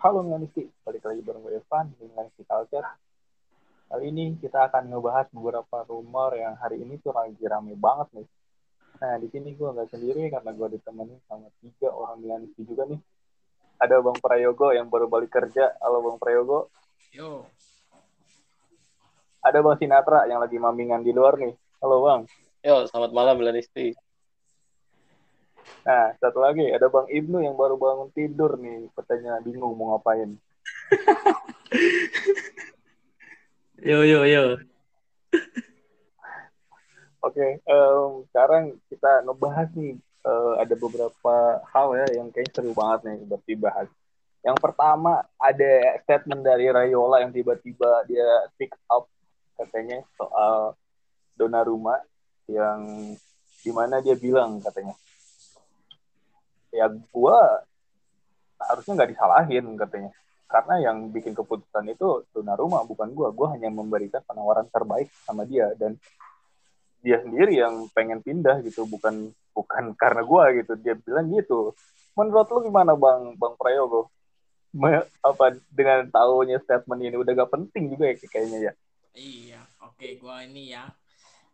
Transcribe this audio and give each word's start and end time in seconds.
Halo 0.00 0.24
Milanisti, 0.24 0.64
balik 0.80 1.04
lagi 1.04 1.20
bareng 1.20 1.44
gue 1.44 1.60
Evan 1.60 1.92
di 1.92 2.08
Milanisti 2.08 2.40
Culture. 2.48 2.88
Kali 3.84 4.08
ini 4.08 4.32
kita 4.40 4.72
akan 4.72 4.88
ngebahas 4.88 5.28
beberapa 5.28 5.84
rumor 5.92 6.32
yang 6.40 6.56
hari 6.56 6.80
ini 6.80 6.96
tuh 7.04 7.12
lagi 7.12 7.36
rame 7.44 7.76
banget 7.76 8.08
nih. 8.16 8.28
Nah, 8.96 9.20
di 9.20 9.28
sini 9.28 9.52
gue 9.52 9.68
nggak 9.68 9.92
sendiri 9.92 10.32
karena 10.32 10.56
gue 10.56 10.68
ditemani 10.72 11.20
sama 11.28 11.52
tiga 11.60 11.92
orang 11.92 12.16
Milanisti 12.16 12.64
juga 12.64 12.88
nih. 12.88 12.96
Ada 13.76 14.00
Bang 14.00 14.16
Prayogo 14.16 14.72
yang 14.72 14.88
baru 14.88 15.04
balik 15.04 15.36
kerja. 15.36 15.76
Halo 15.84 16.00
Bang 16.00 16.16
Prayogo. 16.16 16.72
Yo, 17.12 17.44
Ada 19.44 19.60
Bang 19.60 19.76
Sinatra 19.76 20.24
yang 20.32 20.40
lagi 20.40 20.56
mamingan 20.56 21.04
di 21.04 21.12
luar 21.12 21.36
nih. 21.36 21.52
Halo 21.84 22.00
Bang. 22.00 22.24
Yo, 22.64 22.88
selamat 22.88 23.12
malam 23.12 23.36
Milanisti. 23.36 23.92
Nah, 25.80 26.12
satu 26.20 26.38
lagi 26.44 26.68
ada 26.68 26.92
Bang 26.92 27.08
Ibnu 27.08 27.40
yang 27.40 27.56
baru 27.56 27.80
bangun 27.80 28.12
tidur 28.12 28.60
nih. 28.60 28.90
Katanya 28.94 29.40
bingung 29.40 29.74
mau 29.74 29.96
ngapain. 29.96 30.36
Yo 33.80 34.04
yo 34.04 34.28
yo. 34.28 34.60
Oke, 37.24 37.64
em, 37.64 38.10
sekarang 38.28 38.76
kita 38.92 39.24
ngebahas 39.24 39.72
nih 39.72 39.96
eh, 40.00 40.54
ada 40.60 40.74
beberapa 40.76 41.64
hal 41.64 41.96
ya 41.96 42.20
yang 42.20 42.28
kayaknya 42.28 42.52
seru 42.52 42.76
banget 42.76 43.08
nih 43.08 43.24
buat 43.24 43.40
dibahas. 43.48 43.88
Yang 44.44 44.58
pertama 44.60 45.24
ada 45.40 45.72
statement 46.04 46.44
dari 46.44 46.68
Rayola 46.68 47.24
yang 47.24 47.32
tiba-tiba 47.32 48.04
dia 48.04 48.52
pick 48.60 48.76
up 48.92 49.08
katanya 49.56 50.04
soal 50.16 50.76
Donnarumma 51.40 52.04
yang 52.52 52.84
di 53.64 53.72
mana 53.72 54.04
dia 54.04 54.16
bilang 54.16 54.60
katanya 54.60 54.92
ya 56.70 56.86
gua 57.10 57.66
harusnya 58.60 58.92
nggak 58.96 59.10
disalahin 59.16 59.66
katanya. 59.76 60.10
Karena 60.50 60.74
yang 60.90 61.14
bikin 61.14 61.30
keputusan 61.32 61.86
itu 61.94 62.26
Donnarumma 62.34 62.82
bukan 62.82 63.14
gua. 63.14 63.30
Gua 63.30 63.54
hanya 63.54 63.70
memberikan 63.70 64.22
penawaran 64.26 64.66
terbaik 64.68 65.08
sama 65.22 65.46
dia. 65.46 65.70
Dan 65.78 65.94
dia 67.00 67.16
sendiri 67.22 67.56
yang 67.56 67.88
pengen 67.96 68.20
pindah 68.20 68.60
gitu 68.66 68.84
bukan 68.84 69.32
bukan 69.56 69.84
karena 70.00 70.22
gua 70.26 70.50
gitu. 70.54 70.74
Dia 70.78 70.98
bilang 70.98 71.30
gitu. 71.30 71.72
Menurut 72.18 72.50
lu 72.50 72.66
gimana 72.66 72.92
bang? 72.98 73.38
Bang 73.38 73.54
Prayogo? 73.54 74.10
Me- 74.70 75.06
apa 75.26 75.58
dengan 75.66 76.06
tahunya 76.06 76.62
statement 76.62 77.02
ini 77.02 77.18
udah 77.18 77.32
gak 77.42 77.50
penting 77.50 77.90
juga 77.90 78.06
ya 78.06 78.14
kayaknya 78.22 78.58
ya? 78.70 78.72
Iya, 79.18 79.60
oke, 79.82 80.06
gua 80.22 80.46
ini 80.46 80.70
ya. 80.70 80.86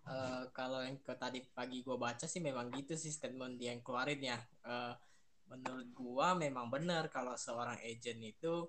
Eh, 0.06 0.42
kalau 0.52 0.84
yang 0.84 1.00
ke 1.00 1.16
tadi 1.16 1.40
pagi 1.56 1.80
gua 1.80 1.96
baca 1.96 2.28
sih 2.28 2.38
memang 2.38 2.68
gitu 2.76 2.92
sih 2.94 3.08
statement 3.08 3.56
dia 3.56 3.72
yang 3.72 3.80
keluarin 3.80 4.20
ya. 4.20 4.36
Eh, 4.68 4.92
menurut 5.46 5.88
gua 5.94 6.34
memang 6.34 6.66
benar 6.70 7.08
kalau 7.10 7.34
seorang 7.38 7.78
agent 7.82 8.20
itu 8.22 8.66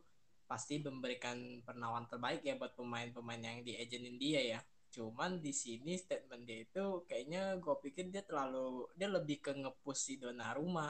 pasti 0.47 0.79
memberikan 0.79 1.59
penawaran 1.67 2.07
terbaik 2.07 2.41
ya 2.41 2.55
buat 2.55 2.73
pemain-pemain 2.77 3.41
yang 3.43 3.59
di 3.67 3.75
agentin 3.75 4.15
dia 4.15 4.41
ya. 4.57 4.59
Cuman 4.87 5.43
di 5.43 5.51
sini 5.51 5.99
statement 5.99 6.47
dia 6.47 6.63
itu 6.63 7.03
kayaknya 7.03 7.59
gue 7.59 7.75
pikir 7.83 8.07
dia 8.07 8.23
terlalu 8.23 8.87
dia 8.95 9.11
lebih 9.11 9.43
ke 9.43 9.51
ngepush 9.51 9.99
si 9.99 10.13
Donnarumma. 10.15 10.87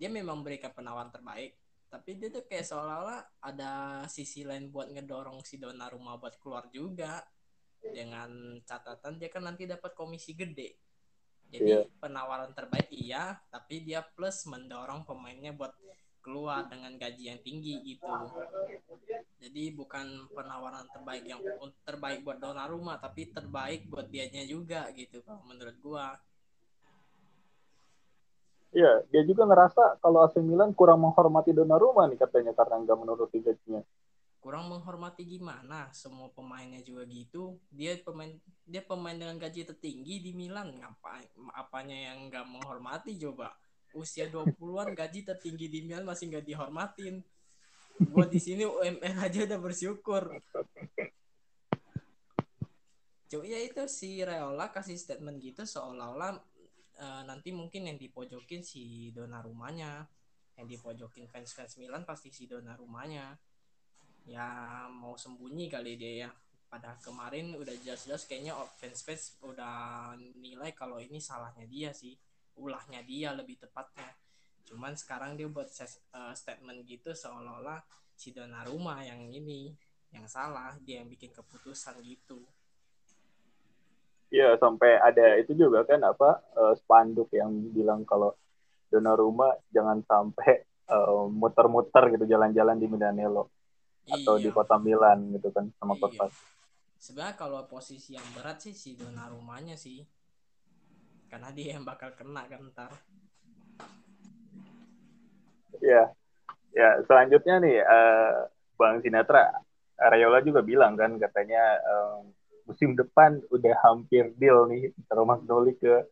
Dia 0.00 0.08
memang 0.08 0.40
memberikan 0.40 0.72
penawaran 0.72 1.12
terbaik, 1.12 1.60
tapi 1.92 2.16
dia 2.16 2.32
tuh 2.32 2.48
kayak 2.48 2.64
seolah-olah 2.64 3.20
ada 3.44 3.72
sisi 4.08 4.48
lain 4.48 4.72
buat 4.72 4.88
ngedorong 4.88 5.44
si 5.44 5.60
Donnarumma 5.60 6.16
buat 6.16 6.40
keluar 6.40 6.72
juga 6.72 7.20
dengan 7.80 8.60
catatan 8.64 9.20
dia 9.20 9.28
kan 9.32 9.44
nanti 9.44 9.64
dapat 9.64 9.92
komisi 9.96 10.36
gede 10.36 10.89
jadi 11.50 11.84
Iya. 11.84 11.90
penawaran 11.98 12.50
terbaik 12.54 12.88
iya 12.94 13.38
tapi 13.50 13.82
dia 13.82 14.00
plus 14.14 14.46
mendorong 14.46 15.02
pemainnya 15.02 15.50
buat 15.52 15.74
keluar 16.24 16.68
dengan 16.70 16.94
gaji 16.96 17.32
yang 17.34 17.40
tinggi 17.42 17.74
gitu 17.96 18.08
jadi 19.40 19.72
bukan 19.72 20.30
penawaran 20.36 20.86
terbaik 20.92 21.24
yang 21.26 21.40
terbaik 21.82 22.20
buat 22.22 22.38
Donnarumma 22.38 23.00
tapi 23.00 23.28
terbaik 23.32 23.88
buat 23.90 24.06
dianya 24.12 24.44
juga 24.46 24.88
gitu 24.94 25.20
kalau 25.26 25.42
menurut 25.48 25.76
gua 25.82 26.16
Iya, 28.70 29.02
dia 29.10 29.22
juga 29.26 29.42
ngerasa 29.50 29.98
kalau 29.98 30.22
AC 30.22 30.38
Milan 30.38 30.70
kurang 30.78 31.02
menghormati 31.02 31.50
Donnarumma 31.50 32.06
nih 32.06 32.18
katanya 32.22 32.52
karena 32.54 32.78
nggak 32.78 32.98
menuruti 33.02 33.42
gajinya. 33.42 33.82
Kurang 34.40 34.72
menghormati 34.72 35.22
gimana? 35.28 35.92
Semua 35.92 36.32
pemainnya 36.32 36.80
juga 36.80 37.04
gitu. 37.04 37.60
Dia 37.68 38.00
pemain 38.00 38.32
dia 38.64 38.80
pemain 38.80 39.14
dengan 39.14 39.36
gaji 39.36 39.68
tertinggi 39.68 40.24
di 40.24 40.32
Milan. 40.32 40.80
Ngapain 40.80 41.28
apanya 41.52 42.10
yang 42.10 42.32
nggak 42.32 42.48
menghormati? 42.48 43.20
Coba 43.20 43.52
usia 43.92 44.32
20-an 44.32 44.96
gaji 44.96 45.28
tertinggi 45.28 45.68
di 45.68 45.84
Milan 45.84 46.08
masih 46.08 46.32
nggak 46.32 46.48
dihormatin. 46.48 47.20
Gua 48.00 48.24
di 48.24 48.40
sini 48.40 48.64
UMR 48.64 49.28
aja 49.28 49.44
udah 49.44 49.60
bersyukur. 49.60 50.32
Cuk, 53.30 53.46
ya 53.46 53.60
itu 53.62 53.86
si 53.86 54.24
Reola 54.24 54.74
kasih 54.74 54.98
statement 54.98 55.38
gitu 55.38 55.62
seolah-olah 55.62 56.34
eh, 56.98 57.22
nanti 57.28 57.54
mungkin 57.54 57.86
yang 57.86 58.00
dipojokin 58.00 58.64
si 58.64 59.12
Donnarumma-nya. 59.12 60.08
Yang 60.56 60.66
dipojokin 60.80 61.28
fans-fans 61.28 61.76
Milan 61.76 62.08
pasti 62.08 62.32
si 62.32 62.48
Donnarumma-nya 62.48 63.36
ya 64.30 64.86
mau 64.86 65.18
sembunyi 65.18 65.66
kali 65.66 65.98
dia 65.98 66.12
ya. 66.26 66.30
Pada 66.70 66.94
kemarin 67.02 67.58
udah 67.58 67.74
jelas-jelas 67.82 68.30
kayaknya 68.30 68.54
fans-fans 68.78 69.34
udah 69.42 70.14
nilai 70.38 70.70
kalau 70.70 71.02
ini 71.02 71.18
salahnya 71.18 71.66
dia 71.66 71.90
sih. 71.90 72.14
Ulahnya 72.54 73.02
dia 73.02 73.34
lebih 73.34 73.58
tepatnya. 73.58 74.06
Cuman 74.62 74.94
sekarang 74.94 75.34
dia 75.34 75.50
buat 75.50 75.66
ses- 75.66 75.98
eh, 76.14 76.34
statement 76.38 76.86
gitu 76.86 77.10
seolah-olah 77.10 77.82
si 78.14 78.30
Donnarumma 78.30 79.02
yang 79.02 79.26
ini 79.34 79.74
yang 80.14 80.30
salah 80.30 80.78
dia 80.86 81.02
yang 81.02 81.10
bikin 81.10 81.34
keputusan 81.34 81.98
gitu. 82.06 82.38
Iya, 84.30 84.54
sampai 84.62 84.94
ada 84.94 85.42
itu 85.42 85.58
juga 85.58 85.82
kan 85.82 85.98
apa 86.06 86.38
eh, 86.54 86.74
spanduk 86.78 87.34
yang 87.34 87.50
bilang 87.74 88.06
kalau 88.06 88.30
Donnarumma 88.94 89.58
jangan 89.74 90.06
sampai 90.06 90.62
eh, 90.86 91.24
muter-muter 91.34 92.14
gitu 92.14 92.30
jalan-jalan 92.30 92.78
di 92.78 92.86
Milanello 92.86 93.59
atau 94.08 94.34
di 94.40 94.48
Iya. 94.48 94.56
kota 94.56 94.76
Milan 94.80 95.18
gitu 95.36 95.48
kan 95.52 95.68
sama 95.76 95.94
Iya. 95.96 96.02
kota. 96.08 96.26
sebenarnya 97.00 97.32
kalau 97.32 97.64
posisi 97.64 98.12
yang 98.12 98.28
berat 98.36 98.60
sih 98.60 98.76
si 98.76 98.92
Donnarumma-nya 98.92 99.72
sih 99.72 100.04
karena 101.32 101.48
dia 101.48 101.80
yang 101.80 101.84
bakal 101.88 102.12
kena 102.12 102.44
kan 102.44 102.60
ntar 102.76 102.92
Iya. 105.80 106.12
Ya, 106.70 107.02
selanjutnya 107.08 107.56
nih 107.58 107.78
eh, 107.80 108.36
Bang 108.76 109.00
Sinatra 109.00 109.48
Rayola 109.96 110.44
juga 110.44 110.60
bilang 110.60 110.94
kan 110.94 111.16
katanya 111.16 111.80
eh, 111.80 112.18
musim 112.68 112.92
depan 112.94 113.40
udah 113.48 113.74
hampir 113.88 114.30
deal 114.36 114.68
nih 114.68 114.92
Romagnoli 115.08 115.74
ke 115.80 116.04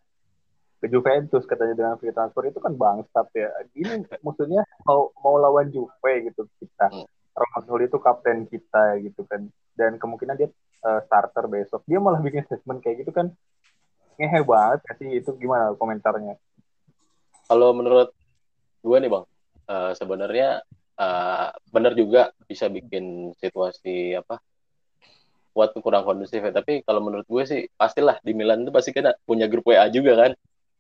ke 0.78 0.86
Juventus 0.88 1.42
katanya 1.44 1.74
dengan 1.74 1.94
free 1.98 2.14
transfer 2.14 2.48
itu 2.48 2.62
kan 2.62 2.72
bangsat 2.78 3.26
ya. 3.34 3.50
Ini 3.74 4.06
maksudnya 4.22 4.62
mau 4.86 5.10
mau 5.20 5.36
lawan 5.36 5.68
Juve 5.74 6.12
gitu 6.30 6.46
kita. 6.62 6.86
Romagnoli 7.38 7.86
itu 7.86 7.98
kapten 8.02 8.44
kita 8.50 8.98
gitu 9.02 9.22
kan. 9.24 9.46
Dan 9.78 9.96
kemungkinan 9.96 10.34
dia 10.34 10.50
eh, 10.84 11.00
starter 11.06 11.46
besok. 11.46 11.86
Dia 11.86 12.02
malah 12.02 12.18
bikin 12.18 12.42
statement 12.44 12.82
kayak 12.82 13.06
gitu 13.06 13.14
kan. 13.14 13.30
Ngehe 14.18 14.42
banget 14.42 14.82
ya 14.82 14.92
sih 14.98 15.10
itu 15.22 15.30
gimana 15.38 15.72
komentarnya? 15.78 16.34
Kalau 17.46 17.70
menurut 17.72 18.10
gue 18.82 18.96
nih 18.98 19.10
bang, 19.10 19.24
eh, 19.70 19.92
sebenarnya 19.94 20.48
eh, 20.98 21.48
benar 21.70 21.92
juga 21.94 22.34
bisa 22.50 22.66
bikin 22.66 23.32
situasi 23.38 24.18
apa 24.18 24.42
buat 25.58 25.74
kurang 25.82 26.06
kondusif 26.06 26.38
ya. 26.38 26.54
Tapi 26.54 26.86
kalau 26.86 27.02
menurut 27.02 27.26
gue 27.26 27.42
sih 27.42 27.60
pastilah 27.74 28.22
di 28.22 28.30
Milan 28.30 28.62
itu 28.62 28.70
pasti 28.70 28.94
kan 28.94 29.10
punya 29.26 29.50
grup 29.50 29.66
WA 29.66 29.90
juga 29.90 30.14
kan. 30.14 30.32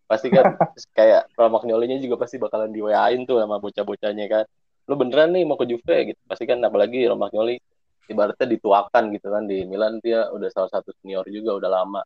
Pasti 0.06 0.30
kan 0.30 0.54
kayak 0.98 1.34
Romagnoli-nya 1.34 1.98
juga 1.98 2.14
pasti 2.22 2.38
bakalan 2.38 2.70
di 2.70 2.78
WA-in 2.78 3.26
tuh 3.26 3.42
sama 3.42 3.58
bocah-bocahnya 3.58 4.26
kan. 4.30 4.44
Lu 4.88 4.96
beneran 4.96 5.36
nih 5.36 5.44
mau 5.44 5.60
ke 5.60 5.68
Juve? 5.68 5.96
Gitu. 6.12 6.20
Pasti 6.24 6.48
kan 6.48 6.58
apalagi 6.64 7.04
Romagnoli 7.04 7.60
ibaratnya 8.08 8.48
dituakan 8.48 9.12
gitu 9.12 9.28
kan 9.28 9.44
di 9.44 9.68
Milan 9.68 10.00
dia 10.00 10.32
udah 10.32 10.48
salah 10.48 10.72
satu 10.72 10.96
senior 10.98 11.28
juga 11.28 11.60
udah 11.60 11.70
lama. 11.70 12.02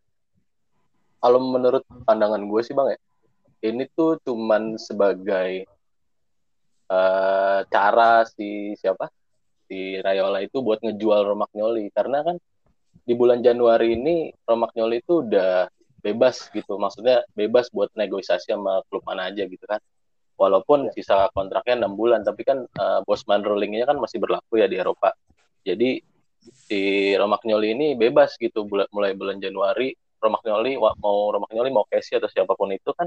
Kalau 1.23 1.38
menurut 1.38 1.87
pandangan 2.02 2.43
gue 2.43 2.61
sih 2.67 2.75
bang 2.75 2.99
ya, 2.99 2.99
ini 3.70 3.87
tuh 3.94 4.19
cuman 4.26 4.75
sebagai 4.75 5.62
eh, 6.90 7.61
cara 7.70 8.26
si 8.26 8.75
siapa? 8.75 9.06
Si 9.70 10.02
Rayola 10.02 10.43
itu 10.43 10.58
buat 10.61 10.82
ngejual 10.82 11.23
Romagnoli 11.23 11.87
karena 11.94 12.26
kan 12.26 12.37
di 13.06 13.14
bulan 13.14 13.38
Januari 13.40 13.94
ini 13.94 14.35
Romagnoli 14.43 14.99
itu 14.99 15.23
udah 15.23 15.70
bebas 16.02 16.50
gitu. 16.50 16.75
Maksudnya 16.82 17.23
bebas 17.38 17.70
buat 17.70 17.94
negosiasi 17.94 18.50
sama 18.50 18.82
klub 18.90 19.06
mana 19.06 19.31
aja 19.31 19.46
gitu 19.46 19.62
kan 19.70 19.78
walaupun 20.43 20.91
sisa 20.91 21.31
kontraknya 21.31 21.87
enam 21.87 21.94
bulan 21.94 22.27
tapi 22.27 22.43
kan 22.43 22.67
eh, 22.67 23.00
Bosman 23.06 23.47
rulingnya 23.47 23.87
kan 23.87 24.03
masih 24.03 24.19
berlaku 24.19 24.59
ya 24.59 24.67
di 24.67 24.83
Eropa. 24.83 25.15
Jadi 25.62 26.03
si 26.43 27.15
Romagnoli 27.15 27.71
ini 27.71 27.89
bebas 27.94 28.35
gitu 28.35 28.67
mulai 28.67 29.15
bulan 29.15 29.39
Januari. 29.39 29.94
Romagnoli 30.19 30.79
mau 30.79 31.31
Romagnoli 31.31 31.71
mau 31.71 31.87
Casey 31.87 32.19
atau 32.19 32.31
siapa 32.31 32.55
pun 32.59 32.71
itu 32.75 32.91
kan 32.94 33.06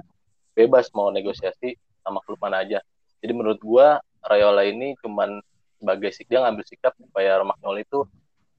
bebas 0.56 0.92
mau 0.96 1.12
negosiasi 1.12 1.76
sama 2.00 2.24
klub 2.24 2.40
mana 2.40 2.64
aja. 2.64 2.80
Jadi 3.20 3.32
menurut 3.36 3.60
gua 3.60 4.00
Rayola 4.24 4.64
ini 4.64 4.96
cuman 5.04 5.40
sebagai 5.80 6.12
dia 6.28 6.40
ngambil 6.44 6.64
sikap 6.64 6.96
supaya 6.96 7.40
Romagnoli 7.44 7.84
itu 7.84 8.08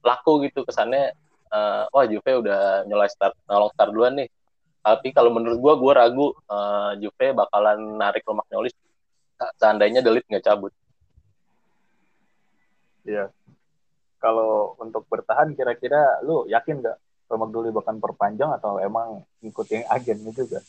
laku 0.05 0.45
gitu 0.45 0.61
kesannya 0.63 1.13
uh, 1.51 1.89
wah 1.89 2.05
Juve 2.05 2.31
udah 2.45 2.85
nyolai 2.85 3.09
start 3.09 3.33
nolong 3.49 3.73
start 3.73 3.89
duluan 3.91 4.13
nih 4.15 4.29
tapi 4.87 5.11
kalau 5.11 5.35
menurut 5.35 5.59
gue 5.59 5.73
gue 5.83 5.93
ragu 5.99 6.27
uh, 6.47 6.95
Juve 6.95 7.35
bakalan 7.35 7.99
narik 7.99 8.23
Romagnoli 8.23 8.71
seandainya 9.59 9.99
Delit 9.99 10.23
nggak 10.23 10.47
cabut. 10.47 10.71
Iya. 13.03 13.27
Kalau 14.23 14.79
untuk 14.79 15.03
bertahan 15.11 15.51
kira-kira 15.59 16.23
lu 16.23 16.47
yakin 16.47 16.79
nggak 16.79 16.97
Romagnoli 17.27 17.75
bakal 17.75 17.99
perpanjang 17.99 18.55
atau 18.55 18.79
emang 18.79 19.27
ngikutin 19.43 19.91
agennya 19.91 20.31
juga? 20.31 20.63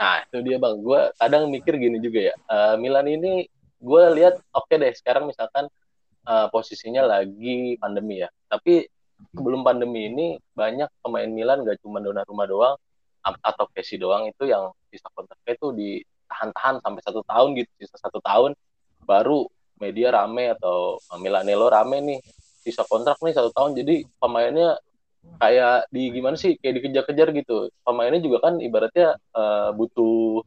Nah 0.00 0.24
itu 0.24 0.40
dia 0.40 0.56
bang, 0.56 0.80
gue 0.80 1.00
kadang 1.20 1.52
mikir 1.52 1.76
gini 1.76 2.00
juga 2.00 2.32
ya, 2.32 2.34
uh, 2.48 2.74
Milan 2.80 3.04
ini 3.06 3.44
gue 3.78 4.04
lihat 4.16 4.40
oke 4.56 4.66
okay 4.66 4.80
deh 4.80 4.92
sekarang 4.96 5.28
misalkan 5.28 5.68
uh, 6.24 6.48
posisinya 6.48 7.04
lagi 7.04 7.76
pandemi 7.76 8.24
ya, 8.24 8.32
tapi 8.48 8.88
sebelum 9.36 9.62
pandemi 9.62 10.08
ini 10.10 10.26
banyak 10.56 10.88
pemain 11.04 11.30
Milan 11.30 11.62
gak 11.62 11.78
cuma 11.84 12.02
Donnarumma 12.02 12.48
doang 12.48 12.76
atau 13.22 13.64
Messi 13.70 13.96
doang 13.96 14.26
itu 14.26 14.44
yang 14.50 14.74
bisa 14.90 15.06
kontraknya 15.14 15.54
itu 15.54 15.68
ditahan-tahan 15.72 16.82
sampai 16.82 17.02
satu 17.06 17.20
tahun 17.24 17.48
gitu, 17.62 17.70
sisa 17.78 17.96
satu 18.02 18.18
tahun. 18.18 18.58
Baru 19.06 19.46
media 19.78 20.14
rame 20.14 20.54
atau 20.54 20.98
Milanello 21.18 21.66
rame 21.70 21.98
nih 22.02 22.18
sisa 22.62 22.86
kontrak 22.86 23.18
nih 23.22 23.34
satu 23.34 23.50
tahun. 23.54 23.78
Jadi 23.78 24.06
pemainnya 24.18 24.78
kayak 25.38 25.90
di 25.90 26.10
gimana 26.10 26.34
sih 26.38 26.58
kayak 26.58 26.82
dikejar-kejar 26.82 27.28
gitu. 27.34 27.70
Pemainnya 27.82 28.22
juga 28.22 28.50
kan 28.50 28.58
ibaratnya 28.58 29.18
uh, 29.34 29.70
butuh 29.74 30.42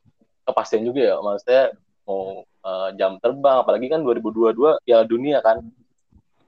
kepastian 0.47 0.83
juga 0.87 1.01
ya. 1.03 1.15
Maksudnya 1.19 1.75
mau 2.05 2.43
uh, 2.63 2.89
jam 2.95 3.17
terbang 3.19 3.63
apalagi 3.63 3.87
kan 3.91 4.03
2022 4.03 4.83
ya 4.87 5.03
dunia 5.03 5.39
kan. 5.43 5.63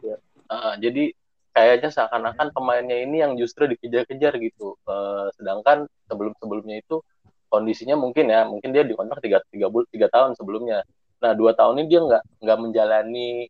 Ya. 0.04 0.16
uh, 0.52 0.76
jadi 0.80 1.12
kayaknya 1.58 1.90
seakan-akan 1.90 2.54
pemainnya 2.54 3.02
ini 3.02 3.26
yang 3.26 3.34
justru 3.34 3.66
dikejar-kejar 3.66 4.38
gitu. 4.38 4.78
Uh, 4.86 5.34
sedangkan 5.42 5.90
sebelum-sebelumnya 6.06 6.86
itu 6.86 7.02
kondisinya 7.50 7.98
mungkin 7.98 8.30
ya 8.30 8.46
mungkin 8.46 8.70
dia 8.70 8.86
dikontrak 8.86 9.18
tiga 9.26 9.42
tiga 9.50 9.74
tiga 9.90 10.08
tahun 10.14 10.38
sebelumnya. 10.38 10.86
Nah 11.18 11.34
dua 11.34 11.58
tahun 11.58 11.82
ini 11.82 11.88
dia 11.90 12.02
nggak 12.06 12.24
nggak 12.46 12.58
menjalani 12.62 13.50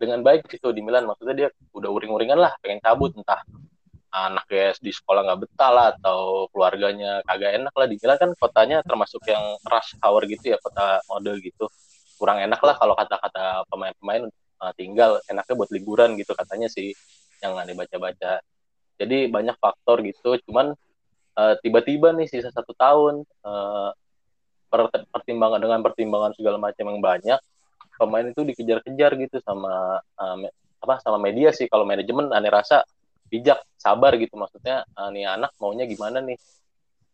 dengan 0.00 0.24
baik 0.24 0.48
gitu 0.48 0.72
di 0.72 0.80
Milan. 0.80 1.04
Maksudnya 1.04 1.36
dia 1.36 1.48
udah 1.76 1.90
uring-uringan 1.92 2.40
lah 2.40 2.56
pengen 2.64 2.80
cabut. 2.80 3.12
Entah 3.12 3.44
anaknya 4.08 4.72
di 4.80 4.92
sekolah 4.94 5.20
nggak 5.28 5.40
betah 5.44 5.70
lah 5.74 5.86
atau 6.00 6.48
keluarganya 6.48 7.20
kagak 7.28 7.60
enak 7.60 7.74
lah. 7.76 7.86
Dibilang 7.92 8.16
kan 8.16 8.30
kotanya 8.40 8.80
termasuk 8.80 9.20
yang 9.28 9.60
rush 9.68 10.00
hour 10.00 10.24
gitu 10.24 10.56
ya 10.56 10.58
kota 10.64 11.04
model 11.12 11.36
gitu. 11.44 11.68
Kurang 12.16 12.40
enak 12.40 12.62
lah 12.64 12.78
kalau 12.80 12.96
kata-kata 12.96 13.68
pemain-pemain 13.68 14.32
uh, 14.64 14.72
tinggal 14.78 15.20
enaknya 15.28 15.54
buat 15.58 15.70
liburan 15.74 16.16
gitu. 16.16 16.32
Katanya 16.32 16.72
sih 16.72 16.96
yang 17.44 17.54
ada 17.60 17.72
baca-baca 17.76 18.40
jadi 18.96 19.28
banyak 19.28 19.56
faktor 19.60 20.00
gitu 20.00 20.40
cuman 20.48 20.72
uh, 21.36 21.54
tiba-tiba 21.60 22.16
nih 22.16 22.30
sisa 22.30 22.48
satu 22.48 22.72
tahun 22.72 23.28
uh, 23.44 23.90
pertimbangan 25.12 25.62
dengan 25.62 25.80
pertimbangan 25.86 26.32
segala 26.34 26.58
macam 26.58 26.90
yang 26.90 26.98
banyak 26.98 27.40
pemain 27.94 28.26
itu 28.26 28.42
dikejar-kejar 28.42 29.14
gitu 29.18 29.38
sama 29.42 30.02
uh, 30.18 30.36
apa 30.82 30.94
sama 31.00 31.16
media 31.16 31.54
sih. 31.54 31.70
Kalau 31.70 31.86
manajemen 31.86 32.30
aneh 32.34 32.50
rasa 32.50 32.82
bijak 33.30 33.62
sabar 33.78 34.18
gitu. 34.18 34.34
Maksudnya 34.34 34.82
uh, 34.98 35.08
nih 35.14 35.30
anak 35.30 35.54
maunya 35.62 35.86
gimana 35.86 36.20
nih? 36.20 36.38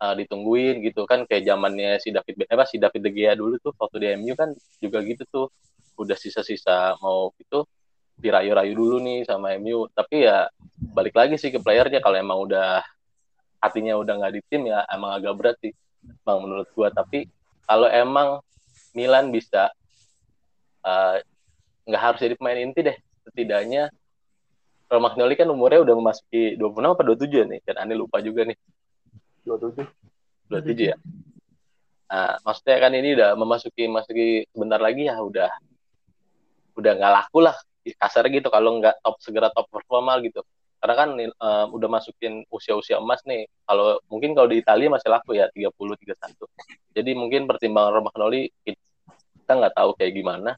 Uh, 0.01 0.17
ditungguin 0.17 0.81
gitu. 0.81 1.05
Kan 1.05 1.29
kayak 1.29 1.45
zamannya 1.45 2.01
si 2.01 2.09
David 2.09 2.49
apa 2.49 2.65
si 2.65 2.81
David 2.81 3.05
De 3.05 3.11
Gea 3.13 3.37
dulu 3.37 3.61
tuh 3.61 3.77
waktu 3.77 3.97
di 4.01 4.07
MU 4.17 4.33
kan 4.33 4.51
juga 4.81 5.05
gitu 5.05 5.23
tuh. 5.29 5.47
Udah 6.01 6.17
sisa-sisa 6.17 6.97
mau 7.05 7.29
itu 7.37 7.61
dirayu-rayu 8.21 8.73
dulu 8.77 8.97
nih 9.01 9.25
sama 9.25 9.57
MU 9.57 9.89
tapi 9.97 10.29
ya 10.29 10.47
balik 10.93 11.17
lagi 11.17 11.41
sih 11.41 11.49
ke 11.49 11.59
playernya 11.59 12.05
kalau 12.05 12.17
emang 12.21 12.39
udah 12.45 12.85
hatinya 13.61 13.97
udah 13.97 14.15
nggak 14.21 14.33
di 14.37 14.41
tim 14.49 14.69
ya 14.69 14.85
emang 14.93 15.17
agak 15.17 15.33
berat 15.37 15.57
sih 15.61 15.73
bang 16.25 16.39
menurut 16.41 16.69
gua 16.73 16.93
tapi 16.93 17.29
kalau 17.65 17.89
emang 17.89 18.41
Milan 18.93 19.33
bisa 19.33 19.73
nggak 21.85 22.01
uh, 22.01 22.05
harus 22.05 22.21
jadi 22.21 22.35
pemain 22.37 22.61
inti 22.61 22.81
deh 22.85 22.97
setidaknya 23.29 23.93
Romagnoli 24.91 25.39
kan 25.39 25.47
umurnya 25.47 25.87
udah 25.87 25.95
memasuki 25.95 26.59
26 26.59 26.83
apa 26.83 27.03
27 27.07 27.47
nih, 27.47 27.61
dan 27.63 27.87
aneh 27.87 27.95
lupa 27.95 28.19
juga 28.19 28.43
nih. 28.43 28.59
27. 29.47 29.87
27 30.51 30.91
ya. 30.91 30.99
Nah, 32.11 32.35
maksudnya 32.43 32.77
kan 32.83 32.93
ini 32.99 33.15
udah 33.15 33.39
memasuki 33.39 33.87
masuki 33.87 34.51
sebentar 34.51 34.83
lagi 34.83 35.07
ya 35.07 35.15
udah 35.23 35.47
udah 36.75 36.93
nggak 36.99 37.13
laku 37.23 37.39
lah 37.39 37.55
kasar 37.97 38.29
gitu 38.29 38.49
kalau 38.53 38.79
nggak 38.81 39.01
top 39.01 39.17
segera 39.21 39.49
top 39.53 39.67
performa 39.73 40.21
gitu. 40.25 40.45
Karena 40.81 40.95
kan 40.97 41.09
um, 41.13 41.67
udah 41.77 41.89
masukin 41.93 42.41
usia-usia 42.49 42.97
emas 42.97 43.21
nih. 43.29 43.45
Kalau 43.69 44.01
mungkin 44.09 44.33
kalau 44.33 44.49
di 44.49 44.65
Italia 44.65 44.89
masih 44.89 45.13
laku 45.13 45.37
ya 45.37 45.53
30 45.53 45.69
31. 45.77 46.97
Jadi 46.97 47.11
mungkin 47.13 47.45
pertimbangan 47.45 48.01
Romagnoli 48.01 48.49
kita 48.65 49.53
nggak 49.61 49.77
tahu 49.77 49.91
kayak 50.01 50.13
gimana. 50.17 50.57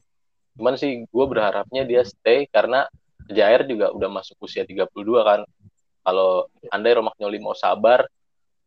Cuman 0.55 0.79
sih 0.79 1.03
gue 1.03 1.25
berharapnya 1.27 1.83
dia 1.83 2.07
stay 2.07 2.47
karena 2.47 2.87
Jair 3.27 3.63
juga 3.67 3.91
udah 3.91 4.09
masuk 4.11 4.39
usia 4.43 4.63
32 4.63 4.87
kan. 5.23 5.43
Kalau 6.03 6.47
andai 6.71 6.99
Romagnoli 6.99 7.39
mau 7.39 7.55
sabar, 7.55 8.07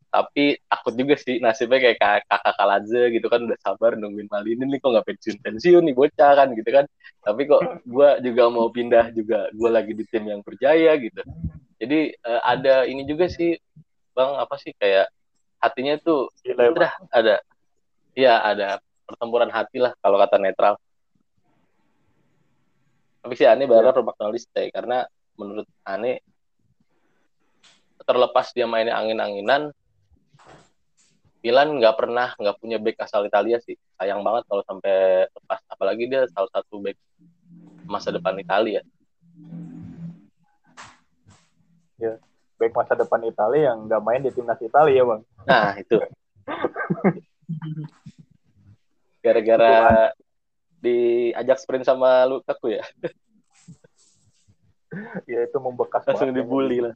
tapi 0.06 0.56
takut 0.70 0.94
juga 0.96 1.14
sih 1.18 1.42
nasibnya 1.42 1.92
kayak 1.92 2.24
kakak 2.24 2.54
Kaladze 2.56 3.02
gitu 3.12 3.26
kan 3.26 3.40
udah 3.44 3.58
sabar 3.60 3.98
nungguin 3.98 4.30
Malini 4.30 4.64
nih 4.64 4.78
kok 4.78 4.90
nggak 4.94 5.06
pensiun 5.06 5.36
pensiun 5.42 5.82
nih 5.84 5.94
bocah 5.94 6.32
kan 6.32 6.48
gitu 6.54 6.70
kan. 6.72 6.84
Tapi 7.20 7.40
kok 7.44 7.60
gue 7.84 8.08
juga 8.24 8.42
mau 8.48 8.70
pindah 8.70 9.12
juga 9.12 9.50
gue 9.50 9.70
lagi 9.70 9.92
di 9.92 10.04
tim 10.08 10.24
yang 10.30 10.40
berjaya 10.40 10.94
gitu. 10.96 11.20
Jadi 11.76 12.16
uh, 12.24 12.40
ada 12.46 12.86
ini 12.88 13.04
juga 13.04 13.28
sih 13.28 13.58
bang 14.16 14.30
apa 14.40 14.56
sih 14.56 14.72
kayak 14.78 15.10
hatinya 15.60 15.98
tuh 16.00 16.32
udah 16.46 16.92
ada. 17.12 17.36
Ya 18.16 18.40
ada 18.40 18.80
pertempuran 19.04 19.52
hati 19.52 19.76
lah 19.82 19.92
kalau 20.00 20.16
kata 20.16 20.40
netral. 20.40 20.80
Tapi 23.20 23.34
sih 23.36 23.44
Ane 23.44 23.66
berharap 23.66 23.92
ya. 23.92 23.98
Romagnoli 24.00 24.38
stay 24.40 24.70
karena 24.72 25.04
menurut 25.36 25.68
Ane 25.84 26.24
terlepas 28.06 28.54
dia 28.54 28.70
mainnya 28.70 28.94
angin-anginan 28.94 29.74
Milan 31.46 31.78
nggak 31.78 31.94
pernah 31.94 32.34
nggak 32.34 32.58
punya 32.58 32.82
back 32.82 33.06
asal 33.06 33.22
Italia 33.22 33.62
sih. 33.62 33.78
Sayang 33.94 34.26
banget 34.26 34.50
kalau 34.50 34.66
sampai 34.66 35.30
lepas. 35.30 35.62
Apalagi 35.70 36.10
dia 36.10 36.26
salah 36.34 36.50
satu 36.50 36.82
back 36.82 36.98
masa 37.86 38.10
depan 38.10 38.34
Italia. 38.34 38.82
Ya 42.02 42.18
back 42.58 42.74
masa 42.74 42.98
depan 42.98 43.22
Italia 43.22 43.70
yang 43.70 43.86
nggak 43.86 44.02
main 44.02 44.26
di 44.26 44.34
timnas 44.34 44.58
Italia 44.58 45.06
bang. 45.06 45.22
Nah 45.46 45.70
itu. 45.78 46.02
Gara-gara 49.22 50.10
diajak 50.82 51.62
sprint 51.62 51.86
sama 51.86 52.26
Lukaku 52.26 52.74
ya? 52.74 52.82
Ya 55.28 55.44
itu 55.44 55.58
membekas 55.60 56.08
langsung 56.08 56.32
dibully 56.32 56.80
lah 56.80 56.94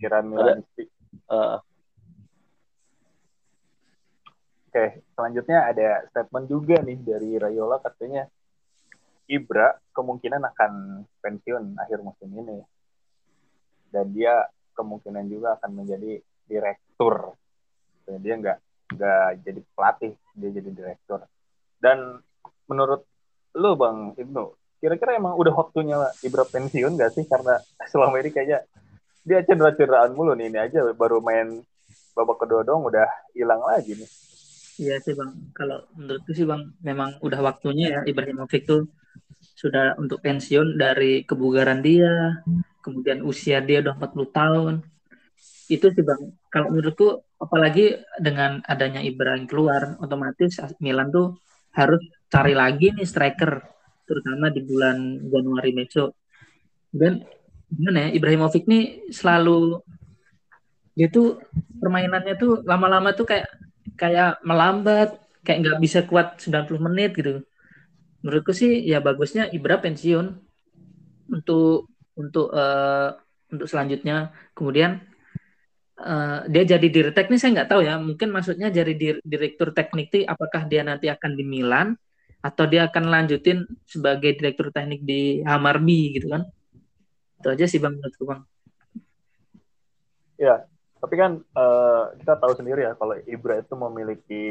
pikiran 0.00 0.24
Milanisti 0.26 0.88
uh. 1.30 1.60
Oke 4.70 5.02
selanjutnya 5.18 5.66
ada 5.66 6.06
statement 6.14 6.46
juga 6.46 6.78
nih 6.78 6.98
dari 7.02 7.34
Rayola 7.42 7.82
katanya 7.82 8.30
Ibra 9.30 9.78
kemungkinan 9.94 10.42
akan 10.42 10.72
pensiun 11.22 11.78
akhir 11.78 12.02
musim 12.02 12.30
ini. 12.34 12.58
Dan 13.90 14.10
dia 14.10 14.46
kemungkinan 14.74 15.26
juga 15.30 15.54
akan 15.54 15.70
menjadi 15.82 16.18
direktur. 16.50 17.38
Dia 18.10 18.34
nggak 18.38 18.58
nggak 18.90 19.26
jadi 19.46 19.60
pelatih 19.74 20.12
dia 20.34 20.50
jadi 20.50 20.70
direktur. 20.74 21.22
Dan 21.78 22.18
menurut 22.66 23.06
lu 23.54 23.78
bang 23.78 24.18
Ibnu 24.18 24.44
kira-kira 24.82 25.14
emang 25.14 25.38
udah 25.38 25.54
waktunya 25.54 25.94
Ibra 26.26 26.42
pensiun 26.50 26.98
gak 26.98 27.14
sih? 27.14 27.28
Karena 27.30 27.54
selama 27.86 28.18
ini 28.18 28.34
kayaknya 28.34 28.66
dia 29.22 29.46
cedera-cederaan 29.46 30.10
mulu 30.10 30.34
nih. 30.34 30.50
Ini 30.50 30.58
aja 30.58 30.80
baru 30.90 31.22
main 31.22 31.62
babak 32.18 32.42
kedua 32.42 32.66
dong 32.66 32.82
udah 32.82 33.06
hilang 33.30 33.62
lagi 33.62 33.94
nih 33.94 34.10
Iya 34.80 34.96
sih 35.04 35.12
bang, 35.12 35.52
kalau 35.52 35.84
menurutku 35.92 36.32
sih 36.32 36.48
bang 36.48 36.72
memang 36.80 37.20
udah 37.20 37.40
waktunya 37.44 37.86
ya. 37.92 38.00
Ibrahimovic 38.08 38.64
tuh 38.64 38.88
sudah 39.60 39.92
untuk 40.00 40.24
pensiun 40.24 40.80
dari 40.80 41.20
kebugaran 41.28 41.84
dia, 41.84 42.40
kemudian 42.80 43.20
usia 43.20 43.60
dia 43.60 43.84
udah 43.84 43.92
40 44.00 44.32
tahun. 44.32 44.74
Itu 45.68 45.92
sih 45.92 46.00
bang, 46.00 46.32
kalau 46.48 46.72
menurutku 46.72 47.20
apalagi 47.36 48.00
dengan 48.16 48.64
adanya 48.64 49.04
Ibrahim 49.04 49.44
keluar, 49.44 50.00
otomatis 50.00 50.56
Milan 50.80 51.12
tuh 51.12 51.36
harus 51.76 52.00
cari 52.32 52.56
lagi 52.56 52.96
nih 52.96 53.04
striker 53.04 53.60
terutama 54.08 54.48
di 54.48 54.64
bulan 54.64 55.28
Januari 55.28 55.76
besok. 55.76 56.16
Dan 56.88 57.20
gimana 57.68 58.08
ya 58.08 58.16
Ibrahimovic 58.16 58.64
nih 58.64 59.12
selalu 59.12 59.76
dia 60.96 61.12
tuh 61.12 61.36
permainannya 61.76 62.34
tuh 62.40 62.64
lama-lama 62.64 63.12
tuh 63.12 63.28
kayak 63.28 63.59
kayak 63.96 64.40
melambat 64.44 65.16
kayak 65.44 65.58
nggak 65.64 65.78
bisa 65.80 66.04
kuat 66.04 66.40
90 66.40 66.80
menit 66.80 67.16
gitu 67.16 67.44
menurutku 68.20 68.52
sih 68.52 68.84
ya 68.84 69.00
bagusnya 69.00 69.48
Ibra 69.48 69.80
pensiun 69.80 70.36
untuk 71.32 71.88
untuk 72.16 72.52
uh, 72.52 73.16
untuk 73.48 73.66
selanjutnya. 73.66 74.34
Kemudian 74.52 75.00
uh, 75.98 76.44
dia 76.46 76.62
jadi 76.76 76.86
direktur 76.86 77.16
teknik 77.16 77.40
saya 77.40 77.52
nggak 77.60 77.70
tahu 77.70 77.80
ya. 77.84 77.96
Mungkin 77.96 78.28
maksudnya 78.28 78.68
jadi 78.68 78.92
direktur 79.24 79.72
teknik 79.72 80.12
itu 80.12 80.18
apakah 80.28 80.68
dia 80.68 80.84
nanti 80.84 81.08
akan 81.08 81.32
di 81.34 81.44
Milan 81.44 81.96
atau 82.40 82.64
dia 82.64 82.88
akan 82.88 83.04
lanjutin 83.08 83.68
sebagai 83.84 84.36
direktur 84.36 84.72
teknik 84.72 85.04
di 85.04 85.40
Hamarby 85.44 86.20
gitu 86.20 86.28
kan? 86.32 86.44
Itu 87.40 87.48
aja 87.52 87.64
sih 87.64 87.80
bang 87.80 87.96
menurutku 87.96 88.24
bang. 88.28 88.40
Ya, 90.40 90.64
tapi 91.00 91.14
kan 91.16 91.40
uh, 91.56 92.12
kita 92.20 92.36
tahu 92.36 92.52
sendiri 92.54 92.86
ya 92.86 92.92
kalau 92.94 93.16
Ibra 93.16 93.58
itu 93.58 93.74
memiliki 93.74 94.44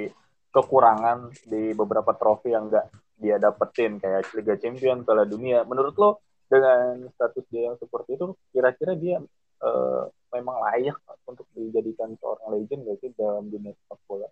kekurangan 0.49 1.29
di 1.45 1.77
beberapa 1.77 2.09
trofi 2.17 2.51
yang 2.51 2.67
enggak 2.67 2.89
dia 3.19 3.35
dapetin 3.37 3.99
kayak 3.99 4.31
Liga 4.31 4.55
Champions, 4.55 5.03
Piala 5.03 5.27
Dunia. 5.27 5.67
Menurut 5.67 5.93
lo 5.99 6.09
dengan 6.47 7.05
status 7.13 7.45
dia 7.51 7.69
yang 7.69 7.77
seperti 7.77 8.15
itu, 8.15 8.33
kira-kira 8.55 8.95
dia 8.95 9.19
uh, 9.61 10.03
memang 10.31 10.55
layak 10.71 10.97
untuk 11.27 11.45
dijadikan 11.53 12.15
seorang 12.17 12.47
legend 12.55 12.87
gak 12.87 12.97
sih 13.03 13.11
dalam 13.13 13.51
dunia 13.51 13.75
sepak 13.75 13.99
bola? 14.07 14.27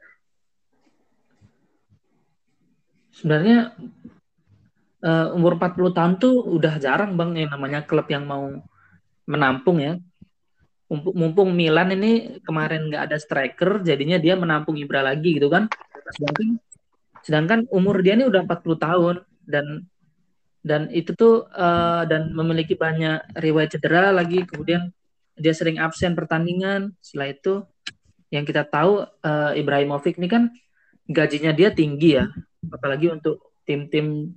Sebenarnya 3.11 3.75
uh, 5.03 5.35
umur 5.35 5.59
40 5.59 5.97
tahun 5.97 6.13
tuh 6.21 6.35
udah 6.47 6.73
jarang 6.79 7.19
bang 7.19 7.45
yang 7.45 7.51
namanya 7.51 7.83
klub 7.83 8.07
yang 8.07 8.23
mau 8.23 8.49
menampung 9.27 9.83
ya. 9.83 9.99
Mumpung 10.87 11.51
Milan 11.51 11.91
ini 11.91 12.39
kemarin 12.47 12.87
nggak 12.87 13.11
ada 13.11 13.17
striker, 13.19 13.83
jadinya 13.83 14.15
dia 14.15 14.39
menampung 14.39 14.79
Ibra 14.79 15.03
lagi 15.03 15.35
gitu 15.35 15.51
kan. 15.51 15.67
Sedangkan 16.15 16.49
sedangkan 17.19 17.59
umur 17.75 17.99
dia 17.99 18.15
ini 18.15 18.23
udah 18.23 18.47
40 18.47 18.79
tahun 18.79 19.15
dan 19.43 19.83
dan 20.63 20.87
itu 20.95 21.11
tuh 21.11 21.43
uh, 21.51 22.07
dan 22.07 22.31
memiliki 22.31 22.79
banyak 22.79 23.19
riwayat 23.35 23.75
cedera 23.75 24.15
lagi. 24.15 24.47
Kemudian 24.47 24.87
dia 25.35 25.51
sering 25.51 25.75
absen 25.79 26.15
pertandingan. 26.15 26.95
Setelah 27.03 27.35
itu 27.35 27.53
yang 28.31 28.47
kita 28.47 28.63
tahu 28.63 29.03
uh, 29.03 29.51
Ibrahimovic 29.59 30.15
ini 30.15 30.27
kan 30.31 30.43
gajinya 31.03 31.51
dia 31.51 31.67
tinggi 31.75 32.15
ya. 32.15 32.31
Apalagi 32.71 33.11
untuk 33.11 33.59
tim-tim 33.67 34.31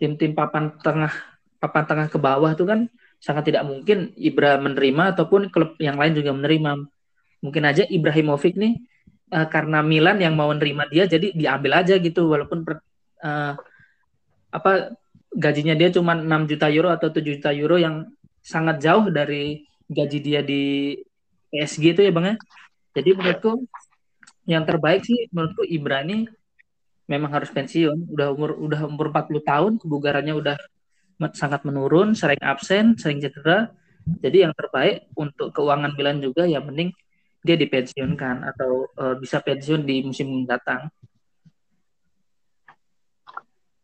tim-tim 0.00 0.32
papan 0.32 0.72
tengah 0.80 1.12
papan 1.60 1.84
tengah 1.84 2.06
ke 2.08 2.16
bawah 2.16 2.56
tuh 2.56 2.64
kan 2.64 2.80
sangat 3.22 3.54
tidak 3.54 3.62
mungkin 3.62 4.10
Ibra 4.18 4.58
menerima 4.58 5.14
ataupun 5.14 5.54
klub 5.54 5.78
yang 5.78 5.94
lain 5.94 6.18
juga 6.18 6.34
menerima 6.34 6.70
mungkin 7.38 7.62
aja 7.62 7.86
Ibrahimovic 7.86 8.58
nih 8.58 8.82
uh, 9.30 9.46
karena 9.46 9.78
Milan 9.86 10.18
yang 10.18 10.34
mau 10.34 10.50
nerima 10.50 10.90
dia 10.90 11.06
jadi 11.06 11.30
diambil 11.30 11.86
aja 11.86 11.94
gitu 12.02 12.26
walaupun 12.26 12.66
per, 12.66 12.82
uh, 13.22 13.54
apa 14.50 14.98
gajinya 15.32 15.78
dia 15.78 15.88
cuma 15.94 16.18
6 16.18 16.50
juta 16.50 16.66
euro 16.68 16.90
atau 16.90 17.08
7 17.08 17.22
juta 17.24 17.50
euro 17.54 17.78
yang 17.78 18.10
sangat 18.42 18.82
jauh 18.82 19.06
dari 19.08 19.64
gaji 19.86 20.18
dia 20.18 20.40
di 20.42 20.96
PSG 21.52 21.96
itu 21.96 22.00
ya 22.04 22.12
Bang 22.12 22.26
ya. 22.32 22.36
Jadi 22.96 23.10
menurutku 23.16 23.64
yang 24.44 24.64
terbaik 24.68 25.06
sih 25.06 25.28
menurutku 25.32 25.64
Ibra 25.64 26.04
ini 26.04 26.28
memang 27.08 27.30
harus 27.32 27.48
pensiun. 27.52 28.08
Udah 28.12 28.32
umur 28.34 28.56
udah 28.56 28.80
umur 28.88 29.12
40 29.12 29.40
tahun, 29.44 29.72
kebugarannya 29.80 30.34
udah 30.36 30.56
sangat 31.34 31.62
menurun, 31.66 32.16
sering 32.16 32.40
absen, 32.42 32.94
sering 32.98 33.22
cedera. 33.22 33.70
Jadi 34.02 34.42
yang 34.42 34.54
terbaik 34.56 35.06
untuk 35.14 35.54
keuangan 35.54 35.94
Milan 35.94 36.18
juga 36.18 36.42
ya 36.42 36.58
mending 36.58 36.90
dia 37.42 37.58
dipensiunkan 37.58 38.46
atau 38.54 38.86
uh, 38.98 39.14
bisa 39.18 39.42
pensiun 39.42 39.82
di 39.82 40.06
musim 40.06 40.30
mendatang. 40.30 40.90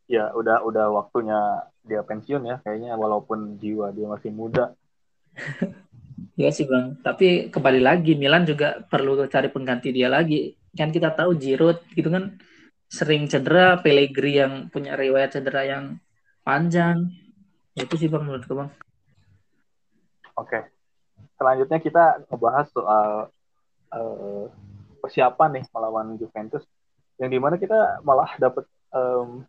Ya, 0.09 0.33
udah 0.33 0.65
udah 0.65 0.89
waktunya 0.89 1.69
dia 1.85 2.01
pensiun 2.01 2.49
ya 2.49 2.57
kayaknya 2.65 2.97
walaupun 2.97 3.61
jiwa 3.61 3.93
dia 3.93 4.07
masih 4.09 4.33
muda. 4.33 4.73
ya 6.41 6.49
sih 6.55 6.65
bang, 6.65 6.99
tapi 7.03 7.51
kembali 7.53 7.81
lagi 7.83 8.15
Milan 8.15 8.47
juga 8.47 8.83
perlu 8.87 9.27
cari 9.29 9.51
pengganti 9.53 9.93
dia 9.93 10.09
lagi. 10.09 10.55
Kan 10.73 10.95
kita 10.95 11.13
tahu 11.13 11.35
Giroud 11.37 11.83
gitu 11.93 12.09
kan 12.09 12.39
sering 12.89 13.29
cedera, 13.29 13.77
Pellegrini 13.85 14.41
yang 14.41 14.53
punya 14.73 14.97
riwayat 14.97 15.37
cedera 15.37 15.67
yang 15.69 16.01
panjang. 16.49 17.13
Itu 17.77 18.01
sih 18.01 18.09
bang 18.09 18.25
menurutku 18.25 18.57
bang. 18.57 18.73
Oke, 20.41 20.65
selanjutnya 21.37 21.79
kita 21.85 22.05
ngebahas 22.33 22.67
soal 22.73 23.29
uh, 23.93 24.45
persiapan 25.05 25.61
nih 25.61 25.65
melawan 25.77 26.17
Juventus 26.17 26.65
yang 27.21 27.29
di 27.29 27.37
mana 27.37 27.61
kita 27.61 28.01
malah 28.01 28.33
dapat 28.41 28.65
um, 28.97 29.45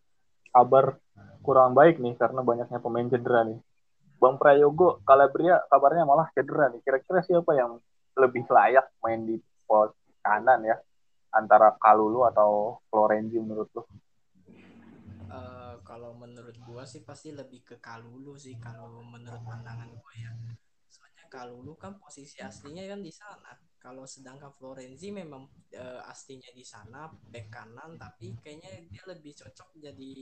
kabar 0.51 0.99
kurang 1.39 1.71
baik 1.71 2.01
nih 2.03 2.19
karena 2.19 2.43
banyaknya 2.43 2.83
pemain 2.83 3.07
cedera 3.07 3.47
nih. 3.47 3.59
Bang 4.19 4.35
Prayogo 4.35 4.99
Calabria 5.07 5.63
kabarnya 5.71 6.03
malah 6.03 6.27
cedera 6.35 6.67
nih. 6.67 6.83
Kira-kira 6.83 7.23
siapa 7.23 7.55
yang 7.55 7.79
lebih 8.19 8.43
layak 8.51 8.91
main 8.99 9.23
di 9.23 9.39
pos 9.63 9.95
kanan 10.19 10.67
ya 10.67 10.75
antara 11.31 11.71
Kalulu 11.79 12.27
atau 12.27 12.83
Florenzi 12.91 13.39
menurut 13.39 13.69
lo? 13.71 13.87
Kalau 15.89 16.13
menurut 16.13 16.53
gua 16.61 16.85
sih 16.85 17.01
pasti 17.01 17.33
lebih 17.33 17.65
ke 17.65 17.75
Kalulu 17.81 18.37
sih 18.37 18.61
kalau 18.61 19.01
menurut 19.01 19.41
pandangan 19.41 19.89
gua 19.97 20.13
ya. 20.13 20.29
Soalnya 20.85 21.25
Kalulu 21.33 21.73
kan 21.81 21.97
posisi 21.97 22.37
aslinya 22.37 22.85
kan 22.85 23.01
di 23.01 23.09
sana. 23.09 23.57
Kalau 23.81 24.05
sedangkan 24.05 24.53
Florenzi 24.53 25.09
memang 25.09 25.49
uh, 25.73 26.01
aslinya 26.05 26.53
di 26.53 26.61
sana 26.61 27.09
back 27.09 27.49
kanan 27.49 27.97
tapi 27.97 28.37
kayaknya 28.37 28.85
dia 28.85 29.03
lebih 29.09 29.33
cocok 29.33 29.81
jadi 29.81 30.13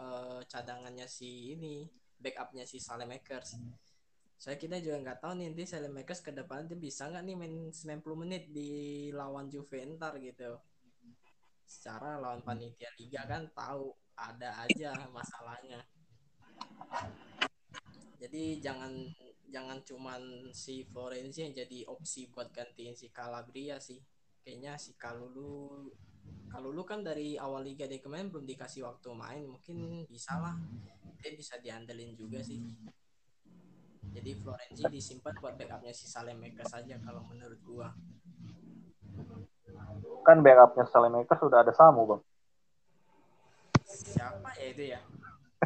uh, 0.00 0.40
cadangannya 0.48 1.04
si 1.04 1.52
ini 1.52 1.84
backupnya 2.16 2.64
si 2.64 2.80
Salemakers. 2.80 3.60
Saya 4.40 4.56
kita 4.56 4.80
juga 4.80 5.04
nggak 5.04 5.18
tahu 5.20 5.32
nih 5.36 5.46
nanti 5.52 5.68
Salemakers 5.68 6.24
ke 6.24 6.32
depan 6.32 6.64
dia 6.64 6.80
bisa 6.80 7.12
nggak 7.12 7.24
nih 7.28 7.36
main 7.36 7.54
90 7.68 8.22
menit 8.24 8.48
di 8.48 8.70
lawan 9.12 9.52
Juve 9.52 9.84
ntar 10.00 10.16
gitu. 10.16 10.56
Secara 11.68 12.16
lawan 12.16 12.40
panitia 12.40 12.88
liga 12.96 13.20
kan 13.28 13.52
tahu 13.52 13.92
ada 14.16 14.50
aja 14.64 14.92
masalahnya. 15.10 15.80
Jadi 18.22 18.62
jangan 18.62 18.92
jangan 19.50 19.78
cuman 19.84 20.22
si 20.54 20.86
Florenzi 20.88 21.44
yang 21.44 21.54
jadi 21.56 21.84
opsi 21.90 22.30
buat 22.30 22.48
gantiin 22.54 22.94
si 22.94 23.10
Calabria 23.10 23.82
sih. 23.82 24.00
Kayaknya 24.42 24.78
si 24.78 24.94
Kalulu 24.94 25.90
Kalulu 26.52 26.82
kan 26.84 27.00
dari 27.00 27.40
awal 27.40 27.64
liga 27.64 27.88
dia 27.88 27.98
kemarin 27.98 28.28
belum 28.28 28.44
dikasih 28.44 28.84
waktu 28.84 29.08
main. 29.16 29.44
Mungkin 29.48 30.06
bisa 30.06 30.36
lah. 30.36 30.54
Dia 31.18 31.32
bisa 31.34 31.56
diandelin 31.58 32.12
juga 32.14 32.44
sih. 32.44 32.60
Jadi 34.12 34.30
Florenzi 34.36 34.84
disimpan 34.92 35.32
buat 35.40 35.56
backupnya 35.56 35.94
si 35.96 36.04
Salemeka 36.04 36.68
saja 36.68 37.00
kalau 37.00 37.24
menurut 37.24 37.58
gua. 37.64 37.88
Kan 40.22 40.44
backupnya 40.44 40.84
Salemeka 40.92 41.34
sudah 41.40 41.64
ada 41.64 41.72
Samu 41.72 42.04
bang 42.04 42.22
siapa 44.22 44.50
ya 44.54 44.66
itu 44.70 44.84
ya 44.94 45.00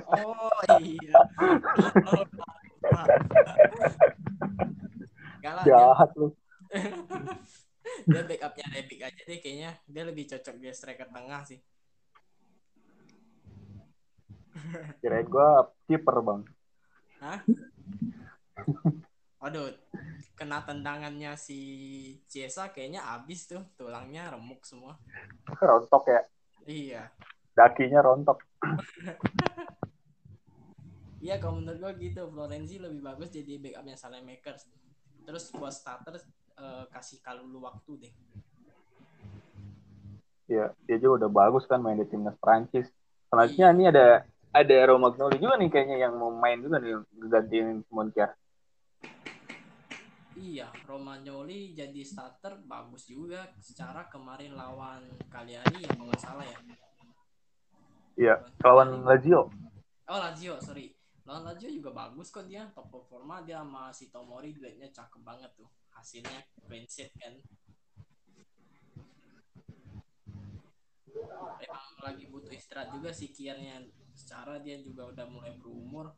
oh 0.08 0.60
iya 0.80 1.16
Galah, 5.44 5.62
Jahat 5.62 6.10
lu. 6.18 6.34
dia 8.10 8.22
backupnya 8.26 8.66
Rebic 8.74 8.98
aja 8.98 9.22
deh 9.22 9.38
kayaknya 9.38 9.78
dia 9.86 10.02
lebih 10.02 10.26
cocok 10.26 10.58
dia 10.58 10.74
striker 10.74 11.06
tengah 11.06 11.46
sih. 11.46 11.62
Kirain 15.02 15.26
gua 15.30 15.70
kiper 15.86 16.18
bang. 16.18 16.42
Hah? 17.22 17.38
Waduh, 19.38 19.70
kena 20.34 20.66
tendangannya 20.66 21.38
si 21.38 21.60
Ciesa 22.26 22.74
kayaknya 22.74 23.06
abis 23.14 23.46
tuh 23.46 23.62
tulangnya 23.78 24.34
remuk 24.34 24.66
semua. 24.66 24.98
Rontok 25.46 26.10
ya? 26.10 26.22
Iya. 26.66 27.02
Dakinya 27.56 28.04
rontok. 28.04 28.38
Iya 31.16 31.42
kalau 31.42 31.58
menurut 31.58 31.80
gue 31.80 32.06
gitu 32.06 32.28
Florenzi 32.30 32.78
lebih 32.78 33.02
bagus 33.02 33.34
jadi 33.34 33.58
backupnya 33.58 33.98
Makers. 34.22 34.70
Terus 35.26 35.50
buat 35.58 35.74
starter 35.74 36.22
uh, 36.54 36.86
kasih 36.86 37.18
Kalulu 37.18 37.66
waktu 37.66 38.06
deh. 38.06 38.12
Iya, 40.46 40.70
dia 40.86 40.96
juga 41.02 41.26
udah 41.26 41.30
bagus 41.34 41.66
kan 41.66 41.82
main 41.82 41.98
di 41.98 42.06
timnas 42.06 42.38
Prancis. 42.38 42.86
Selanjutnya 43.26 43.66
iya. 43.66 43.74
ini 43.74 43.84
ada 43.90 44.06
ada 44.54 44.76
Romagnoli 44.86 45.42
juga 45.42 45.58
nih 45.58 45.66
kayaknya 45.66 45.96
yang 46.06 46.14
mau 46.14 46.30
main 46.30 46.62
juga 46.62 46.78
nih 46.78 46.94
gantiin 47.26 47.82
Montiel. 47.90 48.30
Iya, 50.38 50.70
Romagnoli 50.86 51.74
jadi 51.74 52.06
starter 52.06 52.62
bagus 52.62 53.10
juga 53.10 53.50
secara 53.58 54.06
kemarin 54.06 54.54
lawan 54.54 55.02
Cagliari 55.26 55.82
ya 55.82 55.90
kalau 55.90 56.06
nggak 56.06 56.22
salah 56.22 56.46
ya. 56.46 56.58
Iya, 58.16 58.48
lawan 58.64 59.04
Lazio. 59.04 59.52
Oh 60.08 60.18
Lazio, 60.18 60.56
sorry. 60.64 60.96
Lawan 61.28 61.52
Lazio 61.52 61.68
juga 61.68 61.92
bagus 61.92 62.32
kok 62.32 62.48
dia 62.48 62.64
top 62.72 62.88
performa 62.88 63.44
dia 63.44 63.60
sama 63.60 63.92
si 63.92 64.08
Tomori 64.08 64.56
duetnya 64.56 64.88
cakep 64.88 65.20
banget 65.20 65.52
tuh 65.52 65.68
hasilnya 65.92 66.40
sheet 66.88 67.12
kan. 67.20 67.36
Emang 71.60 71.86
lagi 72.00 72.24
butuh 72.32 72.52
istirahat 72.56 72.96
juga 72.96 73.12
sih 73.12 73.28
kiarnya 73.28 73.84
secara 74.16 74.64
dia 74.64 74.80
juga 74.80 75.12
udah 75.12 75.26
mulai 75.28 75.52
berumur. 75.60 76.16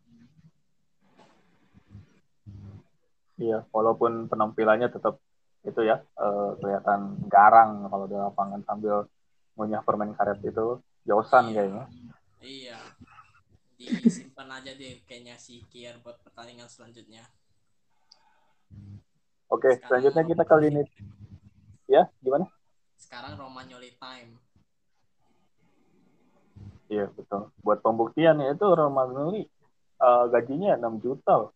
Iya, 3.43 3.67
walaupun 3.75 4.31
penampilannya 4.31 4.87
tetap 4.87 5.19
itu 5.67 5.83
ya 5.83 5.99
uh, 6.14 6.55
kelihatan 6.62 7.26
garang 7.26 7.90
kalau 7.90 8.07
di 8.07 8.14
lapangan 8.14 8.62
sambil 8.62 9.11
ngunyah 9.59 9.83
permen 9.83 10.14
karet 10.14 10.38
itu 10.47 10.78
Josan 11.09 11.45
iya. 11.49 11.55
kayaknya. 11.57 11.85
Iya. 12.45 12.79
Disimpan 14.05 14.49
aja 14.53 14.71
deh 14.77 15.00
kayaknya 15.09 15.41
si 15.41 15.65
Kier 15.73 15.97
buat 16.05 16.21
pertandingan 16.21 16.69
selanjutnya. 16.69 17.25
Oke, 19.49 19.73
Sekarang 19.73 20.05
selanjutnya 20.05 20.25
kita 20.29 20.45
kali 20.45 20.67
ini 20.69 20.85
ya 21.88 22.05
gimana? 22.21 22.45
Sekarang 23.00 23.41
Romagnoli 23.41 23.97
time. 23.97 24.37
Iya 26.93 27.09
betul. 27.17 27.49
Buat 27.65 27.81
pembuktian 27.81 28.45
ya 28.45 28.53
itu 28.53 28.69
Romagnoli 28.69 29.49
uh, 30.05 30.29
gajinya 30.29 30.77
6 30.77 31.00
juta. 31.00 31.49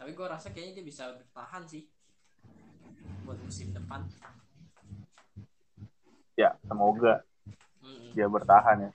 Tapi 0.00 0.10
gue 0.16 0.26
rasa 0.26 0.48
kayaknya 0.56 0.80
dia 0.80 0.86
bisa 0.88 1.12
bertahan 1.12 1.68
sih 1.68 1.84
buat 3.28 3.36
musim 3.44 3.76
depan. 3.76 4.08
Ya 6.38 6.54
semoga 6.62 7.26
mm 7.82 7.90
-mm. 7.90 8.10
dia 8.14 8.26
bertahan 8.30 8.86
ya. 8.86 8.90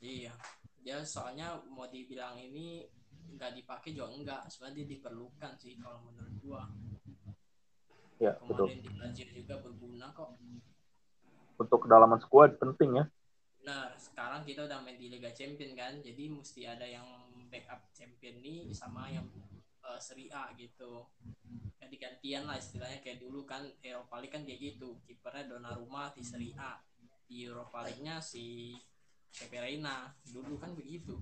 Iya, 0.00 0.32
dia 0.80 0.96
soalnya 1.04 1.60
mau 1.68 1.84
dibilang 1.84 2.40
ini 2.40 2.88
nggak 3.36 3.52
dipakai 3.52 3.92
juga 3.92 4.08
enggak 4.16 4.40
sebenarnya 4.48 4.76
dia 4.80 4.86
diperlukan 4.96 5.52
sih 5.60 5.76
kalau 5.76 6.00
menurut 6.08 6.32
gua. 6.40 6.62
Ya 8.16 8.32
kemarin 8.40 8.48
betul 8.48 8.68
di 8.80 8.90
Brazil 8.96 9.28
juga 9.36 9.54
berguna 9.60 10.06
kok. 10.16 10.40
Untuk 11.60 11.78
kedalaman 11.84 12.20
squad 12.24 12.56
penting 12.56 12.96
ya. 12.96 13.04
Nah 13.68 13.92
sekarang 14.00 14.48
kita 14.48 14.64
udah 14.64 14.80
main 14.80 14.96
di 14.96 15.12
Liga 15.12 15.28
Champion 15.36 15.76
kan. 15.76 16.00
Jadi 16.00 16.32
mesti 16.32 16.64
ada 16.64 16.88
yang 16.88 17.04
backup 17.52 17.92
champion 17.92 18.40
nih 18.40 18.72
sama 18.72 19.12
yang 19.12 19.28
uh, 19.86 20.00
Serie 20.02 20.30
A 20.34 20.50
gitu 20.58 21.06
jadi 21.78 21.94
gantian 22.02 22.42
lah 22.50 22.58
istilahnya 22.58 22.98
kayak 22.98 23.22
dulu 23.22 23.46
kan 23.46 23.62
Eropa 23.80 24.18
League 24.18 24.34
kan 24.34 24.42
kayak 24.42 24.58
gitu 24.74 24.98
kipernya 25.06 25.46
Donnarumma 25.46 26.10
di 26.10 26.26
Serie 26.26 26.58
A 26.58 26.82
di 27.26 27.46
Eropa 27.46 27.82
League-nya 27.86 28.22
si 28.22 28.74
Pepe 29.36 29.58
Reina 29.60 30.14
dulu 30.30 30.56
kan 30.56 30.72
begitu. 30.72 31.18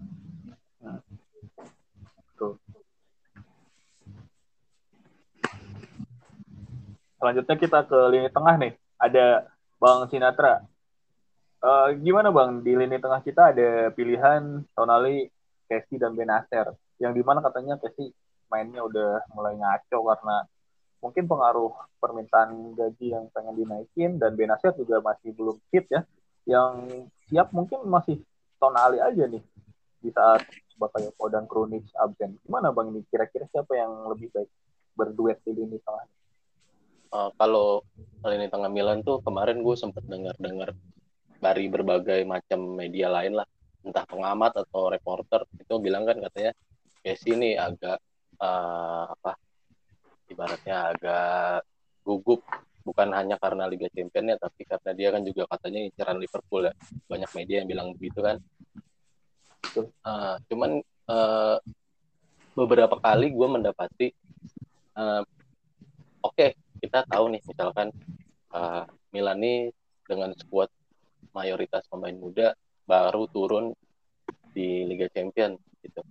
Selanjutnya 7.19 7.57
kita 7.57 7.79
ke 7.89 7.99
lini 8.13 8.29
tengah 8.29 8.55
nih. 8.61 8.73
Ada 9.01 9.49
Bang 9.81 10.05
Sinatra. 10.13 10.61
Uh, 11.65 11.97
gimana 11.97 12.29
Bang, 12.29 12.61
di 12.61 12.77
lini 12.77 13.01
tengah 13.01 13.25
kita 13.25 13.57
ada 13.57 13.89
pilihan 13.97 14.61
Tonali, 14.77 15.33
Casey, 15.65 15.97
dan 15.97 16.13
Benacer. 16.13 16.77
Yang 17.01 17.13
di 17.17 17.23
mana 17.25 17.41
katanya 17.41 17.81
Casey 17.81 18.13
mainnya 18.55 18.87
udah 18.87 19.27
mulai 19.35 19.59
ngaco 19.59 19.99
karena 20.15 20.47
mungkin 21.03 21.27
pengaruh 21.27 21.75
permintaan 21.99 22.79
gaji 22.79 23.11
yang 23.11 23.27
pengen 23.35 23.59
dinaikin 23.59 24.23
dan 24.23 24.39
Benacer 24.39 24.71
juga 24.79 25.03
masih 25.03 25.35
belum 25.35 25.59
fit 25.75 25.91
ya. 25.91 26.07
Yang 26.47 27.11
siap 27.27 27.51
mungkin 27.51 27.83
masih 27.91 28.23
Tonali 28.63 29.03
aja 29.03 29.27
nih 29.27 29.43
di 29.99 30.15
saat 30.15 30.47
Bakayoko 30.79 31.27
dan 31.27 31.51
Krunic 31.51 31.91
absen. 31.99 32.39
Gimana 32.47 32.71
Bang 32.71 32.95
ini? 32.95 33.03
Kira-kira 33.11 33.51
siapa 33.51 33.75
yang 33.75 34.07
lebih 34.07 34.31
baik 34.31 34.51
berduet 34.95 35.43
di 35.43 35.53
lini 35.53 35.83
tengah? 35.83 36.07
Uh, 37.11 37.31
kalau 37.35 37.83
lini 38.23 38.47
tengah 38.47 38.71
Milan 38.71 39.03
tuh 39.03 39.19
kemarin 39.21 39.61
gue 39.61 39.77
sempat 39.77 40.07
dengar-dengar 40.07 40.75
dari 41.39 41.67
berbagai 41.69 42.25
macam 42.25 42.75
media 42.79 43.13
lain 43.13 43.37
lah, 43.37 43.47
entah 43.85 44.07
pengamat 44.09 44.65
atau 44.65 44.89
reporter 44.89 45.45
itu 45.61 45.75
bilang 45.77 46.09
kan 46.09 46.17
katanya 46.19 46.57
Messi 47.05 47.37
ini 47.37 47.53
agak 47.53 48.01
uh, 48.41 49.05
apa 49.13 49.33
ibaratnya 50.31 50.95
agak 50.95 51.67
gugup 52.03 52.41
bukan 52.85 53.09
hanya 53.17 53.41
karena 53.41 53.65
Liga 53.65 53.89
Champions 53.93 54.35
ya 54.35 54.37
tapi 54.37 54.63
karena 54.69 54.91
dia 54.93 55.09
kan 55.13 55.23
juga 55.25 55.43
katanya 55.49 55.81
inceran 55.89 56.19
Liverpool 56.21 56.69
ya 56.69 56.75
banyak 57.09 57.31
media 57.33 57.57
yang 57.65 57.69
bilang 57.69 57.89
begitu 57.97 58.21
kan 58.21 58.39
Uh, 59.75 60.39
cuman 60.47 60.79
uh, 61.11 61.59
beberapa 62.55 62.95
kali 63.03 63.35
gue 63.35 63.49
mendapati, 63.51 64.09
uh, 64.95 65.27
oke 66.23 66.31
okay, 66.31 66.51
kita 66.79 67.03
tahu 67.11 67.35
nih 67.35 67.43
misalkan 67.43 67.91
uh, 68.55 68.87
Milan 69.11 69.43
ini 69.43 69.75
dengan 70.07 70.31
skuad 70.39 70.71
mayoritas 71.35 71.83
pemain 71.91 72.15
muda 72.15 72.55
baru 72.87 73.27
turun 73.27 73.75
di 74.55 74.87
Liga 74.87 75.11
Champion 75.11 75.59
gitu. 75.83 76.07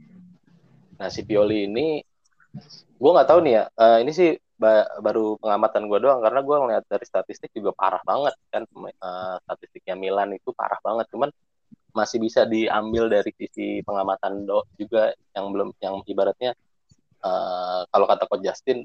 Nah 1.00 1.08
si 1.08 1.24
Pioli 1.24 1.64
ini, 1.64 2.04
gue 3.00 3.12
nggak 3.12 3.30
tahu 3.30 3.40
nih 3.44 3.54
ya. 3.60 3.64
Uh, 3.76 3.98
ini 4.02 4.12
sih 4.14 4.30
ba 4.54 4.86
baru 5.02 5.36
pengamatan 5.42 5.90
gue 5.92 6.00
doang 6.00 6.22
karena 6.24 6.40
gue 6.40 6.56
ngeliat 6.56 6.84
dari 6.88 7.06
statistik 7.06 7.52
juga 7.52 7.74
parah 7.76 8.04
banget 8.06 8.36
kan. 8.54 8.64
Uh, 8.74 9.36
statistiknya 9.50 9.96
Milan 9.98 10.32
itu 10.38 10.54
parah 10.56 10.80
banget. 10.82 11.10
Cuman 11.12 11.30
masih 11.94 12.18
bisa 12.18 12.44
diambil 12.50 13.06
dari 13.06 13.30
sisi 13.38 13.86
pengamatan 13.86 14.50
do 14.50 14.66
juga 14.82 15.14
yang 15.38 15.54
belum 15.54 15.70
yang 15.78 16.02
ibaratnya 16.10 16.58
uh, 17.22 17.86
kalau 17.94 18.06
kata 18.10 18.26
coach 18.26 18.42
Justin 18.42 18.82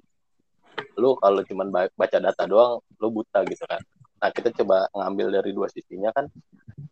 lu 1.00 1.16
kalau 1.18 1.40
cuma 1.42 1.64
baca 1.72 2.18
data 2.20 2.44
doang 2.44 2.85
lu 3.00 3.09
buta 3.09 3.42
gitu 3.48 3.64
kan 3.64 3.81
nah 4.20 4.28
kita 4.28 4.52
coba 4.61 4.92
ngambil 4.92 5.40
dari 5.40 5.50
dua 5.57 5.72
sisinya 5.72 6.12
kan 6.12 6.28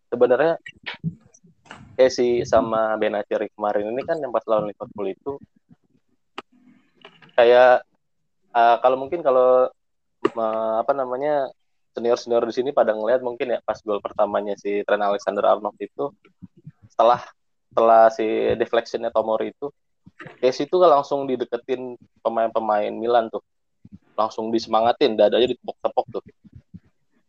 sebenarnya 0.08 0.56
Casey 2.00 2.48
sama 2.48 2.96
Benacer 2.96 3.44
kemarin 3.52 3.92
ini 3.92 4.02
kan 4.06 4.16
yang 4.16 4.32
pas 4.32 4.44
lawan 4.48 4.72
Liverpool 4.72 5.06
itu 5.12 5.32
kayak 7.36 7.84
uh, 8.56 8.76
kalau 8.80 8.96
mungkin 8.96 9.20
kalau 9.20 9.68
uh, 10.34 10.74
apa 10.80 10.92
namanya 10.96 11.52
senior-senior 11.92 12.44
di 12.48 12.54
sini 12.56 12.70
pada 12.72 12.92
ngelihat 12.92 13.20
mungkin 13.24 13.56
ya 13.56 13.58
pas 13.64 13.80
gol 13.80 14.00
pertamanya 14.00 14.56
si 14.56 14.84
Trent 14.84 15.04
Alexander 15.04 15.44
Arnold 15.48 15.76
itu 15.80 16.12
setelah 16.88 17.20
setelah 17.72 18.08
si 18.08 18.24
deflectionnya 18.56 19.12
Tomori 19.12 19.52
itu 19.52 19.68
Casey 20.40 20.64
itu 20.64 20.76
langsung 20.80 21.28
dideketin 21.28 21.96
pemain-pemain 22.24 22.92
Milan 22.92 23.28
tuh. 23.28 23.44
Langsung 24.16 24.48
disemangatin 24.48 25.12
dadanya 25.12 25.52
ditepok-tepok 25.52 26.06
tuh. 26.08 26.24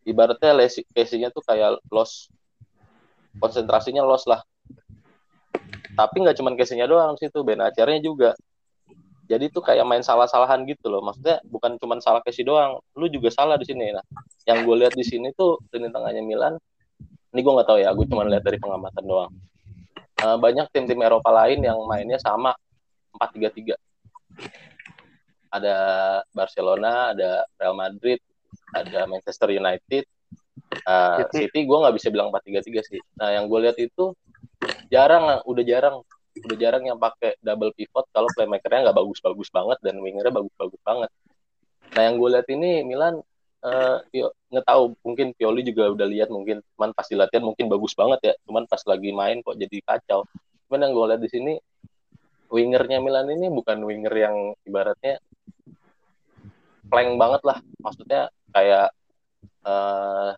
Ibaratnya 0.08 0.56
Casey-nya 0.96 1.28
tuh 1.28 1.44
kayak 1.44 1.84
loss. 1.92 2.32
Konsentrasinya 3.36 4.00
loss 4.00 4.24
lah. 4.24 4.40
Tapi 5.92 6.16
nggak 6.24 6.36
cuma 6.40 6.56
Casey-nya 6.56 6.88
doang 6.88 7.18
situ 7.20 7.44
Ben 7.44 7.60
Acernya 7.60 8.00
juga 8.00 8.32
jadi 9.28 9.52
tuh 9.52 9.60
kayak 9.60 9.84
main 9.84 10.00
salah-salahan 10.00 10.64
gitu 10.64 10.88
loh. 10.88 11.04
Maksudnya 11.04 11.44
bukan 11.44 11.76
cuma 11.76 12.00
salah 12.00 12.24
Casey 12.24 12.48
doang 12.48 12.80
lu 12.96 13.06
juga 13.12 13.28
salah 13.28 13.60
di 13.60 13.68
sini. 13.68 13.92
Nah 13.92 14.04
yang 14.48 14.64
gue 14.64 14.76
lihat 14.80 14.96
di 14.96 15.04
sini 15.04 15.30
tuh 15.36 15.60
lini 15.68 15.92
tengahnya 15.92 16.24
Milan 16.24 16.56
ini 17.36 17.40
gue 17.44 17.52
nggak 17.52 17.68
tahu 17.68 17.78
ya 17.84 17.92
gue 17.92 18.06
cuma 18.08 18.24
lihat 18.24 18.40
dari 18.40 18.56
pengamatan 18.56 19.04
doang. 19.04 19.32
Uh, 20.18 20.34
banyak 20.40 20.66
tim-tim 20.72 20.98
Eropa 20.98 21.30
lain 21.30 21.62
yang 21.62 21.78
mainnya 21.86 22.18
sama 22.18 22.56
4-3-3 23.14 23.78
ada 25.48 25.76
Barcelona 26.34 27.14
ada 27.14 27.46
Real 27.54 27.76
Madrid 27.76 28.18
ada 28.72 29.04
Manchester 29.04 29.52
United. 29.52 30.04
Uh, 30.84 31.24
City. 31.32 31.64
Gue 31.64 31.78
nggak 31.80 31.96
bisa 31.96 32.08
bilang 32.08 32.32
4-3-3 32.32 32.80
sih. 32.84 33.00
Nah 33.20 33.32
yang 33.36 33.44
gue 33.48 33.58
lihat 33.60 33.76
itu 33.76 34.12
jarang 34.88 35.44
udah 35.44 35.64
jarang 35.64 35.96
udah 36.44 36.56
jarang 36.58 36.84
yang 36.86 36.98
pakai 37.00 37.38
double 37.42 37.72
pivot 37.74 38.06
kalau 38.14 38.28
playmakernya 38.34 38.90
nggak 38.90 38.98
bagus-bagus 38.98 39.48
banget 39.50 39.78
dan 39.82 39.98
wingernya 40.02 40.34
bagus-bagus 40.34 40.80
banget. 40.84 41.10
Nah 41.94 42.02
yang 42.04 42.14
gue 42.20 42.28
lihat 42.34 42.46
ini 42.52 42.70
Milan 42.84 43.20
uh, 43.64 43.96
nggak 44.52 44.66
tahu 44.66 44.94
mungkin 45.02 45.34
Pioli 45.34 45.62
juga 45.66 45.90
udah 45.90 46.06
lihat 46.06 46.28
mungkin 46.30 46.62
cuman 46.76 46.90
pas 46.94 47.08
latihan 47.10 47.44
mungkin 47.44 47.66
bagus 47.66 47.92
banget 47.98 48.20
ya 48.22 48.34
cuman 48.46 48.64
pas 48.68 48.82
lagi 48.86 49.10
main 49.10 49.40
kok 49.42 49.56
jadi 49.56 49.76
kacau. 49.82 50.24
Cuman 50.68 50.78
yang 50.84 50.92
gue 50.92 51.06
lihat 51.14 51.22
di 51.24 51.30
sini 51.30 51.52
wingernya 52.48 52.98
Milan 53.04 53.28
ini 53.28 53.52
bukan 53.52 53.84
winger 53.84 54.14
yang 54.16 54.36
ibaratnya 54.64 55.20
plank 56.88 57.10
banget 57.20 57.42
lah 57.44 57.58
maksudnya 57.84 58.32
kayak 58.56 58.88
uh, 59.68 60.32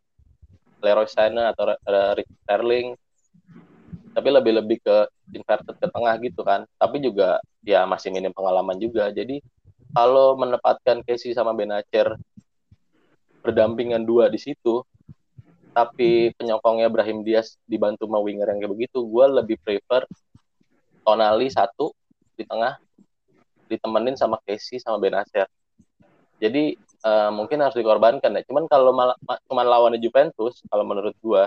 Leroy 0.83 1.07
Sané 1.07 1.55
atau 1.55 1.71
Rick 2.19 2.27
Sterling 2.43 2.99
tapi 4.11 4.29
lebih 4.31 4.53
lebih 4.63 4.79
ke 4.83 4.97
inverted 5.35 5.77
ke 5.79 5.87
tengah 5.91 6.15
gitu 6.23 6.41
kan. 6.43 6.67
Tapi 6.77 6.97
juga 7.03 7.39
ya 7.63 7.85
masih 7.87 8.11
minim 8.11 8.35
pengalaman 8.35 8.77
juga. 8.79 9.09
Jadi 9.11 9.43
kalau 9.95 10.39
menempatkan 10.39 11.03
Casey 11.07 11.35
sama 11.35 11.55
Benacer 11.55 12.15
berdampingan 13.41 14.05
dua 14.05 14.29
di 14.29 14.37
situ 14.37 14.85
tapi 15.71 16.35
penyokongnya 16.35 16.91
Brahim 16.91 17.23
Diaz 17.23 17.57
dibantu 17.65 18.05
sama 18.05 18.21
winger 18.21 18.53
yang 18.53 18.59
kayak 18.59 18.75
begitu 18.75 19.01
gue 19.07 19.27
lebih 19.31 19.57
prefer 19.63 20.05
Tonali 21.07 21.49
satu 21.49 21.95
di 22.37 22.45
tengah 22.45 22.77
ditemenin 23.71 24.19
sama 24.19 24.37
Casey 24.45 24.83
sama 24.83 25.01
Benacer 25.01 25.49
jadi 26.41 26.75
uh, 27.05 27.31
mungkin 27.31 27.61
harus 27.61 27.77
dikorbankan 27.77 28.33
ya. 28.33 28.43
Cuman 28.49 28.65
kalau 28.67 28.97
malah 28.97 29.15
cuman 29.45 29.67
lawan 29.69 29.95
Juventus 30.01 30.65
kalau 30.73 30.89
menurut 30.89 31.13
gue 31.21 31.43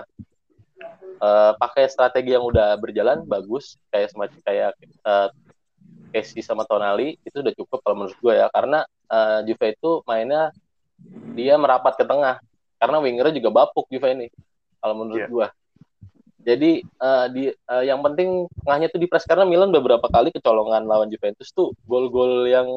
uh, 1.20 1.52
pakai 1.58 1.86
strategi 1.90 2.34
yang 2.34 2.44
udah 2.44 2.76
berjalan 2.78 3.22
bagus 3.24 3.78
kayak 3.90 4.10
semacam 4.10 4.38
kayak 4.42 4.70
uh, 5.06 5.28
Casey 6.14 6.42
sama 6.42 6.62
Tonali 6.66 7.18
itu 7.26 7.42
udah 7.42 7.54
cukup 7.54 7.82
kalau 7.82 7.96
menurut 8.04 8.18
gue 8.18 8.34
ya. 8.38 8.46
Karena 8.50 8.86
uh, 9.10 9.42
Juve 9.42 9.74
itu 9.74 9.90
mainnya 10.06 10.54
dia 11.34 11.58
merapat 11.58 11.98
ke 11.98 12.04
tengah. 12.06 12.38
Karena 12.78 13.02
wingernya 13.02 13.34
juga 13.38 13.50
bapuk 13.50 13.90
Juve 13.90 14.08
ini 14.14 14.26
kalau 14.78 14.94
menurut 15.00 15.24
yeah. 15.24 15.32
gue 15.32 15.46
jadi 16.44 16.84
uh, 17.00 17.26
di 17.32 17.48
uh, 17.48 17.80
yang 17.82 18.04
penting 18.04 18.44
tengahnya 18.60 18.92
tuh 18.92 19.00
dipres 19.00 19.24
karena 19.24 19.48
Milan 19.48 19.72
beberapa 19.72 20.04
kali 20.12 20.28
kecolongan 20.28 20.84
lawan 20.84 21.08
Juventus 21.08 21.48
tuh 21.56 21.72
gol-gol 21.88 22.44
yang 22.44 22.68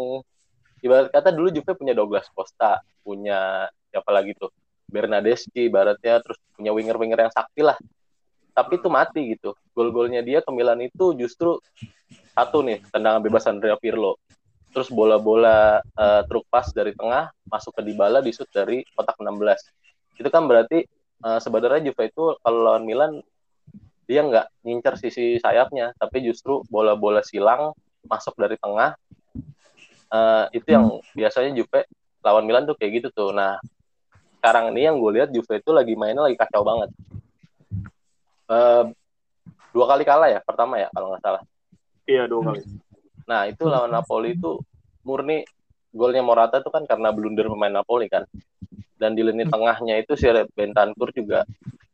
ibarat 0.80 1.12
kata 1.12 1.36
dulu 1.36 1.52
Juve 1.52 1.76
punya 1.76 1.92
Douglas 1.92 2.32
Costa 2.32 2.80
punya 3.04 3.68
siapa 3.92 4.08
lagi 4.16 4.32
tuh 4.40 4.48
Bernadeschi 4.88 5.68
ibaratnya 5.68 6.24
terus 6.24 6.40
punya 6.56 6.72
winger-winger 6.72 7.28
yang 7.28 7.34
sakti 7.34 7.62
lah. 7.62 7.78
Tapi 8.56 8.82
itu 8.82 8.90
mati 8.90 9.38
gitu. 9.38 9.54
Gol-golnya 9.76 10.26
dia 10.26 10.42
ke 10.42 10.50
Milan 10.50 10.82
itu 10.82 11.14
justru 11.14 11.62
satu 12.34 12.66
nih 12.66 12.82
tendangan 12.90 13.22
bebas 13.22 13.46
Andrea 13.46 13.78
Pirlo. 13.78 14.18
Terus 14.74 14.90
bola-bola 14.90 15.80
uh, 15.82 16.22
truk 16.26 16.48
pas 16.50 16.66
dari 16.74 16.96
tengah 16.98 17.30
masuk 17.46 17.76
ke 17.78 17.82
Dybala 17.86 18.20
di 18.26 18.34
shoot 18.34 18.50
dari 18.52 18.84
kotak 18.94 19.18
16 19.22 19.38
itu 20.18 20.30
kan 20.34 20.50
berarti 20.50 20.84
uh, 21.22 21.40
sebenarnya 21.40 21.90
Juve 21.90 22.10
itu 22.10 22.24
kalau 22.42 22.60
lawan 22.66 22.84
Milan 22.84 23.22
dia 24.10 24.26
nggak 24.26 24.66
ngincer 24.66 24.96
sisi 24.98 25.38
sayapnya. 25.38 25.94
Tapi 25.96 26.26
justru 26.26 26.66
bola-bola 26.68 27.22
silang 27.22 27.74
masuk 28.08 28.34
dari 28.40 28.58
tengah 28.58 28.98
uh, 30.10 30.46
itu 30.52 30.68
yang 30.68 30.98
biasanya 31.14 31.54
Juve 31.54 31.86
lawan 32.26 32.46
Milan 32.50 32.66
tuh 32.66 32.76
kayak 32.76 33.04
gitu 33.04 33.08
tuh. 33.14 33.30
Nah 33.32 33.62
sekarang 34.38 34.72
ini 34.72 34.86
yang 34.86 34.96
gue 35.02 35.12
lihat 35.18 35.30
Juve 35.34 35.60
itu 35.60 35.72
lagi 35.74 35.98
mainnya 35.98 36.30
lagi 36.30 36.38
kacau 36.38 36.62
banget. 36.62 36.90
Uh, 38.48 38.96
dua 39.76 39.86
kali 39.92 40.04
kalah 40.08 40.30
ya 40.32 40.40
pertama 40.46 40.80
ya 40.80 40.88
kalau 40.94 41.12
nggak 41.12 41.24
salah. 41.26 41.42
Iya 42.08 42.30
dua 42.30 42.54
kali. 42.54 42.62
Nah 43.28 43.50
itu 43.50 43.64
lawan 43.68 43.92
Napoli 43.92 44.38
itu 44.38 44.62
murni. 45.04 45.44
Golnya 45.98 46.22
Morata 46.22 46.62
itu 46.62 46.70
kan 46.70 46.86
karena 46.86 47.10
blunder 47.10 47.50
pemain 47.50 47.74
Napoli 47.74 48.06
kan. 48.06 48.24
Dan 48.98 49.18
di 49.18 49.26
lini 49.26 49.50
tengahnya 49.50 49.98
itu 49.98 50.14
si 50.14 50.30
Bentancur 50.54 51.10
juga 51.10 51.42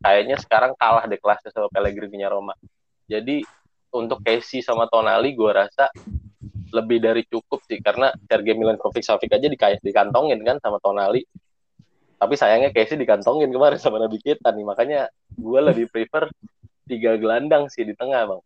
kayaknya 0.04 0.36
sekarang 0.40 0.76
kalah 0.76 1.08
deh 1.08 1.20
kelasnya 1.20 1.52
sama 1.56 1.72
Pellegrini 1.72 2.20
Roma. 2.28 2.52
Jadi 3.08 3.44
untuk 3.96 4.20
Casey 4.26 4.60
sama 4.60 4.92
Tonali 4.92 5.32
gue 5.32 5.52
rasa 5.52 5.88
lebih 6.74 7.00
dari 7.00 7.24
cukup 7.24 7.64
sih. 7.64 7.80
Karena 7.80 8.12
Sergei 8.28 8.58
Milankovic 8.60 9.06
Savic 9.06 9.32
aja 9.32 9.48
di 9.48 9.56
dikantongin 9.58 10.44
kan 10.44 10.58
sama 10.60 10.84
Tonali 10.84 11.24
tapi 12.24 12.40
sayangnya 12.40 12.72
Casey 12.72 12.96
dikantongin 12.96 13.52
kemarin 13.52 13.76
sama 13.76 14.00
Nabi 14.00 14.16
kita 14.24 14.48
nih. 14.56 14.64
Makanya 14.64 15.12
gue 15.36 15.60
lebih 15.60 15.92
prefer 15.92 16.32
tiga 16.88 17.20
gelandang 17.20 17.68
sih 17.68 17.84
di 17.84 17.92
tengah 17.92 18.24
bang. 18.24 18.42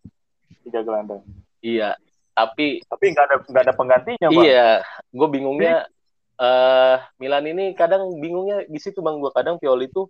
Tiga 0.66 0.82
gelandang. 0.82 1.22
Iya 1.62 1.94
tapi 2.34 2.82
tapi 2.90 3.14
nggak 3.14 3.26
ada 3.30 3.36
nggak 3.46 3.64
ada 3.70 3.74
penggantinya 3.78 4.28
bang. 4.34 4.42
Iya 4.42 4.70
gue 5.14 5.28
bingungnya 5.30 5.86
uh, 6.42 6.98
Milan 7.22 7.46
ini 7.46 7.78
kadang 7.78 8.18
bingungnya 8.18 8.66
di 8.66 8.82
situ 8.82 8.98
bang. 9.06 9.22
Gue 9.22 9.30
kadang 9.30 9.62
Pioli 9.62 9.86
tuh 9.94 10.10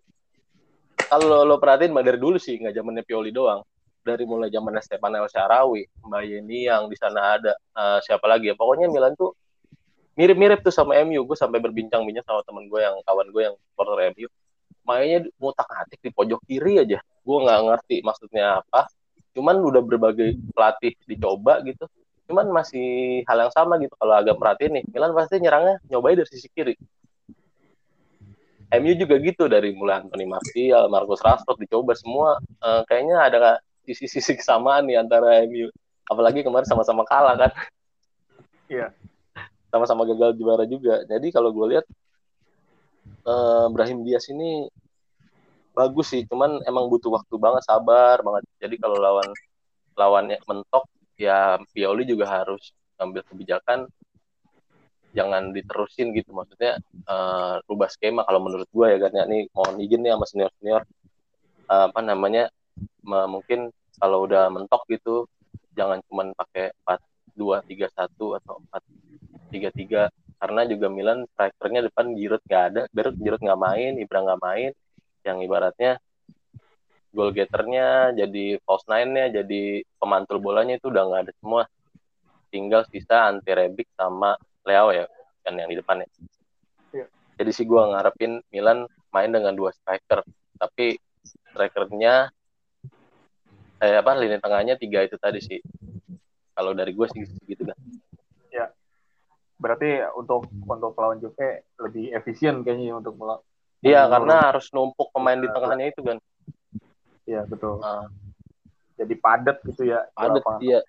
kalau 1.11 1.43
lo 1.43 1.59
perhatiin 1.59 1.91
bang 1.91 2.07
dari 2.07 2.19
dulu 2.23 2.39
sih 2.39 2.55
nggak 2.63 2.71
zamannya 2.71 3.03
Pioli 3.03 3.35
doang. 3.35 3.67
Dari 4.07 4.23
mulai 4.23 4.47
zamannya 4.47 4.79
Stefan 4.79 5.19
El 5.19 5.27
Sharawi, 5.27 5.83
Mbak 6.07 6.23
Yeni 6.23 6.71
yang 6.71 6.87
di 6.87 6.95
sana 6.95 7.35
ada 7.35 7.51
uh, 7.75 7.99
siapa 7.99 8.23
lagi 8.23 8.47
ya? 8.47 8.55
Pokoknya 8.55 8.87
Milan 8.87 9.11
tuh 9.19 9.35
mirip-mirip 10.17 10.65
tuh 10.65 10.73
sama 10.73 10.97
MU 11.05 11.21
gue 11.23 11.37
sampai 11.37 11.61
berbincang-bincang 11.61 12.25
sama 12.25 12.41
temen 12.41 12.65
gue 12.65 12.81
yang 12.81 12.97
kawan 13.05 13.29
gue 13.29 13.41
yang 13.45 13.55
supporter 13.69 14.09
MU 14.17 14.27
mainnya 14.87 15.27
ngutak 15.37 15.67
atik 15.67 15.99
di 15.99 16.09
pojok 16.15 16.39
kiri 16.47 16.79
aja. 16.79 17.03
Gue 17.21 17.37
nggak 17.43 17.59
ngerti 17.67 17.99
maksudnya 18.07 18.63
apa. 18.63 18.87
Cuman 19.35 19.59
udah 19.59 19.83
berbagai 19.83 20.39
pelatih 20.55 20.95
dicoba 21.03 21.59
gitu. 21.67 21.85
Cuman 22.31 22.47
masih 22.55 23.21
hal 23.27 23.47
yang 23.47 23.53
sama 23.53 23.75
gitu. 23.83 23.91
Kalau 23.99 24.15
agak 24.15 24.39
perhatiin 24.39 24.79
nih 24.79 24.83
Milan 24.87 25.11
pasti 25.11 25.43
nyerangnya 25.43 25.83
nyobain 25.91 26.15
dari 26.15 26.31
sisi 26.31 26.47
kiri. 26.47 26.73
MU 28.67 28.91
juga 28.95 29.15
gitu 29.19 29.47
dari 29.47 29.71
mulai 29.75 30.03
Anthony 30.03 30.27
Martial, 30.27 30.87
Marcus 30.91 31.23
Rashford 31.23 31.59
dicoba 31.59 31.91
semua. 31.95 32.39
Uh, 32.63 32.83
kayaknya 32.87 33.15
ada 33.19 33.59
sisi-sisi 33.83 34.39
kesamaan 34.39 34.87
nih 34.87 35.03
antara 35.03 35.43
MU 35.47 35.67
apalagi 36.07 36.47
kemarin 36.47 36.67
sama-sama 36.67 37.03
kalah 37.03 37.35
kan. 37.35 37.51
Iya 38.71 38.91
sama-sama 39.77 40.03
gagal 40.09 40.33
juara 40.35 40.65
juga. 40.65 41.05
Jadi 41.05 41.29
kalau 41.29 41.53
gue 41.53 41.77
lihat 41.77 41.85
uh, 43.29 43.69
Brahim 43.69 44.01
Diaz 44.01 44.27
ini 44.33 44.67
bagus 45.77 46.09
sih, 46.09 46.25
cuman 46.25 46.65
emang 46.65 46.89
butuh 46.89 47.13
waktu 47.13 47.35
banget, 47.37 47.63
sabar 47.65 48.17
banget. 48.25 48.43
Jadi 48.57 48.75
kalau 48.81 48.97
lawan 48.97 49.29
lawannya 49.93 50.41
mentok, 50.49 50.89
ya 51.17 51.61
Pioli 51.73 52.03
juga 52.09 52.25
harus 52.41 52.73
ambil 52.97 53.21
kebijakan 53.25 53.85
jangan 55.15 55.49
diterusin 55.49 56.13
gitu 56.13 56.29
maksudnya 56.29 56.77
uh, 57.09 57.57
rubah 57.65 57.89
skema 57.89 58.21
kalau 58.21 58.37
menurut 58.37 58.69
gue 58.69 58.85
ya 58.85 58.97
kan 59.01 59.11
ya 59.17 59.23
nih 59.25 59.49
mohon 59.49 59.81
izin 59.81 60.05
nih 60.05 60.13
sama 60.13 60.25
senior 60.29 60.51
senior 60.61 60.81
uh, 61.71 61.89
apa 61.89 62.01
namanya 62.05 62.53
mungkin 63.07 63.73
kalau 63.97 64.27
udah 64.29 64.51
mentok 64.53 64.85
gitu 64.91 65.25
jangan 65.73 66.03
cuman 66.11 66.35
pakai 66.37 66.69
empat 66.83 66.99
dua 67.33 67.61
tiga 67.65 67.89
satu 67.93 68.37
atau 68.37 68.61
empat 68.61 68.83
tiga 69.49 69.69
tiga 69.71 70.03
karena 70.37 70.61
juga 70.69 70.87
Milan 70.87 71.25
strikernya 71.33 71.89
depan 71.89 72.13
Giroud 72.13 72.43
nggak 72.45 72.63
ada. 72.73 72.81
Giroud 72.93 73.17
Giroud 73.17 73.41
nggak 73.41 73.61
main 73.61 73.91
Ibra 73.97 74.19
nggak 74.21 74.41
main. 74.41 74.71
Yang 75.25 75.37
ibaratnya 75.43 75.91
goal 77.11 77.33
getternya 77.33 78.13
jadi 78.13 78.61
false 78.61 78.85
nine-nya 78.85 79.41
jadi 79.41 79.81
pemantul 79.97 80.37
bolanya 80.37 80.77
itu 80.77 80.93
udah 80.93 81.03
nggak 81.09 81.21
ada 81.27 81.33
semua. 81.41 81.63
Tinggal 82.53 82.85
sisa 82.87 83.27
anti 83.27 83.51
Rebic 83.51 83.89
sama 83.97 84.37
Leo 84.63 84.93
ya 84.93 85.05
kan 85.41 85.55
yang 85.55 85.71
di 85.71 85.79
depannya 85.79 86.07
ya. 86.91 87.07
jadi 87.39 87.51
sih 87.55 87.63
gue 87.63 87.79
ngarepin 87.79 88.43
Milan 88.51 88.85
main 89.09 89.31
dengan 89.33 89.57
dua 89.57 89.73
striker. 89.73 90.21
Tapi 90.59 91.01
strikernya 91.25 92.29
eh 93.77 93.95
apa 93.97 94.11
lini 94.17 94.37
tengahnya 94.37 94.77
tiga 94.77 95.01
itu 95.01 95.17
tadi 95.17 95.41
sih. 95.41 95.59
Kalau 96.53 96.77
dari 96.77 96.93
gue 96.93 97.07
sih 97.09 97.25
gitu 97.45 97.65
kan 97.65 97.77
berarti 99.57 100.05
untuk 100.13 100.45
untuk 100.65 100.93
lawan 100.97 101.17
Juve 101.17 101.65
lebih 101.81 102.13
efisien 102.13 102.61
kayaknya 102.61 102.97
untuk 102.97 103.17
melawan. 103.17 103.43
Iya, 103.81 104.09
karena 104.09 104.53
harus 104.53 104.73
numpuk 104.73 105.13
pemain 105.13 105.37
di 105.37 105.49
tengahnya 105.49 105.85
itu 105.93 106.01
kan. 106.01 106.17
Iya, 107.29 107.45
betul. 107.45 107.77
Uh. 107.77 108.09
Jadi 108.97 109.13
padat 109.21 109.61
gitu 109.61 109.85
ya. 109.85 110.09
Padat, 110.17 110.41
iya. 110.65 110.81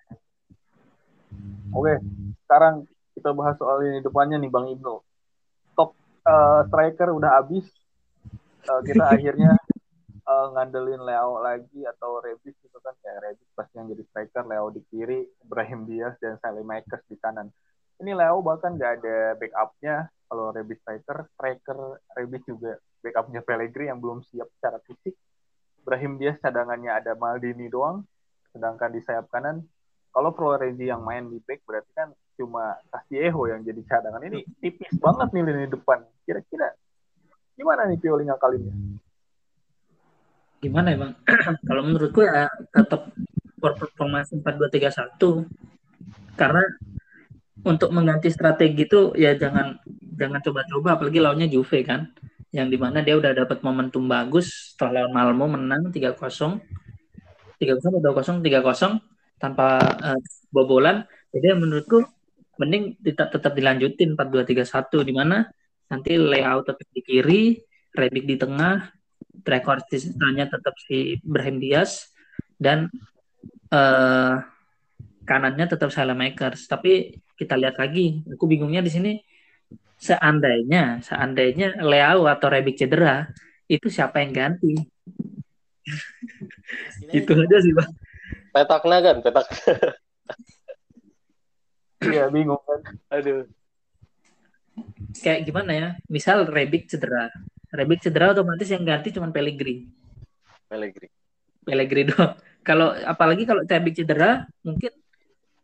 Oke, 1.69 2.01
sekarang 2.45 2.89
kita 3.13 3.29
bahas 3.37 3.53
soal 3.61 3.85
ini 3.85 4.01
depannya 4.01 4.41
nih 4.41 4.49
Bang 4.49 4.65
Ibnu. 4.73 4.95
Top 5.77 5.93
uh, 6.25 6.65
striker 6.65 7.13
udah 7.13 7.37
habis. 7.37 7.69
Uh, 8.65 8.81
kita 8.81 9.05
akhirnya 9.13 9.53
uh, 10.25 10.47
ngandelin 10.57 11.05
Leo 11.05 11.37
lagi 11.45 11.85
atau 11.85 12.17
Rebic 12.25 12.57
gitu 12.57 12.77
kan. 12.81 12.97
Ya, 13.05 13.21
Rebic 13.21 13.45
pasti 13.53 13.77
yang 13.77 13.93
jadi 13.93 14.03
striker, 14.09 14.43
Leo 14.49 14.73
di 14.73 14.81
kiri, 14.89 15.29
Ibrahim 15.45 15.85
Diaz 15.85 16.17
dan 16.17 16.41
Sally 16.41 16.65
Makers 16.65 17.05
di 17.05 17.21
kanan 17.21 17.53
ini 17.99 18.11
Leo 18.15 18.39
bahkan 18.39 18.75
nggak 18.75 18.91
ada 19.03 19.17
backupnya. 19.35 19.95
Kalau 20.29 20.53
Rebis 20.53 20.77
striker 20.85 21.25
striker 21.33 21.77
Rebis 22.13 22.43
juga 22.45 22.77
backupnya 23.01 23.41
Pellegrini 23.43 23.89
yang 23.91 23.99
belum 23.99 24.23
siap 24.27 24.47
secara 24.57 24.77
fisik. 24.85 25.15
Ibrahim 25.83 26.21
dia 26.21 26.37
cadangannya 26.37 26.91
ada 26.91 27.17
Maldini 27.17 27.67
doang 27.67 28.05
sedangkan 28.53 28.89
di 28.93 29.01
sayap 29.03 29.27
kanan. 29.31 29.63
Kalau 30.09 30.33
Florezi 30.33 30.89
yang 30.89 31.05
main 31.05 31.29
di 31.29 31.37
back 31.43 31.61
berarti 31.65 31.91
kan 31.93 32.09
cuma 32.33 32.77
Castillejo 32.89 33.45
yang 33.45 33.61
jadi 33.61 33.81
cadangan. 33.85 34.21
Ini 34.25 34.39
tipis 34.57 34.89
banget 34.97 35.29
nih 35.35 35.43
lini 35.45 35.67
depan. 35.69 36.01
Kira-kira 36.25 36.73
gimana 37.53 37.85
nih 37.85 37.99
Pioli 37.99 38.25
ngakalinnya? 38.25 38.73
Gimana 40.59 40.87
ya 40.91 40.97
bang? 40.97 41.13
Kalau 41.67 41.81
menurutku 41.85 42.25
ya 42.25 42.49
tetap 42.73 43.11
formasi 43.99 44.39
4231 44.39 45.45
karena 46.39 46.63
untuk 47.65 47.89
mengganti 47.91 48.31
strategi 48.31 48.87
itu 48.87 49.11
ya 49.15 49.35
jangan 49.35 49.79
jangan 50.15 50.39
coba-coba. 50.43 50.99
Apalagi 50.99 51.19
lawannya 51.19 51.47
Juve 51.51 51.83
kan? 51.83 52.11
Yang 52.49 52.67
di 52.73 52.77
mana 52.81 52.99
dia 53.05 53.15
udah 53.19 53.31
dapat 53.35 53.61
momentum 53.61 54.09
bagus 54.09 54.73
setelah 54.73 55.05
lawan 55.05 55.37
Malmo 55.37 55.45
menang 55.53 55.93
3-0 55.93 56.17
3-0 57.59 57.99
2-0 57.99 58.41
3-0 58.41 59.39
tanpa 59.39 59.79
uh, 59.81 60.19
bobolan. 60.49 61.05
Jadi 61.29 61.45
menurutku 61.53 62.01
mending 62.59 62.99
tetap 62.99 63.31
tetap 63.31 63.55
dilanjutin 63.55 64.19
4-2-3-1 64.19 65.07
di 65.07 65.13
mana 65.15 65.47
nanti 65.87 66.19
layout 66.19 66.67
tetap 66.67 66.87
di 66.91 67.01
kiri 67.01 67.43
Rebic 67.89 68.27
di 68.27 68.35
tengah 68.37 68.93
rekor 69.41 69.81
sisanya 69.89 70.45
tetap 70.45 70.75
si 70.77 71.17
Ibrahim 71.17 71.57
Diaz 71.57 72.11
dan 72.59 72.91
uh, 73.73 74.43
kanannya 75.25 75.65
tetap 75.65 75.89
Makers 75.89 76.69
tapi 76.69 77.17
kita 77.39 77.55
lihat 77.55 77.79
lagi. 77.79 78.19
Aku 78.35 78.43
bingungnya 78.43 78.83
di 78.83 78.91
sini 78.91 79.11
seandainya 79.95 80.99
seandainya 80.99 81.79
Leao 81.79 82.27
atau 82.27 82.51
Rebic 82.51 82.75
cedera, 82.75 83.31
itu 83.71 83.87
siapa 83.87 84.19
yang 84.19 84.35
ganti? 84.35 84.75
Itu 87.15 87.31
aja 87.39 87.57
sih, 87.63 87.71
Bang. 87.71 87.91
Petakna 88.51 88.97
kan, 88.99 89.15
petak. 89.23 89.47
Iya 91.99 92.31
bingung 92.31 92.63
kan. 92.63 92.79
Aduh. 93.11 93.43
Kayak 95.19 95.43
gimana 95.43 95.71
ya? 95.75 95.89
Misal 96.07 96.47
Rebic 96.47 96.87
cedera. 96.87 97.27
Rebic 97.75 97.99
cedera 97.99 98.31
otomatis 98.31 98.71
yang 98.71 98.87
ganti 98.87 99.11
cuma 99.11 99.27
Pellegrini. 99.29 99.83
Pellegrini. 100.71 101.11
Pellegrini 101.67 102.07
doang. 102.07 102.39
Kalau 102.63 102.95
apalagi 102.95 103.43
kalau 103.43 103.67
Rebic 103.67 103.99
cedera, 103.99 104.47
mungkin 104.63 104.95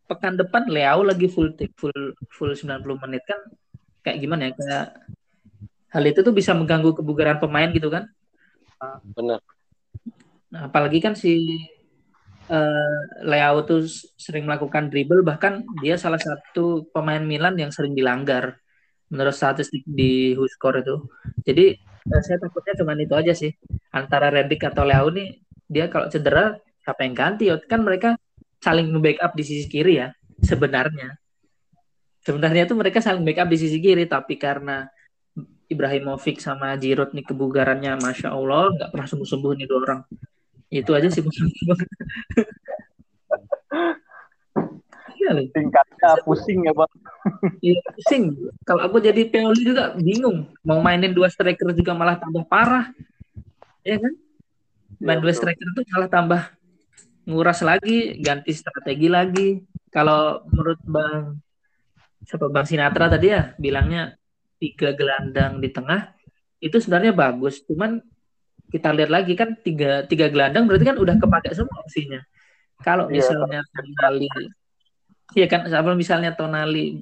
pekan 0.06 0.38
depan 0.38 0.70
Leao 0.70 1.02
lagi 1.02 1.26
full 1.26 1.54
full 1.78 2.14
full 2.30 2.52
90 2.54 3.04
menit 3.04 3.24
kan 3.26 3.40
kayak 4.06 4.18
gimana 4.22 4.50
ya? 4.50 4.52
Kayak 4.54 4.86
hal 5.96 6.04
itu 6.06 6.20
tuh 6.22 6.34
bisa 6.36 6.52
mengganggu 6.54 6.92
kebugaran 6.94 7.42
pemain 7.42 7.70
gitu 7.74 7.90
kan? 7.90 8.06
Benar. 9.16 9.40
Nah, 10.54 10.62
apalagi 10.70 11.00
kan 11.02 11.18
si 11.18 11.58
uh, 12.52 13.00
Leao 13.26 13.66
tuh 13.66 13.88
sering 14.16 14.46
melakukan 14.46 14.92
dribble 14.92 15.26
bahkan 15.26 15.66
dia 15.82 15.98
salah 15.98 16.22
satu 16.22 16.86
pemain 16.94 17.22
Milan 17.24 17.58
yang 17.58 17.74
sering 17.74 17.98
dilanggar 17.98 18.60
menurut 19.10 19.34
statistik 19.34 19.86
di 19.86 20.38
Huskor 20.38 20.82
itu. 20.82 20.96
Jadi 21.46 21.76
uh, 22.12 22.22
saya 22.22 22.38
takutnya 22.38 22.74
cuma 22.78 22.94
itu 22.98 23.16
aja 23.18 23.34
sih 23.34 23.52
antara 23.94 24.30
Rebic 24.30 24.62
atau 24.68 24.86
Leao 24.86 25.10
nih 25.10 25.42
dia 25.66 25.90
kalau 25.90 26.12
cedera 26.12 26.54
siapa 26.86 27.02
yang 27.08 27.16
ganti? 27.18 27.50
Kan 27.66 27.82
mereka 27.82 28.20
saling 28.66 28.90
backup 28.98 29.38
di 29.38 29.44
sisi 29.46 29.70
kiri 29.70 30.02
ya 30.02 30.10
sebenarnya. 30.42 31.14
Sebenarnya 32.26 32.66
tuh 32.66 32.74
mereka 32.82 32.98
saling 32.98 33.22
backup 33.22 33.46
di 33.54 33.58
sisi 33.62 33.78
kiri 33.78 34.10
tapi 34.10 34.42
karena 34.42 34.90
Ibrahimovic 35.70 36.42
sama 36.42 36.74
Giroud 36.82 37.14
nih 37.14 37.26
kebugarannya 37.30 38.02
masya 38.02 38.34
Allah 38.34 38.74
nggak 38.74 38.90
pernah 38.90 39.06
sembuh 39.06 39.28
sembuh 39.30 39.52
nih 39.54 39.68
dua 39.70 39.80
orang. 39.86 40.02
Itu 40.74 40.98
aja 40.98 41.06
sih 41.14 41.22
iya 45.16 45.32
tingkatnya 45.54 46.22
pusing 46.26 46.66
ya 46.66 46.74
bang. 46.74 46.92
Iya 47.62 47.80
pusing. 47.94 48.24
Kalau 48.66 48.82
aku 48.86 48.98
jadi 49.02 49.26
Pioli 49.30 49.62
juga 49.62 49.94
bingung. 49.98 50.50
Mau 50.66 50.82
mainin 50.82 51.14
dua 51.14 51.30
striker 51.30 51.74
juga 51.74 51.94
malah 51.94 52.18
tambah 52.18 52.46
parah. 52.50 52.90
Ya 53.86 53.98
kan? 54.02 54.14
Main 55.02 55.20
ya, 55.20 55.22
dua 55.22 55.34
striker 55.34 55.66
itu 55.66 55.82
malah 55.94 56.10
tambah 56.10 56.42
nguras 57.26 57.60
lagi 57.66 58.22
ganti 58.22 58.54
strategi 58.54 59.08
lagi 59.10 59.60
kalau 59.90 60.46
menurut 60.50 60.82
bang 60.86 61.24
siapa 62.26 62.50
bang 62.50 62.66
Sinatra 62.66 63.10
tadi 63.10 63.28
ya 63.34 63.54
bilangnya 63.58 64.14
tiga 64.62 64.94
gelandang 64.94 65.62
di 65.62 65.70
tengah 65.70 66.14
itu 66.62 66.78
sebenarnya 66.78 67.14
bagus 67.14 67.62
cuman 67.66 68.02
kita 68.76 68.90
lihat 68.92 69.12
lagi 69.14 69.34
kan 69.38 69.56
tiga 69.62 70.04
tiga 70.10 70.28
gelandang 70.28 70.66
berarti 70.66 70.86
kan 70.86 70.98
udah 70.98 71.16
kepakai 71.16 71.54
semua 71.54 71.80
opsinya. 71.80 72.22
Kalau 72.82 73.08
iya, 73.08 73.24
misalnya 73.24 73.62
yeah. 73.64 73.72
Tonali, 73.72 74.28
ya 75.32 75.48
kan 75.48 75.62
kalau 75.70 75.96
misalnya 75.96 76.32
Tonali, 76.36 77.00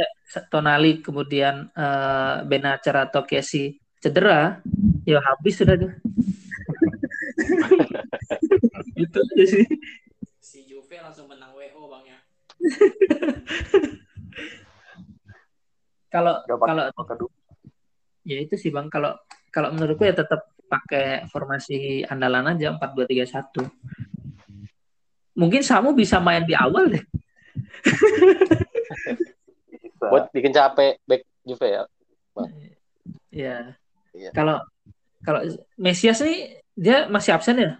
eh, 0.00 0.10
Tonali 0.48 1.04
kemudian 1.04 1.68
uh, 1.74 2.40
Benacer 2.48 2.96
atau 2.96 3.28
Casey 3.28 3.76
cedera, 4.00 4.64
ya 5.04 5.20
habis 5.20 5.60
sudah 5.60 5.76
tuh. 5.76 5.92
itu 8.98 9.18
aja 9.18 9.44
sih. 9.46 9.66
Si 10.40 10.64
Juve 10.66 10.96
langsung 10.98 11.28
menang 11.30 11.54
WO 11.54 11.86
bang 11.90 12.04
ya. 12.10 12.18
kalau 16.14 16.42
kalau 16.44 16.84
ya 18.26 18.36
itu 18.42 18.54
sih 18.58 18.74
bang 18.74 18.90
kalau 18.90 19.14
kalau 19.54 19.70
menurutku 19.74 20.04
ya 20.06 20.14
tetap 20.14 20.50
pakai 20.70 21.26
formasi 21.26 22.06
andalan 22.06 22.54
aja 22.54 22.78
4-2-3-1. 22.78 23.66
Mungkin 25.34 25.62
Samu 25.66 25.90
bisa 25.94 26.22
main 26.22 26.46
di 26.46 26.54
awal 26.54 26.94
deh. 26.94 27.04
Buat 29.98 30.30
bikin 30.30 30.54
capek 30.54 31.02
back 31.06 31.22
Juve 31.42 31.66
ya. 31.66 31.82
Iya. 33.30 33.58
Ya. 34.14 34.30
Kalau 34.34 34.62
kalau 35.26 35.42
Mesias 35.74 36.22
nih 36.22 36.62
dia 36.78 37.10
masih 37.10 37.34
absen 37.34 37.58
ya? 37.58 37.72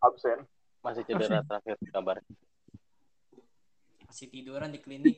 Absen. 0.00 0.44
Masih 0.80 1.04
cedera 1.04 1.44
absen. 1.44 1.48
terakhir 1.48 1.76
kabar. 1.92 2.16
Masih 4.08 4.26
tiduran 4.32 4.72
di 4.72 4.80
klinik. 4.80 5.16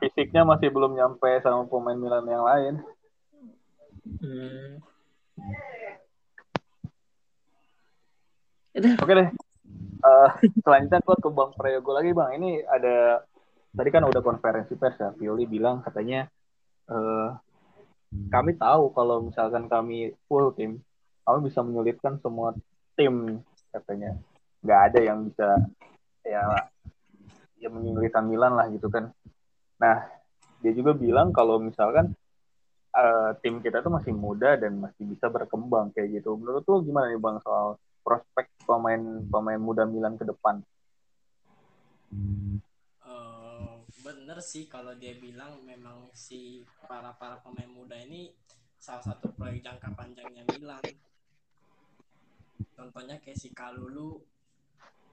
Fisiknya 0.00 0.46
masih 0.46 0.72
belum 0.72 0.96
nyampe 0.96 1.28
sama 1.44 1.68
pemain 1.68 1.98
Milan 1.98 2.24
yang 2.24 2.44
lain. 2.46 2.74
Hmm. 4.22 4.80
Oke 8.80 9.12
deh. 9.12 9.28
Uh, 10.00 10.30
selanjutnya 10.64 11.04
gue 11.04 11.16
ke 11.20 11.28
Bang 11.28 11.52
Prayogo 11.52 11.92
lagi 11.92 12.16
Bang. 12.16 12.32
Ini 12.32 12.64
ada 12.64 13.20
tadi 13.74 13.88
kan 13.92 14.08
udah 14.08 14.22
konferensi 14.24 14.72
pers 14.78 14.96
ya. 14.96 15.12
Pioli 15.12 15.44
bilang 15.44 15.84
katanya 15.84 16.24
uh, 16.88 17.36
kami 18.32 18.56
tahu 18.56 18.90
kalau 18.96 19.22
misalkan 19.28 19.68
kami 19.68 20.16
full 20.26 20.50
tim, 20.56 20.80
kami 21.22 21.38
bisa 21.46 21.60
menyulitkan 21.60 22.18
semua 22.18 22.56
tim 22.96 23.44
katanya. 23.70 24.18
Nggak 24.60 24.80
ada 24.92 24.98
yang 25.00 25.18
bisa 25.26 25.48
ya 26.26 26.42
ya 27.60 27.68
menyulitkan 27.68 28.24
Milan 28.28 28.56
lah 28.56 28.68
gitu 28.72 28.88
kan. 28.88 29.12
Nah, 29.80 30.04
dia 30.60 30.72
juga 30.76 30.92
bilang 30.92 31.32
kalau 31.32 31.56
misalkan 31.60 32.12
uh, 32.92 33.30
tim 33.40 33.60
kita 33.64 33.80
tuh 33.80 33.92
masih 33.92 34.12
muda 34.12 34.56
dan 34.60 34.76
masih 34.80 35.08
bisa 35.08 35.28
berkembang 35.32 35.92
kayak 35.96 36.20
gitu. 36.20 36.36
Menurut 36.36 36.64
lu 36.68 36.84
gimana 36.84 37.12
nih 37.12 37.20
Bang 37.20 37.40
soal 37.40 37.80
prospek 38.04 38.48
pemain 38.64 39.00
pemain 39.28 39.60
muda 39.60 39.84
Milan 39.84 40.16
ke 40.16 40.24
depan? 40.24 40.64
Uh, 43.04 43.84
bener 44.02 44.38
sih 44.42 44.66
kalau 44.66 44.96
dia 44.98 45.14
bilang 45.16 45.62
memang 45.62 46.10
si 46.16 46.64
para 46.88 47.14
para 47.14 47.38
pemain 47.44 47.70
muda 47.70 47.94
ini 47.94 48.34
salah 48.80 49.04
satu 49.04 49.30
proyek 49.36 49.62
jangka 49.62 49.92
panjangnya 49.92 50.42
Milan. 50.48 50.82
Contohnya 52.76 53.20
kayak 53.20 53.38
si 53.38 53.52
Kalulu, 53.52 54.20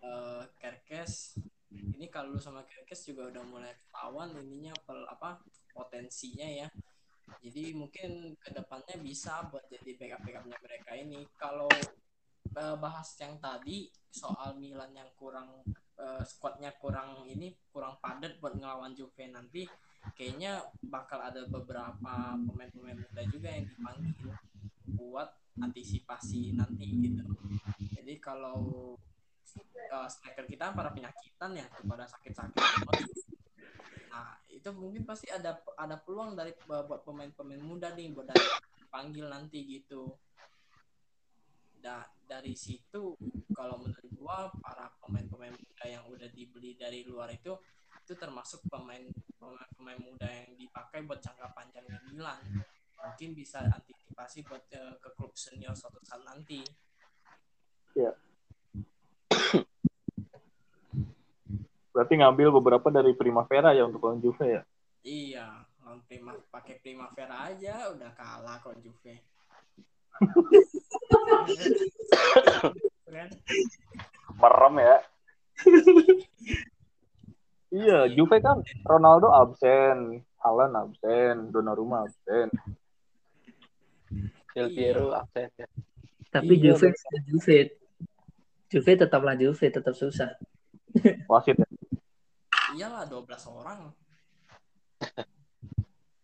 uh, 0.04 0.44
Kerkes, 0.58 1.38
ini 1.74 2.08
Kalulu 2.08 2.40
sama 2.40 2.64
Kerkes 2.64 3.08
juga 3.08 3.28
udah 3.32 3.44
mulai 3.48 3.74
ketahuan 3.76 4.36
ininya 4.40 4.74
pel, 4.84 5.04
apa 5.08 5.42
potensinya 5.72 6.48
ya. 6.48 6.68
Jadi 7.44 7.76
mungkin 7.76 8.40
ke 8.40 8.50
depannya 8.56 8.96
bisa 9.04 9.52
buat 9.52 9.68
jadi 9.68 10.00
backup 10.00 10.24
backupnya 10.24 10.58
mereka 10.64 10.92
ini. 10.96 11.28
Kalau 11.36 11.68
uh, 12.56 12.76
bahas 12.80 13.10
yang 13.20 13.36
tadi 13.38 13.92
soal 14.08 14.56
Milan 14.58 14.96
yang 14.96 15.12
kurang 15.20 15.62
uh, 16.00 16.24
squadnya 16.24 16.72
kurang 16.80 17.28
ini 17.28 17.54
kurang 17.70 18.00
padat 18.00 18.40
buat 18.40 18.56
ngelawan 18.56 18.96
Juve 18.96 19.28
nanti 19.30 19.68
kayaknya 20.16 20.64
bakal 20.88 21.20
ada 21.20 21.44
beberapa 21.52 22.38
pemain-pemain 22.48 22.96
muda 22.96 23.24
juga 23.28 23.50
yang 23.52 23.66
dipanggil 23.68 24.32
buat 24.96 25.30
antisipasi 25.62 26.54
nanti 26.54 26.86
gitu. 26.86 27.26
Jadi 27.98 28.14
kalau 28.22 28.94
uh, 29.92 30.08
striker 30.10 30.46
kita 30.46 30.74
para 30.74 30.94
penyakitan 30.94 31.58
ya 31.58 31.66
kepada 31.72 32.06
sakit-sakit. 32.06 32.62
Nah, 34.12 34.38
itu 34.50 34.70
mungkin 34.74 35.04
pasti 35.06 35.30
ada 35.30 35.62
ada 35.78 35.98
peluang 36.02 36.38
dari 36.38 36.54
buat 36.66 37.02
pemain-pemain 37.06 37.62
muda 37.62 37.94
nih 37.94 38.14
buat 38.14 38.30
dipanggil 38.78 39.28
nanti 39.30 39.66
gitu. 39.66 40.14
Da, 41.78 42.02
dari 42.26 42.58
situ 42.58 43.14
kalau 43.54 43.78
menurut 43.78 44.10
gua 44.18 44.50
para 44.60 44.90
pemain-pemain 44.98 45.54
muda 45.54 45.86
yang 45.86 46.04
udah 46.10 46.26
dibeli 46.34 46.74
dari 46.74 47.06
luar 47.06 47.30
itu 47.30 47.54
itu 48.02 48.14
termasuk 48.18 48.66
pemain 48.66 49.06
pemain, 49.38 49.70
pemain 49.78 50.00
muda 50.02 50.26
yang 50.26 50.58
dipakai 50.58 51.06
buat 51.06 51.22
jangka 51.22 51.54
panjangnya 51.54 52.02
Milan 52.10 52.40
mungkin 52.98 53.38
bisa 53.38 53.62
antisipasi 53.66 54.42
buat 54.46 54.66
uh, 54.74 54.98
ke 54.98 55.10
klub 55.14 55.34
senior 55.38 55.78
suatu 55.78 56.02
saat 56.02 56.26
nanti. 56.26 56.66
Ya 57.98 58.14
berarti 61.98 62.14
ngambil 62.14 62.62
beberapa 62.62 62.94
dari 62.94 63.18
Primavera 63.18 63.74
ya 63.74 63.90
untuk 63.90 64.06
lawan 64.06 64.22
Juve 64.22 64.46
ya? 64.46 64.62
Iya 65.02 65.66
lawan 65.82 66.06
Prima 66.06 66.38
pakai 66.54 66.78
Primavera 66.78 67.50
aja 67.50 67.90
udah 67.90 68.14
kalah 68.14 68.62
kok 68.62 68.78
Juve. 68.86 69.18
Merem 74.38 74.76
ya. 74.78 74.98
iya, 77.74 78.06
Juve 78.14 78.38
kan 78.46 78.62
Ronaldo 78.86 79.34
absen, 79.34 80.22
Alan 80.46 80.78
absen, 80.78 81.50
Donnarumma 81.50 82.06
absen. 82.06 82.54
Del 84.56 84.70
Piero 84.74 85.14
absen 85.14 85.52
ya. 85.58 85.68
Tapi 86.28 86.60
iya, 86.60 86.76
Juve, 86.76 86.92
betul. 86.92 87.24
Juve, 87.30 87.58
Juve 88.68 88.92
tetaplah 89.00 89.40
Juve, 89.40 89.72
tetap 89.72 89.96
susah. 89.96 90.36
Wasit 91.32 91.56
ya? 91.56 91.64
Iyalah 92.76 93.08
12 93.08 93.48
orang. 93.48 93.96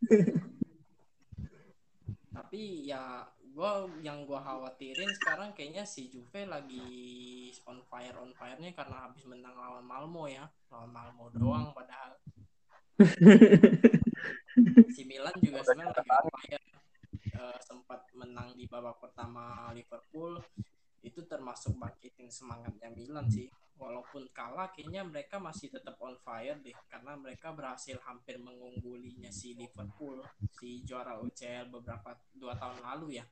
Tapi 2.35 2.89
ya 2.89 3.23
gua 3.53 3.85
yang 4.01 4.25
gua 4.27 4.41
khawatirin 4.43 5.07
sekarang 5.21 5.53
kayaknya 5.55 5.87
si 5.87 6.11
Juve 6.11 6.43
lagi 6.49 6.83
on 7.69 7.79
fire 7.87 8.17
on 8.19 8.33
fire-nya 8.35 8.75
karena 8.75 9.07
habis 9.07 9.23
menang 9.29 9.55
lawan 9.55 9.85
Malmo 9.85 10.27
ya. 10.27 10.49
Lawan 10.73 10.91
Malmo 10.91 11.29
doang 11.31 11.71
padahal 11.71 12.17
si 14.93 15.01
Milan 15.09 15.33
juga 15.41 15.65
sebenarnya 15.65 15.95
lagi 15.95 16.11
on 16.11 16.29
fire. 16.29 16.72
Eh, 17.43 17.59
sempat 17.59 18.07
menang 18.15 18.55
di 18.55 18.63
babak 18.71 19.03
pertama 19.03 19.67
Liverpool 19.75 20.39
itu 21.03 21.19
termasuk 21.27 21.75
bangkitin 21.75 22.31
semangatnya 22.31 22.87
Milan 22.87 23.27
sih. 23.27 23.51
Walaupun 23.75 24.31
kalah 24.31 24.71
kayaknya 24.71 25.03
mereka 25.03 25.43
masih 25.43 25.67
tetap 25.67 25.99
on 25.99 26.15
fire 26.23 26.55
deh 26.63 26.71
karena 26.87 27.19
mereka 27.19 27.51
berhasil 27.51 27.99
hampir 28.07 28.39
mengunggulinya 28.39 29.27
si 29.27 29.59
Liverpool 29.59 30.23
si 30.55 30.87
juara 30.87 31.19
UCL 31.19 31.67
beberapa 31.67 32.15
dua 32.31 32.55
tahun 32.55 32.79
lalu 32.79 33.19
ya. 33.19 33.25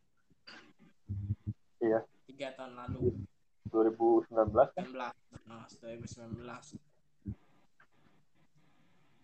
Iya. 1.79 2.03
Tiga 2.27 2.51
tahun 2.51 2.75
lalu. 2.75 3.15
2019 3.71 4.75
kan 4.75 4.83
19 4.83 5.47
nah, 5.47 5.63
2019 5.63 6.75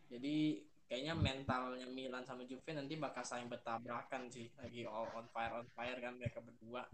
jadi 0.07 0.63
kayaknya 0.87 1.13
mentalnya 1.13 1.87
Milan 1.91 2.23
sama 2.23 2.47
Juve 2.47 2.71
nanti 2.71 2.95
bakal 2.95 3.23
saling 3.23 3.51
bertabrakan 3.51 4.31
sih. 4.31 4.47
Lagi 4.59 4.87
all 4.87 5.11
on 5.13 5.27
fire 5.31 5.53
on 5.59 5.67
fire 5.75 5.99
kan 5.99 6.15
mereka 6.15 6.39
berdua. 6.39 6.87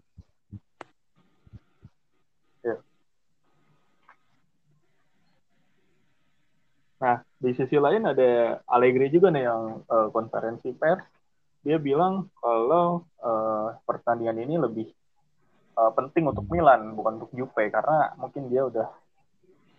Nah, 7.03 7.19
di 7.36 7.51
sisi 7.51 7.75
lain 7.75 8.08
ada 8.08 8.63
Allegri 8.63 9.12
juga 9.12 9.27
nih 9.27 9.43
yang 9.43 9.84
eh, 9.84 10.08
konferensi 10.15 10.71
pers. 10.71 11.03
Dia 11.60 11.75
bilang 11.75 12.32
kalau 12.39 13.03
eh, 13.19 13.67
pertandingan 13.84 14.39
ini 14.39 14.56
lebih 14.56 14.88
eh, 15.75 15.91
penting 15.99 16.32
untuk 16.32 16.47
Milan, 16.47 16.95
bukan 16.95 17.19
untuk 17.19 17.32
Juve, 17.36 17.67
karena 17.67 18.15
mungkin 18.15 18.47
dia 18.47 18.63
udah 18.63 18.88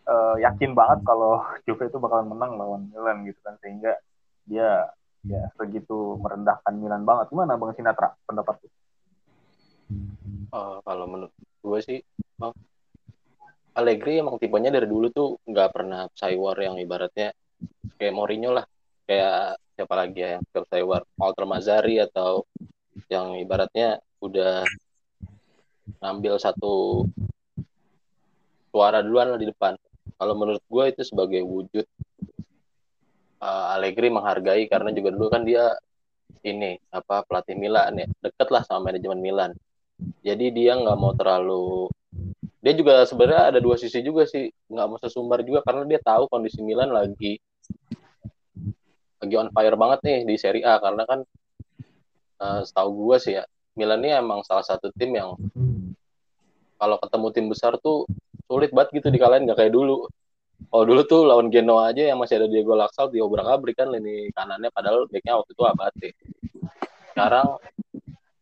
eh, 0.05 0.37
yakin 0.45 0.73
banget 0.77 1.01
kalau 1.05 1.41
Juve 1.65 1.89
itu 1.89 1.99
bakalan 2.01 2.29
menang 2.31 2.57
lawan 2.61 2.83
Milan 2.89 3.25
gitu 3.29 3.41
kan, 3.45 3.57
sehingga 3.61 3.97
dia 4.45 4.93
ya 5.25 5.49
segitu 5.57 6.21
merendahkan 6.21 6.75
Milan 6.77 7.09
banget. 7.09 7.33
Gimana 7.33 7.57
Bang 7.57 7.73
Sinatra 7.73 8.13
pendapat 8.29 8.61
lu? 8.61 8.69
Eh, 10.55 10.79
kalau 10.85 11.05
menurut 11.09 11.35
gue 11.35 11.79
sih, 11.81 11.99
Bang, 12.37 12.53
Allegri 13.75 14.23
emang 14.23 14.39
tipenya 14.39 14.71
dari 14.71 14.87
dulu 14.87 15.11
tuh 15.11 15.29
nggak 15.51 15.71
pernah 15.75 16.07
Cywar 16.15 16.55
yang 16.63 16.79
ibaratnya 16.79 17.35
kayak 17.99 18.15
Mourinho 18.15 18.55
lah, 18.55 18.63
kayak 19.03 19.59
siapa 19.75 19.95
lagi 19.99 20.23
ya 20.23 20.39
yang 20.39 20.45
Cywar, 20.71 21.03
Walter 21.19 21.47
Mazzari 21.51 21.99
atau 21.99 22.47
yang 23.11 23.35
ibaratnya 23.35 23.99
udah 24.23 24.63
ngambil 25.99 26.39
satu 26.39 27.05
suara 28.71 29.03
duluan 29.03 29.35
lah 29.35 29.39
di 29.43 29.51
depan. 29.51 29.75
Kalau 30.15 30.35
menurut 30.39 30.63
gue 30.65 30.85
itu 30.91 31.03
sebagai 31.03 31.43
wujud 31.43 31.87
uh, 33.43 33.75
Allegri 33.75 34.09
menghargai 34.09 34.65
karena 34.71 34.95
juga 34.95 35.13
dulu 35.13 35.29
kan 35.33 35.43
dia 35.43 35.75
ini 36.45 36.77
apa 36.93 37.25
pelatih 37.25 37.57
Milan 37.57 37.97
ya. 37.99 38.07
Deket 38.21 38.49
lah 38.53 38.63
sama 38.65 38.93
manajemen 38.93 39.21
Milan. 39.21 39.51
Jadi 40.25 40.51
dia 40.53 40.77
nggak 40.77 40.97
mau 40.99 41.13
terlalu 41.17 41.89
dia 42.65 42.73
juga 42.73 43.05
sebenarnya 43.05 43.53
ada 43.53 43.61
dua 43.61 43.77
sisi 43.77 44.01
juga 44.01 44.25
sih. 44.25 44.49
Nggak 44.69 44.87
mau 44.87 44.99
sesumbar 45.01 45.41
juga 45.45 45.61
karena 45.65 45.85
dia 45.89 46.01
tahu 46.01 46.29
kondisi 46.29 46.61
Milan 46.61 46.93
lagi 46.93 47.41
lagi 49.21 49.35
on 49.41 49.49
fire 49.53 49.77
banget 49.77 49.99
nih 50.05 50.19
di 50.29 50.35
Serie 50.37 50.65
A. 50.65 50.81
Karena 50.81 51.05
kan 51.09 51.21
uh, 52.41 52.61
setahu 52.65 52.91
gue 53.09 53.17
sih 53.21 53.35
ya 53.41 53.45
Milan 53.75 54.07
ini 54.07 54.15
emang 54.15 54.47
salah 54.47 54.63
satu 54.63 54.95
tim 54.95 55.11
yang 55.19 55.35
kalau 56.79 56.97
ketemu 57.01 57.27
tim 57.35 57.47
besar 57.51 57.75
tuh 57.81 58.07
sulit 58.55 58.71
banget 58.71 59.03
gitu 59.03 59.11
dikalahin 59.11 59.51
nggak 59.51 59.59
kayak 59.59 59.75
dulu. 59.75 60.07
Kalau 60.71 60.85
dulu 60.87 61.03
tuh 61.03 61.27
lawan 61.27 61.51
Genoa 61.51 61.91
aja 61.91 62.15
yang 62.15 62.19
masih 62.23 62.39
ada 62.39 62.47
Diego 62.47 62.79
Laxalt 62.79 63.11
diobrak 63.11 63.43
abrik 63.43 63.75
kan 63.75 63.91
lini 63.91 64.31
kanannya 64.31 64.71
padahal 64.71 65.11
backnya 65.11 65.35
waktu 65.43 65.51
itu 65.51 65.63
Abate. 65.67 66.09
Sekarang 67.11 67.59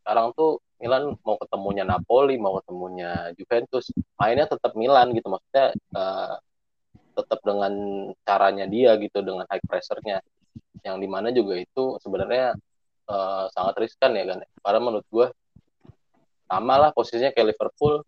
sekarang 0.05 0.27
tuh 0.37 0.61
Milan 0.77 1.17
mau 1.25 1.39
ketemunya 1.41 1.89
Napoli, 1.89 2.37
mau 2.37 2.61
ketemunya 2.61 3.33
Juventus, 3.39 3.89
mainnya 4.21 4.45
tetap 4.45 4.77
Milan 4.77 5.17
gitu 5.17 5.33
maksudnya 5.33 5.73
uh, 5.97 6.37
tetap 7.17 7.41
dengan 7.41 7.73
caranya 8.27 8.67
dia 8.69 8.93
gitu 9.01 9.25
dengan 9.25 9.49
high 9.49 9.65
pressernya 9.65 10.21
yang 10.83 10.99
di 10.99 11.09
mana 11.09 11.31
juga 11.31 11.57
itu 11.57 11.97
sebenarnya 12.03 12.59
uh, 13.09 13.47
sangat 13.55 13.89
riskan 13.89 14.13
ya 14.19 14.25
kan. 14.37 14.39
Karena 14.61 14.81
menurut 14.83 15.07
gue 15.09 15.27
sama 16.51 16.75
lah 16.77 16.91
posisinya 16.93 17.33
kayak 17.33 17.57
Liverpool 17.57 18.05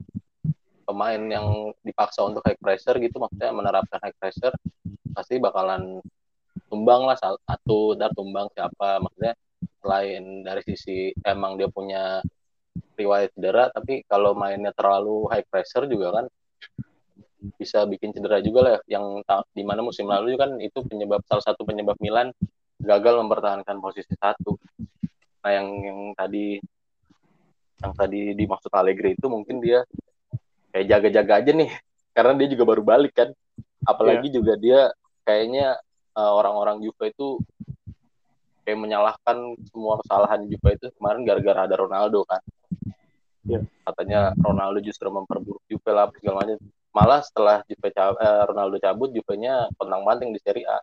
pemain 0.84 1.18
yang 1.18 1.72
dipaksa 1.80 2.22
untuk 2.28 2.44
high 2.44 2.60
pressure 2.60 2.96
gitu 3.00 3.16
maksudnya 3.18 3.50
menerapkan 3.50 3.98
high 4.04 4.16
pressure 4.20 4.54
pasti 5.14 5.40
bakalan 5.40 6.04
tumbang 6.68 7.06
lah 7.06 7.18
satu 7.18 7.94
dar 7.94 8.10
tumbang 8.14 8.50
siapa. 8.50 8.98
Maksudnya 8.98 9.34
selain 9.78 10.42
dari 10.42 10.62
sisi 10.66 11.14
emang 11.22 11.54
dia 11.54 11.70
punya 11.70 12.18
riwayat 12.98 13.30
cedera 13.34 13.70
tapi 13.70 14.02
kalau 14.06 14.34
mainnya 14.34 14.74
terlalu 14.74 15.30
high 15.30 15.46
pressure 15.46 15.86
juga 15.86 16.22
kan 16.22 16.26
bisa 17.60 17.86
bikin 17.86 18.10
cedera 18.10 18.42
juga 18.42 18.60
lah. 18.66 18.72
Yang 18.90 19.22
di 19.54 19.62
mana 19.62 19.80
musim 19.86 20.10
lalu 20.10 20.34
kan 20.34 20.58
itu 20.58 20.82
penyebab 20.82 21.22
salah 21.30 21.44
satu 21.46 21.62
penyebab 21.62 21.94
Milan 22.02 22.34
gagal 22.82 23.14
mempertahankan 23.22 23.78
posisi 23.78 24.14
satu. 24.18 24.58
Nah 25.46 25.50
yang 25.52 25.68
yang 25.84 26.00
tadi 26.18 26.58
yang 27.84 27.92
tadi 27.92 28.32
dimaksud 28.32 28.72
Allegri 28.72 29.12
itu 29.14 29.26
mungkin 29.28 29.60
dia 29.60 29.84
kayak 30.74 30.86
jaga-jaga 30.90 31.32
aja 31.38 31.50
nih. 31.54 31.70
Karena 32.10 32.32
dia 32.34 32.48
juga 32.50 32.64
baru 32.66 32.82
balik 32.82 33.14
kan. 33.14 33.30
Apalagi 33.86 34.26
yeah. 34.26 34.34
juga 34.34 34.52
dia 34.58 34.80
kayaknya 35.22 35.78
uh, 36.18 36.32
orang-orang 36.34 36.82
Juve 36.82 37.14
itu 37.14 37.38
kayak 38.66 38.80
menyalahkan 38.80 39.54
semua 39.70 40.02
kesalahan 40.02 40.50
Juve 40.50 40.70
itu 40.74 40.86
kemarin 40.98 41.22
gara-gara 41.22 41.70
ada 41.70 41.76
Ronaldo 41.78 42.26
kan. 42.26 42.42
Ya. 43.44 43.60
katanya 43.84 44.32
Ronaldo 44.40 44.80
justru 44.80 45.12
memperburuk 45.12 45.60
Juve 45.68 45.90
lah 45.92 46.08
segala 46.16 46.42
macam. 46.42 46.58
Malah 46.96 47.20
setelah 47.20 47.56
Juve 47.68 47.92
cabut, 47.92 48.18
eh, 48.24 48.42
Ronaldo 48.48 48.76
cabut 48.80 49.10
Juve-nya 49.12 49.68
kontang 49.76 50.02
banting 50.02 50.32
di 50.32 50.40
Serie 50.40 50.64
A. 50.64 50.80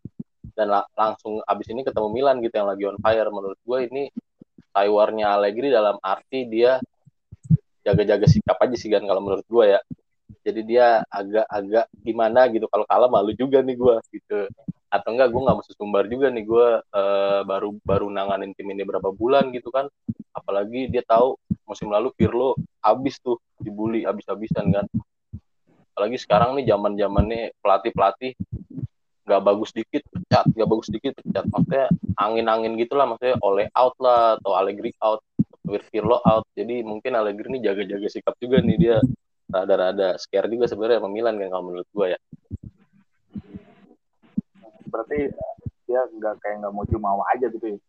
Dan 0.51 0.69
la 0.69 0.84
langsung 0.93 1.41
abis 1.41 1.71
ini 1.71 1.82
ketemu 1.82 2.12
Milan 2.12 2.38
gitu 2.43 2.54
yang 2.54 2.69
lagi 2.69 2.84
on 2.86 2.99
fire. 3.01 3.30
Menurut 3.34 3.58
gue 3.65 3.80
ini 3.89 4.04
Taiwarnya 4.75 5.39
Allegri 5.39 5.73
dalam 5.73 5.97
arti 6.04 6.45
dia 6.45 6.77
jaga-jaga 7.85 8.25
sikap 8.29 8.57
aja 8.61 8.75
sih 8.77 8.89
kan 8.89 9.03
kalau 9.05 9.21
menurut 9.23 9.45
gue 9.45 9.65
ya. 9.77 9.79
Jadi 10.41 10.61
dia 10.65 11.05
agak-agak 11.11 11.85
gimana 12.01 12.49
gitu 12.49 12.65
kalau 12.71 12.85
kalah 12.87 13.09
malu 13.11 13.35
juga 13.35 13.61
nih 13.61 13.75
gue 13.77 13.95
gitu. 14.15 14.49
Atau 14.91 15.15
enggak 15.15 15.29
gue 15.31 15.41
nggak 15.41 15.55
mau 15.55 15.65
sumbar 15.75 16.05
juga 16.09 16.27
nih 16.33 16.43
gue 16.43 16.67
uh, 16.81 17.41
baru 17.45 17.77
baru 17.85 18.07
nanganin 18.09 18.51
tim 18.57 18.67
ini 18.71 18.83
berapa 18.85 19.11
bulan 19.13 19.53
gitu 19.53 19.69
kan. 19.69 19.87
Apalagi 20.33 20.89
dia 20.89 21.03
tahu 21.05 21.37
musim 21.67 21.91
lalu 21.91 22.11
Pirlo 22.17 22.57
habis 22.81 23.21
tuh 23.21 23.39
dibully 23.61 24.03
habis-habisan 24.03 24.73
kan 24.73 24.87
apalagi 25.91 26.17
sekarang 26.17 26.57
nih 26.57 26.65
zaman 26.71 26.97
zamannya 26.97 27.53
pelatih 27.61 27.91
pelatih 27.93 28.31
nggak 29.21 29.41
bagus 29.45 29.69
dikit 29.69 30.01
pecat 30.09 30.49
nggak 30.49 30.65
bagus 30.65 30.87
dikit 30.89 31.13
pecat. 31.13 31.45
Maksudnya 31.45 31.87
angin-angin 32.17 32.73
gitulah 32.73 33.05
maksudnya 33.05 33.37
oleh 33.45 33.69
out 33.77 33.93
lah 34.01 34.35
atau 34.41 34.57
Allegri 34.57 34.97
out 34.97 35.21
with 35.71 35.88
Pirlo 35.88 36.19
out. 36.27 36.43
Jadi 36.53 36.84
mungkin 36.84 37.15
Allegri 37.15 37.47
ini 37.55 37.63
jaga-jaga 37.63 38.07
sikap 38.12 38.36
juga 38.43 38.60
nih 38.60 38.77
dia. 38.77 38.97
Rada-rada 39.51 40.19
scare 40.19 40.47
juga 40.51 40.67
sebenarnya 40.67 40.99
sama 40.99 41.10
Milan 41.12 41.36
kan 41.39 41.47
kalau 41.51 41.63
menurut 41.71 41.88
gue 41.91 42.07
ya. 42.12 42.19
Berarti 44.91 45.19
dia 45.88 46.01
nggak 46.07 46.36
kayak 46.43 46.55
nggak 46.63 46.73
mau 46.75 46.86
cuma 46.88 47.19
aja 47.32 47.47
gitu 47.47 47.65
ya? 47.65 47.80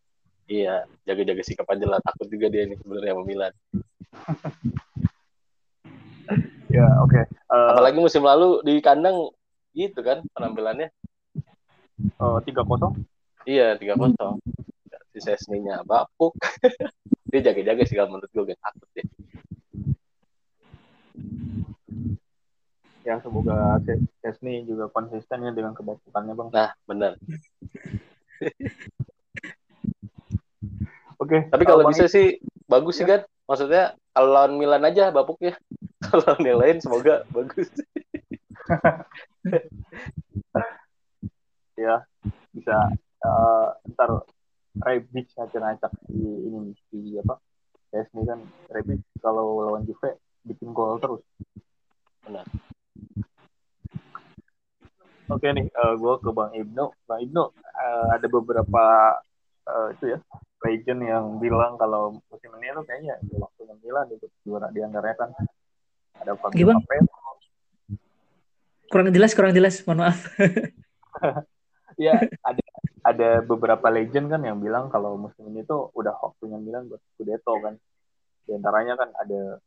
Iya 0.47 0.77
jaga-jaga 1.07 1.43
sikap 1.43 1.67
aja 1.71 1.87
lah. 1.87 1.99
Takut 2.03 2.31
juga 2.31 2.47
dia 2.51 2.67
ini 2.67 2.79
sebenarnya 2.79 3.13
sama 3.19 3.25
Milan. 3.27 3.53
Ya 6.73 6.89
oke. 7.05 7.13
Okay. 7.13 7.25
uh, 7.53 7.77
apalagi 7.77 8.01
musim 8.01 8.25
lalu 8.25 8.65
di 8.65 8.81
kandang 8.81 9.29
gitu 9.77 10.01
kan 10.01 10.25
penampilannya. 10.33 10.89
Oh, 12.17 12.41
tiga 12.41 12.65
kosong? 12.65 12.97
Iya 13.45 13.77
tiga 13.77 13.93
kosong. 14.01 14.41
Si 15.13 15.21
Sesninya 15.21 15.85
bapuk 15.85 16.33
dia 17.33 17.41
jaga-jaga 17.49 17.83
sih 17.89 17.97
kalau 17.97 18.13
menurut 18.13 18.29
gue 18.29 18.57
takut 18.61 18.89
deh. 18.93 19.07
Ya 23.03 23.17
semoga 23.25 23.81
Chesney 24.21 24.69
juga 24.69 24.93
konsisten 24.93 25.43
ya 25.43 25.51
dengan 25.57 25.73
kebakutannya 25.73 26.37
bang. 26.37 26.49
Nah 26.53 26.71
benar. 26.85 27.17
Oke 31.17 31.39
okay, 31.39 31.41
tapi 31.49 31.65
kalau 31.65 31.89
bisa 31.89 32.05
sih 32.05 32.37
bagus 32.69 33.01
ya. 33.01 33.01
sih 33.01 33.07
kan 33.09 33.21
maksudnya 33.49 33.97
kalau 34.13 34.29
lawan 34.37 34.61
Milan 34.61 34.85
aja 34.85 35.09
bapuk 35.09 35.41
ya. 35.41 35.57
Kalau 36.03 36.19
lawan 36.27 36.45
yang 36.45 36.59
lain 36.61 36.77
semoga 36.83 37.25
bagus. 37.33 37.73
Ya 41.73 42.05
bisa 42.53 42.95
uh, 43.25 43.75
ntar 43.91 44.23
Beach 45.13 45.31
ngacak-ngacak 45.37 45.93
di 46.09 46.25
ini 46.49 46.73
di 46.89 47.21
apa 47.21 47.37
Chesney 47.93 48.25
kan 48.25 48.41
Rebic 48.73 49.05
kalau 49.21 49.61
lawan 49.61 49.85
Juve 49.85 50.17
bikin 50.49 50.73
gol 50.73 50.97
terus. 50.97 51.21
Benar. 52.25 52.49
Oke 55.29 55.49
nih, 55.49 55.69
uh, 55.77 55.95
gue 55.97 56.15
ke 56.21 56.31
Bang 56.33 56.53
Ibnu. 56.57 56.85
Bang 57.05 57.21
Ibnu, 57.21 57.45
uh, 57.53 58.07
ada 58.13 58.27
beberapa 58.29 58.85
uh, 59.69 59.89
itu 59.93 60.17
ya 60.17 60.19
legend 60.63 61.01
yang 61.03 61.25
bilang 61.43 61.75
kalau 61.75 62.23
musim 62.31 62.51
ini 62.59 62.71
tuh 62.71 62.85
kayaknya 62.87 63.19
waktunya 63.35 63.75
Milan 63.83 64.07
untuk 64.09 64.31
juara 64.47 64.71
di 64.71 64.81
antaranya 64.81 65.17
kan 65.27 65.31
ada 66.23 66.33
Fabio 66.39 66.71
Gimana? 66.71 66.79
Capello. 66.87 67.13
Kurang 68.93 69.09
jelas, 69.11 69.33
kurang 69.33 69.53
jelas. 69.57 69.81
Mohon 69.89 69.99
maaf. 70.07 70.21
ya 71.99 72.17
ada 72.45 72.65
ada 73.03 73.31
beberapa 73.43 73.91
legend 73.91 74.31
kan 74.31 74.43
yang 74.47 74.63
bilang 74.63 74.87
kalau 74.87 75.19
musim 75.19 75.51
ini 75.51 75.67
tuh 75.67 75.91
udah 75.99 76.15
waktunya 76.23 76.59
Milan 76.59 76.87
buat 76.87 77.03
Scudetto 77.15 77.59
kan. 77.59 77.75
Di 78.47 78.55
antaranya 78.55 78.95
kan 78.99 79.11
ada 79.19 79.59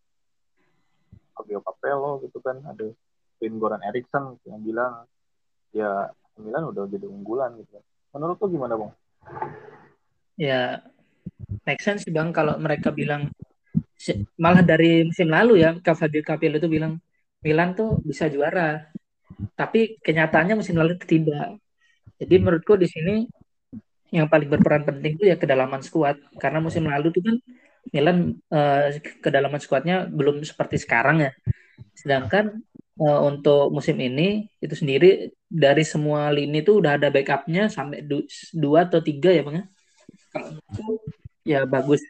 Fabio 1.36 1.59
Capello 1.59 2.23
gitu 2.23 2.39
kan, 2.39 2.63
ada 2.63 2.88
Sven 3.36 3.59
Goran 3.59 3.84
Eriksson 3.84 4.39
yang 4.47 4.63
bilang 4.63 5.03
ya 5.76 6.07
Milan 6.39 6.71
udah 6.71 6.88
jadi 6.88 7.07
unggulan 7.07 7.59
gitu. 7.59 7.80
Menurut 8.15 8.39
lo 8.39 8.47
gimana 8.47 8.73
bang? 8.80 8.91
Ya, 10.39 10.61
make 11.67 11.84
sense 11.84 12.07
sih 12.07 12.15
bang 12.15 12.32
kalau 12.32 12.55
mereka 12.55 12.91
bilang 12.95 13.32
malah 14.39 14.63
dari 14.63 15.03
musim 15.07 15.28
lalu 15.28 15.63
ya 15.63 15.76
Fabio 15.76 16.23
Capello 16.23 16.55
itu 16.59 16.71
bilang 16.71 16.99
Milan 17.43 17.76
tuh 17.76 17.99
bisa 17.99 18.32
juara. 18.32 18.88
Tapi 19.59 19.99
kenyataannya 19.99 20.55
musim 20.55 20.80
lalu 20.80 20.95
tidak. 21.03 21.59
Jadi 22.22 22.34
menurutku 22.41 22.74
di 22.80 22.88
sini 22.88 23.13
yang 24.13 24.28
paling 24.32 24.47
berperan 24.47 24.84
penting 24.88 25.18
itu 25.18 25.26
ya 25.28 25.36
kedalaman 25.36 25.82
skuad 25.84 26.16
karena 26.39 26.59
musim 26.63 26.86
lalu 26.88 27.07
tuh 27.16 27.24
kan 27.26 27.36
Milan 27.93 28.18
eh, 28.49 28.97
kedalaman 29.24 29.61
skuadnya 29.61 29.95
belum 30.09 30.41
seperti 30.45 30.78
sekarang 30.84 31.18
ya. 31.26 31.32
Sedangkan 31.97 32.45
eh, 33.01 33.20
untuk 33.30 33.72
musim 33.76 33.97
ini 33.99 34.47
itu 34.63 34.76
sendiri 34.82 35.32
dari 35.49 35.84
semua 35.86 36.32
lini 36.34 36.61
tuh 36.68 36.82
udah 36.82 36.97
ada 36.99 37.09
backupnya 37.13 37.68
sampai 37.72 38.05
du- 38.09 38.28
dua 38.55 38.88
atau 38.89 38.99
tiga 39.03 39.30
ya 39.36 39.41
bang 39.47 39.55
ya. 39.61 39.66
Ya 41.45 41.66
bagus. 41.66 42.01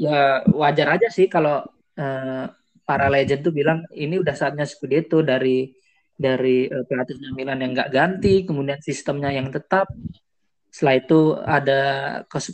Ya 0.00 0.40
wajar 0.56 0.96
aja 0.96 1.08
sih 1.12 1.26
kalau 1.34 1.60
eh, 2.00 2.44
para 2.88 3.06
legend 3.12 3.40
tuh 3.46 3.52
bilang 3.54 3.78
ini 3.94 4.16
udah 4.22 4.34
saatnya 4.34 4.64
Scudetto 4.66 5.20
dari 5.22 5.70
dari 6.20 6.68
eh, 6.68 6.84
pelatihnya 6.84 7.32
Milan 7.32 7.64
yang 7.64 7.72
nggak 7.72 7.90
ganti, 7.90 8.44
kemudian 8.44 8.76
sistemnya 8.84 9.32
yang 9.32 9.48
tetap. 9.48 9.88
Setelah 10.68 10.94
itu 11.00 11.20
ada 11.40 11.80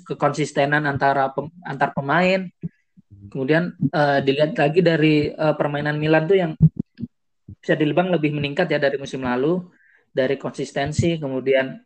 kekonsistenan 0.06 0.86
antara 0.86 1.34
pem- 1.34 1.50
antar 1.66 1.90
pemain. 1.90 2.46
Kemudian 3.26 3.74
eh, 3.90 4.18
dilihat 4.22 4.54
lagi 4.54 4.80
dari 4.86 5.34
eh, 5.34 5.54
permainan 5.58 5.98
Milan 5.98 6.30
tuh 6.30 6.38
yang 6.38 6.52
bisa 7.58 7.74
dibilang 7.74 8.14
lebih 8.14 8.30
meningkat 8.30 8.70
ya 8.70 8.78
dari 8.78 8.94
musim 9.02 9.26
lalu, 9.26 9.66
dari 10.14 10.38
konsistensi, 10.38 11.18
kemudian 11.18 11.82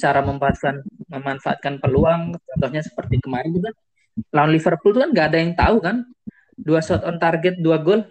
cara 0.00 0.24
memanfaatkan 0.24 0.80
memanfaatkan 1.12 1.76
peluang, 1.76 2.40
contohnya 2.40 2.80
seperti 2.80 3.20
kemarin 3.20 3.52
juga 3.52 3.70
lawan 4.32 4.50
Liverpool 4.50 4.96
tuh 4.96 5.00
kan 5.04 5.10
nggak 5.12 5.26
ada 5.28 5.38
yang 5.38 5.52
tahu 5.54 5.76
kan, 5.84 5.96
dua 6.56 6.80
shot 6.80 7.04
on 7.04 7.20
target, 7.20 7.60
dua 7.60 7.78
gol, 7.78 8.02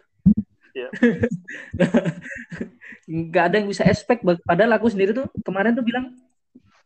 Iya. 0.78 0.90
nggak 3.08 3.44
ada 3.50 3.56
yang 3.64 3.72
bisa 3.72 3.88
expect. 3.88 4.22
Padahal 4.44 4.76
aku 4.76 4.92
sendiri 4.92 5.16
tuh 5.16 5.32
kemarin 5.42 5.74
tuh 5.74 5.82
bilang, 5.88 6.12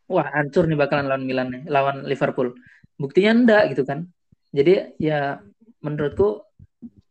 wah 0.05 0.29
hancur 0.29 0.69
nih 0.69 0.77
bakalan 0.77 1.09
lawan 1.09 1.25
Milan 1.25 1.47
nih, 1.49 1.61
lawan 1.65 2.05
Liverpool. 2.05 2.53
Buktinya 2.95 3.33
enggak 3.33 3.63
gitu 3.73 3.83
kan. 3.83 4.05
Jadi 4.53 5.01
ya 5.01 5.41
menurutku 5.81 6.45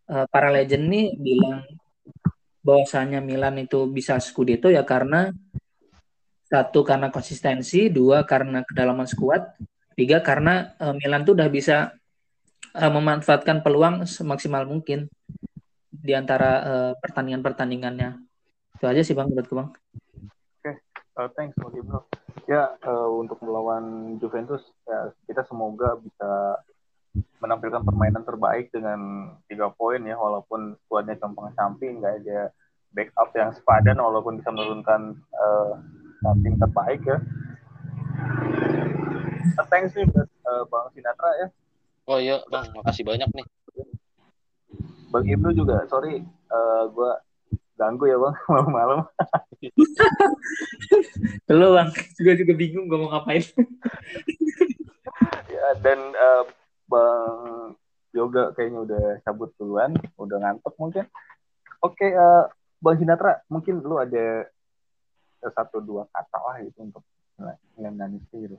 eh, 0.06 0.26
para 0.30 0.48
legend 0.54 0.86
nih 0.86 1.06
bilang 1.18 1.66
bahwasanya 2.62 3.18
Milan 3.18 3.58
itu 3.58 3.90
bisa 3.90 4.20
Scudetto 4.22 4.70
ya 4.70 4.86
karena 4.86 5.32
satu 6.50 6.82
karena 6.82 7.08
konsistensi, 7.14 7.88
dua 7.90 8.26
karena 8.26 8.62
kedalaman 8.66 9.06
skuad, 9.06 9.58
tiga 9.98 10.22
karena 10.22 10.78
eh, 10.78 10.94
Milan 10.94 11.26
tuh 11.26 11.34
udah 11.34 11.50
bisa 11.50 11.90
eh, 12.78 12.92
memanfaatkan 12.92 13.66
peluang 13.66 14.06
semaksimal 14.06 14.62
mungkin 14.70 15.10
di 15.90 16.14
antara 16.14 16.62
pertandingan-pertandingannya. 17.02 18.29
Itu 18.80 18.88
aja 18.88 19.04
sih 19.04 19.12
Bang 19.12 19.28
menurutku 19.28 19.60
Bang. 19.60 19.76
Uh, 21.20 21.28
thanks 21.36 21.52
Bang 21.60 21.76
Ibnu. 21.76 22.00
Ya 22.48 22.80
uh, 22.80 23.12
untuk 23.20 23.36
melawan 23.44 24.16
Juventus 24.16 24.64
ya 24.88 25.12
kita 25.28 25.44
semoga 25.44 26.00
bisa 26.00 26.56
menampilkan 27.44 27.84
permainan 27.84 28.24
terbaik 28.24 28.72
dengan 28.72 29.28
tiga 29.44 29.68
poin 29.68 30.00
ya 30.00 30.16
walaupun 30.16 30.80
skuadnya 30.88 31.20
gampang 31.20 31.52
samping 31.60 32.00
nggak 32.00 32.24
ada 32.24 32.48
backup 32.96 33.28
yang 33.36 33.52
sepadan 33.52 34.00
walaupun 34.00 34.40
bisa 34.40 34.48
menurunkan 34.48 35.12
uh, 35.36 35.76
tim 36.40 36.56
terbaik 36.56 37.04
ya. 37.04 37.20
Uh, 39.60 39.66
thanks 39.68 39.92
nih 39.92 40.08
buat 40.08 40.24
uh, 40.24 40.64
Bang 40.72 40.88
Sinatra 40.96 41.30
ya. 41.36 41.48
Oh 42.08 42.16
iya, 42.16 42.40
Bang, 42.48 42.64
makasih 42.72 43.04
banyak 43.04 43.28
nih. 43.28 43.44
Bang 45.12 45.28
Ibnu 45.28 45.52
juga 45.52 45.84
sorry 45.84 46.24
uh, 46.48 46.88
gue 46.88 47.12
ganggu 47.80 48.04
ya 48.04 48.20
Bang 48.20 48.36
malam-malam. 48.52 49.00
Lo 51.48 51.68
Bang, 51.72 51.88
juga 52.20 52.32
juga 52.36 52.52
bingung 52.52 52.92
gue 52.92 52.98
mau 53.00 53.08
ngapain. 53.16 53.40
ya 55.48 55.66
dan 55.80 55.98
uh, 56.12 56.44
Bang 56.84 57.36
Yoga 58.12 58.52
kayaknya 58.52 58.84
udah 58.84 59.04
cabut 59.24 59.50
duluan, 59.56 59.96
udah 60.20 60.36
ngantuk 60.44 60.76
mungkin. 60.76 61.08
Oke, 61.80 62.12
uh, 62.12 62.44
Bang 62.84 63.00
Sinatra, 63.00 63.40
mungkin 63.48 63.80
lu 63.80 63.96
ada 63.96 64.44
satu 65.40 65.80
dua 65.80 66.04
kata 66.12 66.38
lah 66.44 66.56
gitu 66.60 66.84
untuk 66.84 67.04
Milanisme 67.80 68.36
gitu. 68.44 68.58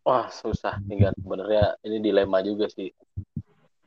Wah, 0.00 0.32
susah 0.32 0.80
nih 0.88 1.08
kan. 1.08 1.14
Sebenarnya 1.20 1.76
ini 1.84 2.00
dilema 2.00 2.40
juga 2.40 2.72
sih. 2.72 2.88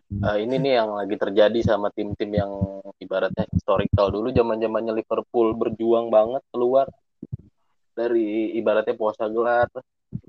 Uh, 0.09 0.41
ini 0.41 0.57
nih 0.57 0.81
yang 0.81 0.89
lagi 0.97 1.13
terjadi 1.21 1.59
sama 1.61 1.93
tim-tim 1.93 2.33
yang 2.33 2.49
ibaratnya 2.97 3.45
historical 3.53 4.09
dulu 4.09 4.33
zaman-zamannya 4.33 4.97
Liverpool 4.97 5.53
berjuang 5.53 6.09
banget 6.09 6.41
keluar 6.49 6.89
dari 7.93 8.57
ibaratnya 8.57 8.97
puasa 8.97 9.29
gelar 9.29 9.69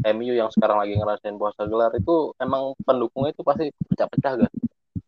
MU 0.04 0.36
yang 0.36 0.52
sekarang 0.52 0.84
lagi 0.84 1.00
ngerasain 1.00 1.40
puasa 1.40 1.64
gelar 1.64 1.96
itu 1.96 2.36
emang 2.36 2.76
pendukungnya 2.84 3.32
itu 3.32 3.40
pasti 3.40 3.72
pecah-pecah 3.72 4.34
kan 4.44 4.52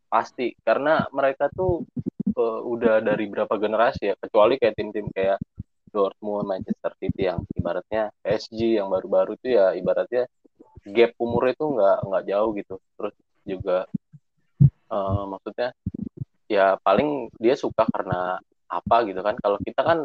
pasti 0.09 0.57
karena 0.65 1.05
mereka 1.13 1.53
tuh 1.53 1.85
uh, 2.41 2.61
udah 2.65 3.05
dari 3.05 3.29
berapa 3.29 3.53
generasi 3.61 4.09
ya 4.09 4.15
kecuali 4.17 4.57
kayak 4.57 4.73
tim-tim 4.73 5.05
kayak 5.13 5.37
Dortmund, 5.93 6.49
Manchester 6.49 6.97
City 6.97 7.29
yang 7.29 7.45
ibaratnya 7.53 8.09
PSG 8.25 8.81
yang 8.81 8.89
baru-baru 8.89 9.37
itu 9.37 9.53
ya 9.53 9.77
ibaratnya 9.77 10.25
gap 10.89 11.13
umur 11.21 11.53
itu 11.53 11.65
nggak 11.69 11.99
nggak 12.09 12.25
jauh 12.33 12.51
gitu. 12.57 12.75
Terus 12.97 13.15
juga 13.45 13.77
uh, 14.93 15.25
maksudnya 15.25 15.73
ya 16.53 16.77
paling 16.85 17.33
dia 17.41 17.57
suka 17.57 17.89
karena 17.89 18.37
apa 18.69 18.97
gitu 19.09 19.21
kan. 19.25 19.35
Kalau 19.41 19.57
kita 19.65 19.81
kan 19.81 19.99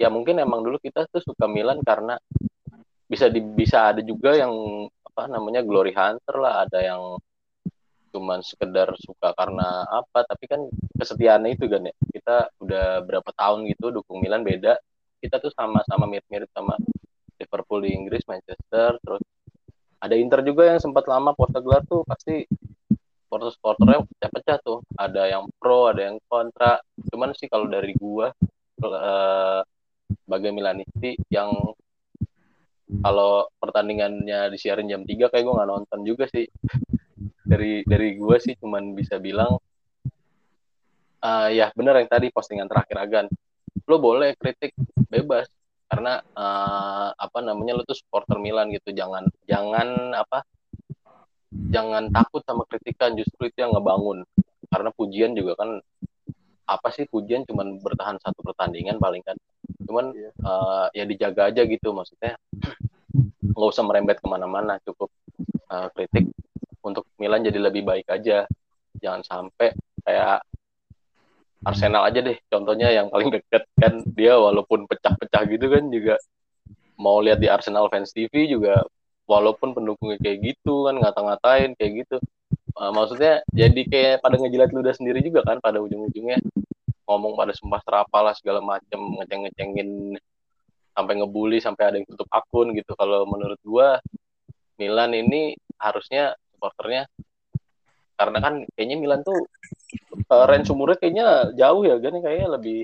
ya 0.00 0.08
mungkin 0.08 0.40
emang 0.40 0.64
dulu 0.64 0.80
kita 0.80 1.04
tuh 1.12 1.20
suka 1.20 1.44
Milan 1.44 1.84
karena 1.84 2.16
bisa 3.04 3.28
di, 3.28 3.44
bisa 3.44 3.92
ada 3.92 4.00
juga 4.00 4.32
yang 4.32 4.52
apa 5.04 5.28
namanya 5.28 5.60
glory 5.60 5.92
hunter 5.92 6.36
lah. 6.40 6.64
Ada 6.64 6.78
yang 6.80 7.02
cuman 8.10 8.42
sekedar 8.42 8.90
suka 8.98 9.30
karena 9.38 9.86
apa 9.86 10.26
tapi 10.26 10.50
kan 10.50 10.60
kesetiaannya 10.96 11.50
itu 11.54 11.68
kan 11.68 11.82
ya. 11.84 11.94
Kita 12.08 12.36
udah 12.64 12.86
berapa 13.04 13.30
tahun 13.36 13.68
gitu 13.68 13.92
dukung 13.92 14.24
Milan 14.24 14.40
beda. 14.40 14.80
Kita 15.20 15.36
tuh 15.36 15.52
sama-sama 15.52 16.08
mirip-mirip 16.08 16.48
sama 16.56 16.80
Liverpool 17.40 17.80
di 17.84 17.96
Inggris 17.96 18.24
Manchester 18.28 19.00
terus 19.00 19.24
ada 20.00 20.16
Inter 20.16 20.40
juga 20.44 20.68
yang 20.68 20.80
sempat 20.80 21.04
lama 21.08 21.36
gelar 21.36 21.84
tuh 21.84 22.04
pasti 22.08 22.44
supporter-supporternya 23.30 24.02
pecah-pecah 24.10 24.58
tuh. 24.66 24.82
Ada 24.98 25.30
yang 25.30 25.46
pro 25.62 25.86
ada 25.86 26.10
yang 26.10 26.18
kontra. 26.26 26.82
Cuman 27.14 27.30
sih 27.38 27.46
kalau 27.46 27.70
dari 27.70 27.94
gua 27.94 28.34
eh, 28.82 29.62
sebagai 30.10 30.50
Milanisti 30.50 31.14
yang 31.30 31.54
kalau 32.98 33.46
pertandingannya 33.62 34.50
disiarin 34.50 34.90
jam 34.90 35.06
3 35.06 35.30
kayak 35.30 35.44
gue 35.46 35.54
nggak 35.54 35.70
nonton 35.70 36.00
juga 36.02 36.26
sih. 36.26 36.50
Dari 37.46 37.86
dari 37.86 38.18
gue 38.18 38.36
sih 38.42 38.58
cuman 38.58 38.98
bisa 38.98 39.22
bilang 39.22 39.54
uh, 41.22 41.48
ya 41.50 41.70
bener 41.70 42.02
yang 42.02 42.10
tadi 42.10 42.34
postingan 42.34 42.66
terakhir 42.66 42.98
Agan. 42.98 43.26
Lo 43.86 44.02
boleh 44.02 44.34
kritik 44.34 44.74
bebas 45.06 45.46
karena 45.86 46.18
uh, 46.34 47.14
apa 47.14 47.38
namanya 47.42 47.78
lo 47.78 47.86
tuh 47.86 47.94
supporter 47.94 48.42
Milan 48.42 48.74
gitu. 48.74 48.90
Jangan 48.90 49.30
jangan 49.46 50.18
apa 50.18 50.42
jangan 51.50 52.14
takut 52.14 52.42
sama 52.46 52.62
kritikan 52.70 53.18
justru 53.18 53.50
itu 53.50 53.58
yang 53.62 53.74
ngebangun. 53.74 54.22
Karena 54.70 54.94
pujian 54.94 55.34
juga 55.34 55.58
kan 55.58 55.82
apa 56.70 56.88
sih 56.94 57.10
pujian? 57.10 57.42
Cuman 57.42 57.82
bertahan 57.82 58.16
satu 58.22 58.40
pertandingan 58.46 59.02
paling 59.02 59.22
kan. 59.26 59.34
Cuman 59.82 60.14
uh, 60.46 60.86
ya 60.94 61.04
dijaga 61.04 61.50
aja 61.50 61.66
gitu 61.66 61.90
maksudnya. 61.90 62.38
Nggak 63.54 63.70
usah 63.74 63.82
merembet 63.82 64.22
ke 64.22 64.26
mana-mana 64.30 64.78
cukup 64.86 65.10
uh, 65.68 65.90
kritik. 65.90 66.30
Untuk 66.80 67.04
Milan 67.18 67.42
jadi 67.42 67.58
lebih 67.58 67.82
baik 67.82 68.06
aja. 68.06 68.46
Jangan 69.02 69.22
sampai 69.26 69.74
kayak 70.06 70.46
Arsenal 71.66 72.06
aja 72.06 72.22
deh. 72.22 72.38
Contohnya 72.46 72.94
yang 72.94 73.10
paling 73.10 73.34
deket 73.34 73.66
kan 73.76 74.00
dia 74.14 74.38
walaupun 74.38 74.86
pecah-pecah 74.86 75.42
gitu 75.50 75.66
kan 75.66 75.84
juga. 75.90 76.16
Mau 77.00 77.18
lihat 77.18 77.42
di 77.42 77.48
Arsenal 77.50 77.88
fans 77.90 78.12
TV 78.12 78.46
juga 78.46 78.86
walaupun 79.30 79.70
pendukungnya 79.70 80.18
kayak 80.18 80.38
gitu 80.42 80.90
kan 80.90 80.98
ngata-ngatain 80.98 81.78
kayak 81.78 81.92
gitu. 82.02 82.18
Uh, 82.74 82.90
maksudnya 82.90 83.46
jadi 83.54 83.82
kayak 83.86 84.14
pada 84.26 84.34
ngejilat 84.42 84.74
ludah 84.74 84.90
sendiri 84.90 85.22
juga 85.22 85.46
kan 85.46 85.62
pada 85.62 85.78
ujung-ujungnya. 85.78 86.42
Ngomong 87.06 87.38
pada 87.38 87.54
sumpah 87.54 87.78
serapah 87.86 88.22
lah 88.26 88.34
segala 88.34 88.58
macem 88.58 88.98
ngeceng-ngecengin 89.22 90.18
sampai 90.90 91.14
ngebully 91.22 91.62
sampai 91.62 91.82
ada 91.86 91.96
yang 92.02 92.06
tutup 92.10 92.26
akun 92.34 92.74
gitu. 92.74 92.98
Kalau 92.98 93.22
menurut 93.30 93.62
gua 93.62 94.02
Milan 94.74 95.14
ini 95.14 95.54
harusnya 95.78 96.34
supporternya 96.50 97.06
karena 98.18 98.38
kan 98.42 98.54
kayaknya 98.74 98.96
Milan 98.98 99.20
tuh 99.22 99.46
uh, 100.28 100.44
range 100.50 100.68
umurnya 100.74 100.98
kayaknya 100.98 101.26
jauh 101.56 101.86
ya 101.86 101.96
kan 102.02 102.18
kayaknya 102.18 102.48
lebih 102.58 102.80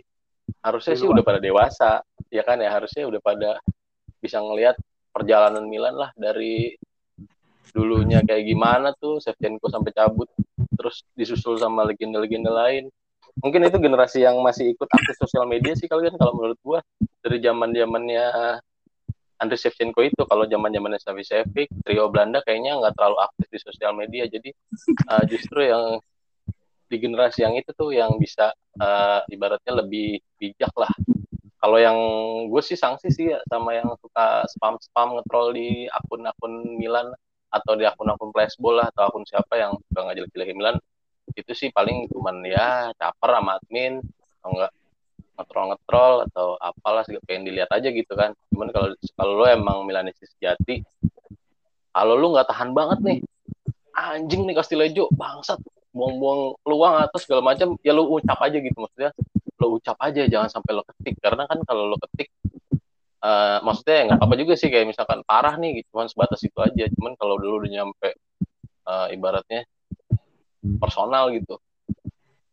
harusnya 0.62 0.94
sih 0.94 1.08
udah 1.10 1.22
pada 1.26 1.42
dewasa. 1.42 1.92
Ya 2.30 2.42
kan 2.46 2.62
ya 2.62 2.70
harusnya 2.70 3.06
udah 3.06 3.20
pada 3.22 3.58
bisa 4.22 4.42
ngelihat 4.42 4.78
perjalanan 5.16 5.64
Milan 5.64 5.96
lah 5.96 6.12
dari 6.12 6.76
dulunya 7.72 8.20
kayak 8.20 8.44
gimana 8.44 8.92
tuh 9.00 9.16
Shevchenko 9.24 9.72
sampai 9.72 9.96
cabut 9.96 10.28
terus 10.76 11.00
disusul 11.16 11.56
sama 11.56 11.88
legenda-legenda 11.88 12.52
lain. 12.52 12.92
Mungkin 13.40 13.68
itu 13.68 13.80
generasi 13.80 14.24
yang 14.24 14.36
masih 14.44 14.76
ikut 14.76 14.88
aktif 14.88 15.16
sosial 15.16 15.48
media 15.48 15.72
sih 15.72 15.88
kalian 15.88 16.16
kalau 16.20 16.36
menurut 16.36 16.60
gua 16.60 16.80
dari 17.24 17.40
zaman 17.40 17.72
zamannya 17.72 18.24
Andriy 19.40 19.60
Shevchenko 19.60 20.00
itu. 20.04 20.20
Kalau 20.24 20.44
zaman 20.48 20.72
zamannya 20.72 21.00
Savicevic 21.00 21.68
trio 21.84 22.08
Belanda 22.12 22.44
kayaknya 22.44 22.76
nggak 22.76 22.96
terlalu 22.96 23.16
aktif 23.24 23.46
di 23.52 23.58
sosial 23.60 23.92
media. 23.96 24.24
Jadi 24.28 24.52
uh, 25.08 25.24
justru 25.28 25.64
yang 25.64 26.00
di 26.86 26.96
generasi 27.02 27.42
yang 27.42 27.58
itu 27.58 27.74
tuh 27.74 27.90
yang 27.92 28.14
bisa 28.16 28.54
uh, 28.78 29.20
ibaratnya 29.26 29.82
lebih 29.84 30.22
bijak 30.38 30.70
lah 30.78 30.92
kalau 31.66 31.82
yang 31.82 31.98
gue 32.46 32.62
sih 32.62 32.78
sanksi 32.78 33.10
sih 33.10 33.26
ya 33.34 33.42
sama 33.50 33.74
yang 33.74 33.90
suka 33.98 34.46
spam 34.46 34.78
spam 34.78 35.18
ngetrol 35.18 35.50
di 35.50 35.90
akun-akun 35.90 36.78
Milan 36.78 37.10
atau 37.50 37.74
di 37.74 37.82
akun-akun 37.82 38.30
flashball 38.30 38.78
lah 38.78 38.86
atau 38.94 39.10
akun 39.10 39.26
siapa 39.26 39.58
yang 39.58 39.74
suka 39.90 40.06
ngajelek-jelekin 40.06 40.54
Milan. 40.62 40.78
Itu 41.34 41.58
sih 41.58 41.74
paling 41.74 42.06
cuman 42.14 42.46
ya 42.46 42.94
caper 42.94 43.34
sama 43.34 43.58
admin 43.58 43.98
atau 43.98 44.48
enggak 44.54 44.72
ngetrol-ngetrol 45.42 46.14
atau 46.30 46.46
apalah 46.62 47.02
sih 47.02 47.18
pengen 47.26 47.50
dilihat 47.50 47.74
aja 47.74 47.90
gitu 47.90 48.14
kan. 48.14 48.30
Cuman 48.54 48.70
kalau 48.70 48.94
kalau 49.18 49.34
lo 49.34 49.50
emang 49.50 49.82
Milanis 49.90 50.14
sejati 50.22 50.86
kalau 51.90 52.14
lu 52.14 52.30
nggak 52.30 52.46
tahan 52.46 52.78
banget 52.78 52.98
nih 53.02 53.18
anjing 53.90 54.46
nih 54.46 54.54
Castilejo 54.54 55.10
bangsat 55.18 55.58
buang-buang 55.90 56.62
peluang 56.62 56.94
atau 57.10 57.18
segala 57.18 57.42
macam 57.42 57.74
ya 57.82 57.90
lu 57.90 58.06
ucap 58.06 58.38
aja 58.38 58.54
gitu 58.54 58.78
maksudnya 58.78 59.10
lo 59.56 59.80
ucap 59.80 59.96
aja 60.00 60.22
jangan 60.28 60.48
sampai 60.52 60.72
lo 60.76 60.82
ketik. 60.84 61.16
Karena 61.20 61.44
kan 61.48 61.58
kalau 61.64 61.88
lo 61.90 61.96
ketik 62.00 62.28
uh, 63.24 63.58
maksudnya 63.64 64.12
nggak 64.12 64.18
apa-apa 64.20 64.34
juga 64.36 64.54
sih 64.58 64.68
kayak 64.68 64.86
misalkan 64.92 65.20
parah 65.24 65.54
nih 65.56 65.84
cuman 65.92 66.06
sebatas 66.08 66.40
itu 66.44 66.58
aja. 66.60 66.84
Cuman 66.92 67.16
kalau 67.16 67.40
dulu 67.40 67.64
udah 67.64 67.70
nyampe 67.72 68.08
uh, 68.86 69.08
ibaratnya 69.12 69.64
personal 70.80 71.30
gitu 71.34 71.56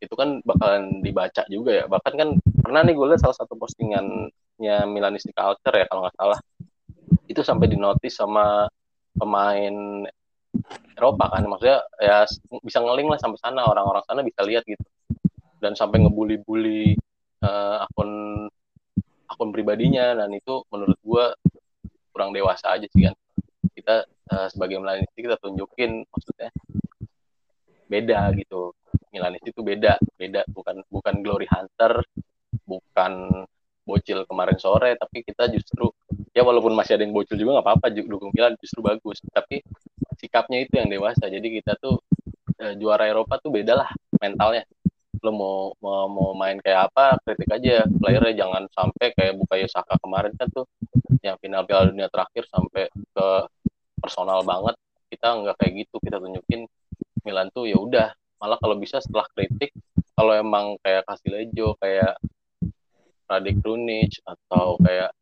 itu 0.04 0.14
kan 0.20 0.44
bakalan 0.44 1.00
dibaca 1.00 1.48
juga 1.48 1.72
ya. 1.72 1.86
Bahkan 1.88 2.14
kan 2.20 2.30
pernah 2.44 2.84
nih 2.84 2.92
gue 2.92 3.08
lihat 3.08 3.24
salah 3.24 3.38
satu 3.40 3.56
postingannya 3.56 4.78
Milanistic 4.92 5.32
Culture 5.32 5.76
ya 5.80 5.88
kalau 5.88 6.04
nggak 6.04 6.18
salah. 6.20 6.40
Itu 7.32 7.40
sampai 7.40 7.72
dinotis 7.72 8.20
sama 8.20 8.68
pemain 9.16 10.04
Eropa 11.00 11.26
kan. 11.32 11.48
Maksudnya 11.48 11.80
ya 12.04 12.28
bisa 12.60 12.84
ngeling 12.84 13.08
lah 13.08 13.20
sampai 13.24 13.40
sana 13.40 13.64
orang-orang 13.64 14.04
sana 14.04 14.20
bisa 14.22 14.44
lihat 14.44 14.68
gitu 14.68 14.84
dan 15.64 15.80
sampai 15.80 16.04
ngebully-bully 16.04 17.00
uh, 17.40 17.88
akun 17.88 18.12
akun 19.32 19.50
pribadinya. 19.56 20.12
Dan 20.20 20.36
itu 20.36 20.68
menurut 20.68 21.00
gue 21.00 21.26
kurang 22.12 22.36
dewasa 22.36 22.76
aja 22.76 22.84
sih 22.92 23.08
kan. 23.08 23.16
Kita 23.72 24.04
uh, 24.04 24.48
sebagai 24.52 24.84
Milanistik 24.84 25.24
kita 25.24 25.40
tunjukin 25.40 26.04
maksudnya 26.12 26.52
beda 27.88 28.36
gitu. 28.36 28.76
Milanis 29.16 29.44
itu 29.48 29.64
beda 29.64 29.96
beda. 30.20 30.44
Bukan 30.52 30.84
bukan 30.92 31.16
glory 31.24 31.48
hunter 31.48 32.04
bukan 32.68 33.48
bocil 33.84 34.24
kemarin 34.24 34.56
sore 34.56 34.96
tapi 34.96 35.28
kita 35.28 35.52
justru 35.52 35.92
ya 36.32 36.40
walaupun 36.40 36.72
masih 36.72 36.96
ada 36.96 37.04
yang 37.04 37.12
bocil 37.12 37.36
juga 37.36 37.60
nggak 37.60 37.68
apa-apa 37.68 37.88
dukung 38.04 38.36
Milan 38.36 38.60
justru 38.60 38.84
bagus. 38.84 39.24
Tapi 39.32 39.64
sikapnya 40.20 40.64
itu 40.64 40.80
yang 40.80 40.88
dewasa. 40.88 41.28
Jadi 41.28 41.60
kita 41.60 41.76
tuh 41.78 42.00
e, 42.58 42.80
juara 42.80 43.06
Eropa 43.12 43.38
tuh 43.44 43.52
beda 43.52 43.76
lah 43.76 43.90
mentalnya 44.18 44.64
lo 45.24 45.32
mau, 45.32 45.58
mau 45.80 46.06
mau 46.12 46.30
main 46.36 46.60
kayak 46.60 46.92
apa 46.92 47.16
kritik 47.24 47.48
aja. 47.56 47.88
Playernya 47.88 48.44
jangan 48.44 48.64
sampai 48.76 49.16
kayak 49.16 49.40
Bukayo 49.40 49.68
Saka 49.72 49.96
kemarin 50.04 50.36
kan 50.36 50.52
tuh 50.52 50.68
yang 51.24 51.40
final 51.40 51.64
Piala 51.64 51.88
Dunia 51.88 52.12
terakhir 52.12 52.44
sampai 52.52 52.92
ke 52.92 53.28
personal 54.04 54.44
banget. 54.44 54.76
Kita 55.08 55.40
nggak 55.40 55.56
kayak 55.56 55.74
gitu 55.88 55.96
kita 56.04 56.20
tunjukin 56.20 56.68
Milan 57.24 57.48
tuh 57.56 57.72
ya 57.72 57.80
udah. 57.80 58.12
Malah 58.44 58.60
kalau 58.60 58.76
bisa 58.76 59.00
setelah 59.00 59.24
kritik 59.32 59.72
kalau 60.14 60.36
emang 60.36 60.76
kayak 60.84 61.08
Lejo 61.24 61.80
kayak 61.80 62.20
Radik 63.32 63.64
Krunic 63.64 64.20
atau 64.28 64.76
kayak 64.84 65.16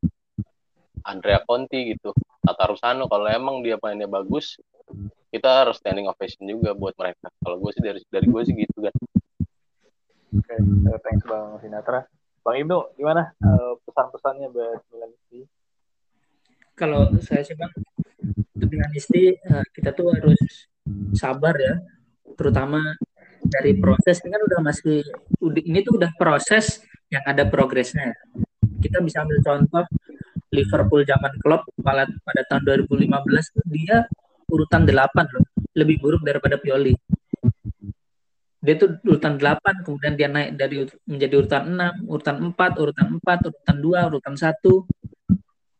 Andrea 1.05 1.45
Conti 1.45 1.93
gitu 1.93 2.11
Tata 2.41 2.65
Rusano 2.73 3.05
kalau 3.05 3.29
emang 3.29 3.61
dia 3.61 3.77
mainnya 3.77 4.09
bagus 4.09 4.57
kita 5.31 5.63
harus 5.63 5.79
standing 5.79 6.11
ovation 6.11 6.43
juga 6.43 6.75
buat 6.75 6.91
mereka. 6.99 7.31
Kalau 7.39 7.55
gue 7.63 7.71
sih 7.71 7.79
dari 7.79 8.03
dari 8.11 8.27
gue 8.27 8.41
sih 8.43 8.51
gitu 8.51 8.83
kan 8.83 8.95
oke 10.31 10.43
okay, 10.47 10.59
uh, 10.59 10.99
thanks 11.03 11.23
bang 11.27 11.47
Sinatra. 11.61 11.99
Bang 12.41 12.57
Ibnu 12.57 12.97
gimana 12.97 13.31
uh, 13.43 13.77
pesan-pesannya 13.85 14.47
buat 14.49 14.81
Milanisti 14.89 15.45
kalau 16.73 17.13
saya 17.21 17.45
sih 17.45 17.53
bang 17.53 17.69
untuk 18.57 18.69
Milanisti 18.71 19.35
uh, 19.35 19.65
kita 19.75 19.93
tuh 19.93 20.09
harus 20.15 20.71
sabar 21.13 21.53
ya 21.59 21.77
terutama 22.33 22.81
dari 23.45 23.77
proses. 23.77 24.21
Ini 24.21 24.29
kan 24.31 24.43
udah 24.47 24.59
masih 24.63 25.01
ini 25.65 25.79
tuh 25.81 25.97
udah 25.97 26.11
proses 26.15 26.81
yang 27.11 27.21
ada 27.27 27.43
progresnya. 27.45 28.13
Kita 28.81 29.01
bisa 29.03 29.21
ambil 29.21 29.41
contoh 29.43 29.85
Liverpool 30.51 31.05
zaman 31.07 31.31
Klopp 31.39 31.69
pada, 31.79 32.07
pada 32.07 32.41
tahun 32.49 32.87
2015 32.87 33.07
dia 33.71 34.03
urutan 34.51 34.83
8 34.83 34.91
loh, 35.31 35.45
lebih 35.79 36.03
buruk 36.03 36.21
daripada 36.27 36.59
Pioli. 36.59 36.91
Dia 38.61 38.77
tuh 38.77 39.01
urutan 39.01 39.41
8, 39.41 39.81
kemudian 39.81 40.13
dia 40.13 40.29
naik 40.29 40.53
dari 40.53 40.85
menjadi 41.09 41.33
urutan 41.41 41.63
6, 42.05 42.05
urutan 42.05 42.35
4, 42.53 42.77
urutan 42.77 43.07
4, 43.17 43.49
urutan 43.49 43.77
2, 43.81 44.09
urutan 44.13 44.35
1. 44.37 44.85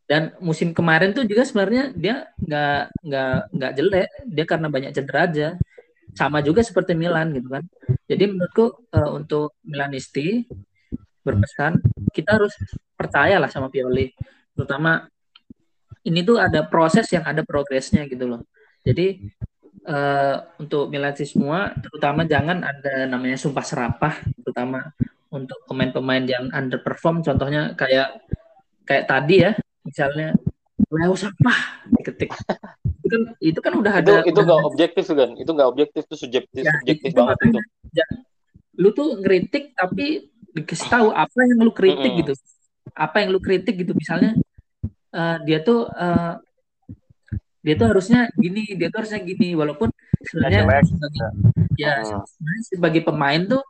Dan 0.09 0.35
musim 0.43 0.73
kemarin 0.75 1.13
tuh 1.15 1.23
juga 1.23 1.45
sebenarnya 1.45 1.93
dia 1.95 2.27
nggak 2.41 2.81
nggak 3.05 3.35
nggak 3.53 3.71
jelek, 3.77 4.09
dia 4.27 4.45
karena 4.49 4.67
banyak 4.67 4.91
cedera 4.91 5.21
aja 5.23 5.47
sama 6.11 6.43
juga 6.43 6.59
seperti 6.65 6.97
Milan 6.97 7.31
gitu 7.31 7.47
kan. 7.47 7.63
Jadi 8.09 8.23
menurutku 8.27 8.91
uh, 8.91 9.11
untuk 9.15 9.55
Milanisti 9.63 10.43
berpesan 11.21 11.79
kita 12.11 12.41
harus 12.41 12.51
percayalah 12.97 13.47
sama 13.47 13.69
Pioli, 13.69 14.11
terutama 14.57 15.05
ini 16.01 16.25
tuh 16.25 16.41
ada 16.41 16.65
proses 16.65 17.05
yang 17.13 17.23
ada 17.23 17.45
progresnya 17.45 18.09
gitu 18.09 18.25
loh. 18.25 18.41
Jadi 18.81 19.21
uh, 19.87 20.35
untuk 20.61 20.91
Milanisti 20.91 21.37
semua, 21.37 21.73
terutama 21.79 22.25
jangan 22.27 22.61
ada 22.61 23.07
namanya 23.09 23.37
sumpah 23.37 23.65
serapah, 23.65 24.15
terutama 24.41 24.93
untuk 25.31 25.63
pemain-pemain 25.65 26.25
yang 26.27 26.45
underperform, 26.51 27.23
contohnya 27.23 27.73
kayak 27.79 28.19
kayak 28.83 29.07
tadi 29.07 29.35
ya, 29.47 29.51
misalnya 29.85 30.35
Leo 30.91 31.15
sampah 31.15 31.87
diketik. 31.87 32.35
Kan 33.11 33.21
itu 33.39 33.59
kan 33.59 33.73
udah 33.75 33.93
itu, 34.01 34.11
ada 34.11 34.27
itu 34.27 34.39
nggak 34.39 34.61
objektif 34.65 35.03
kan 35.11 35.29
itu 35.35 35.51
nggak 35.51 35.69
objektif 35.69 36.01
itu 36.07 36.15
subjektif 36.15 36.61
ya, 36.63 36.71
subjektif 36.79 37.11
itu 37.11 37.17
banget 37.19 37.37
itu. 37.47 37.59
Ya, 37.95 38.05
lu 38.79 38.89
tuh 38.91 39.19
ngeritik 39.19 39.75
tapi 39.75 40.31
dikasih 40.51 40.87
tahu 40.91 41.07
apa 41.15 41.39
yang 41.47 41.59
lu 41.63 41.71
kritik 41.71 42.11
mm 42.11 42.11
-hmm. 42.11 42.21
gitu. 42.27 42.33
Apa 42.91 43.23
yang 43.23 43.29
lu 43.31 43.39
kritik 43.39 43.75
gitu. 43.79 43.95
Misalnya 43.95 44.35
uh, 45.15 45.37
dia 45.47 45.63
tuh 45.63 45.87
uh, 45.91 46.39
dia 47.61 47.73
tuh 47.77 47.87
harusnya 47.93 48.29
gini 48.33 48.73
dia 48.73 48.89
tuh 48.89 49.05
harusnya 49.05 49.21
gini 49.21 49.53
walaupun 49.53 49.89
sebenarnya 50.21 50.61
sebagai, 50.81 51.21
ya 51.77 51.93
sebenarnya 52.01 52.63
sebagai 52.65 53.01
pemain 53.05 53.41
tuh 53.45 53.61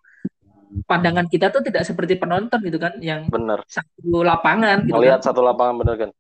pandangan 0.88 1.28
kita 1.28 1.52
tuh 1.52 1.60
tidak 1.60 1.84
seperti 1.84 2.16
penonton 2.16 2.60
gitu 2.64 2.80
kan 2.80 2.96
yang 3.04 3.28
bener 3.28 3.60
satu 3.68 4.24
lapangan 4.24 4.88
gitu 4.88 4.96
melihat 4.96 5.20
kan. 5.20 5.28
satu 5.32 5.44
lapangan 5.44 5.76
bener 5.84 5.96
kan 6.08 6.12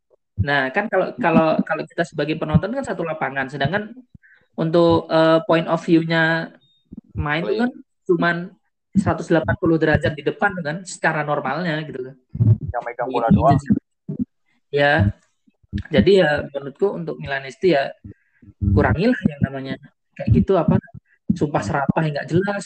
Nah, 0.41 0.73
kan 0.73 0.89
kalau 0.89 1.13
kalau 1.21 1.47
kalau 1.61 1.83
kita 1.85 2.03
sebagai 2.03 2.35
penonton 2.35 2.73
kan 2.73 2.83
satu 2.85 3.05
lapangan, 3.05 3.47
sedangkan 3.47 3.93
untuk 4.57 5.05
uh, 5.07 5.39
point 5.45 5.69
of 5.69 5.79
view-nya 5.85 6.55
main 7.13 7.45
itu 7.45 7.51
oh, 7.51 7.55
iya. 7.55 7.61
kan 7.67 7.71
cuman 8.09 8.35
180 8.91 9.81
derajat 9.81 10.13
di 10.17 10.23
depan 10.25 10.51
kan 10.59 10.77
secara 10.83 11.21
normalnya 11.23 11.79
gitu 11.85 12.01
kan. 12.03 12.15
Yang 12.73 12.83
megang 12.83 13.09
bola 13.13 13.27
gitu, 13.29 13.37
doang. 13.37 13.59
Ya. 14.73 15.13
Jadi 15.71 16.19
ya 16.19 16.43
menurutku 16.51 16.87
untuk 16.91 17.15
Milanisti 17.15 17.71
ya 17.71 17.87
kurangilah 18.59 19.19
yang 19.29 19.41
namanya 19.43 19.75
kayak 20.17 20.29
gitu 20.35 20.59
apa 20.59 20.75
sumpah 21.31 21.63
serapah 21.63 22.01
yang 22.03 22.13
nggak 22.19 22.29
jelas 22.29 22.65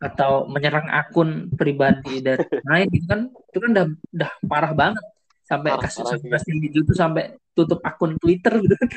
atau 0.00 0.48
menyerang 0.48 0.88
akun 0.88 1.52
pribadi 1.52 2.22
dari 2.26 2.46
lain 2.64 2.88
gitu 2.94 3.06
kan 3.10 3.20
itu 3.28 3.58
kan 3.58 3.70
udah 3.76 3.86
udah 4.16 4.30
parah 4.48 4.72
banget 4.72 5.04
sampai 5.44 5.70
Parah, 5.74 5.82
kasus 5.82 6.06
parah. 6.06 6.30
Justin 6.38 6.56
Bieber 6.62 6.82
tuh 6.86 6.96
sampai 6.96 7.24
tutup 7.58 7.82
akun 7.82 8.14
Twitter 8.22 8.54
gitu 8.62 8.74
kan. 8.78 8.88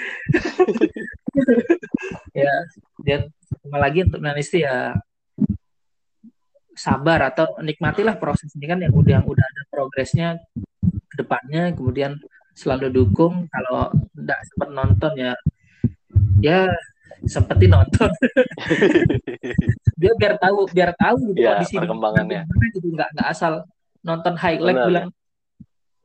ya 2.45 2.53
dan 3.01 3.21
sama 3.49 3.77
lagi 3.81 4.05
untuk 4.05 4.21
Nanisti 4.21 4.61
ya 4.61 4.93
sabar 6.73 7.33
atau 7.33 7.57
nikmatilah 7.61 8.17
proses 8.17 8.53
ini 8.53 8.65
kan 8.65 8.81
yang 8.81 8.93
udah 8.93 9.21
yang 9.21 9.25
udah 9.25 9.45
ada 9.45 9.61
progresnya 9.69 10.27
ke 11.09 11.15
depannya 11.21 11.73
kemudian 11.73 12.17
selalu 12.53 12.87
dukung 12.89 13.49
kalau 13.49 13.89
nggak 14.13 14.39
sempat 14.45 14.69
nonton 14.69 15.11
ya 15.15 15.33
ya 16.39 16.59
sempetin 17.23 17.71
nonton 17.71 18.09
dia 19.99 20.11
biar 20.13 20.35
tahu 20.37 20.67
biar 20.69 20.91
tahu 20.93 21.31
gitu 21.31 21.39
Iya, 21.39 21.57
kondisi 21.57 21.75
perkembangannya. 21.75 22.41
gitu 22.71 22.87
nggak 22.89 23.09
nggak 23.13 23.27
asal 23.27 23.63
nonton 24.01 24.35
highlight 24.35 24.75
Benar. 24.77 24.87
bilang 24.87 25.07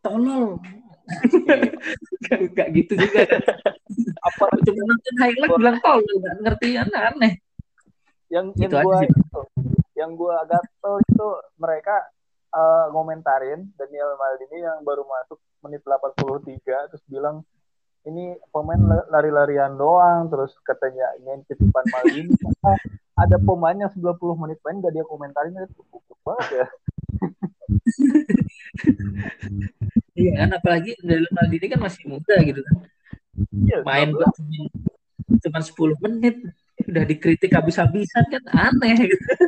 tolol 0.01 0.59
Iya. 1.09 1.57
Nggak- 2.21 2.53
nggak 2.53 2.69
gitu 2.75 2.93
juga 2.99 3.21
apa 4.21 4.45
cuma 4.61 4.83
nonton 4.87 5.15
highlight 5.17 5.53
bilang 5.55 5.77
tolol 5.81 6.15
nggak 6.21 6.37
ngerti 6.43 6.69
aneh 6.77 7.33
yang 8.29 8.53
Gitu 8.53 8.69
yang 8.69 8.73
aja 8.75 8.85
gua 8.85 8.99
sih. 9.01 9.09
itu, 9.09 9.41
yang 9.97 10.11
gua 10.13 10.45
agak 10.45 10.61
tahu 10.79 11.01
itu 11.01 11.29
mereka 11.57 11.97
eh, 12.49 12.87
ngomentarin 12.93 13.73
Daniel 13.75 14.13
Maldini 14.15 14.59
yang 14.61 14.79
baru 14.81 15.01
masuk 15.03 15.41
menit 15.65 15.83
83 15.87 16.91
terus 16.93 17.05
bilang 17.11 17.43
ini 18.07 18.39
pemain 18.55 18.79
la- 18.79 19.09
lari-larian 19.11 19.75
doang 19.75 20.31
terus 20.31 20.55
katanya 20.65 21.07
ini 21.19 21.43
titipan 21.51 21.85
Maldini 21.91 22.33
ada 23.23 23.37
pemain 23.43 23.75
yang 23.75 23.91
90 23.91 24.15
menit 24.39 24.59
main 24.63 24.79
gak 24.79 24.95
dia 24.95 25.05
komentarin 25.05 25.55
itu 25.59 25.83
cukup 25.91 26.19
banget 26.23 26.49
ya 26.55 26.67
iya 30.15 30.33
kan 30.45 30.51
apalagi 30.57 30.95
Maldini 31.35 31.67
kan 31.67 31.81
masih 31.83 32.03
muda 32.07 32.37
gitu 32.43 32.63
kan 32.63 32.79
Iya, 33.39 33.87
main 33.87 34.11
19. 34.11 34.19
buat 34.19 34.35
cuma 35.47 35.61
10 35.63 36.03
menit 36.03 36.37
udah 36.89 37.05
dikritik 37.07 37.55
habis-habisan 37.55 38.25
kan 38.33 38.43
aneh 38.51 39.15
gitu. 39.15 39.27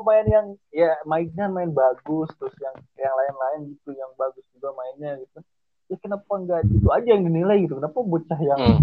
pemain 0.00 0.24
yang 0.24 0.46
ya 0.72 0.96
mainnya 1.04 1.46
main 1.52 1.68
bagus 1.70 2.32
terus 2.40 2.56
yang 2.56 2.72
yang 2.96 3.12
lain-lain 3.12 3.76
gitu 3.76 3.92
yang 3.92 4.08
bagus 4.16 4.42
juga 4.56 4.72
mainnya 4.72 5.20
gitu 5.20 5.38
ya 5.92 5.96
kenapa 6.00 6.32
enggak 6.40 6.60
itu 6.64 6.88
aja 6.88 7.08
yang 7.12 7.22
dinilai 7.28 7.68
gitu 7.68 7.76
kenapa 7.76 7.98
bocah 8.00 8.40
yang 8.40 8.58
Hmm. 8.60 8.80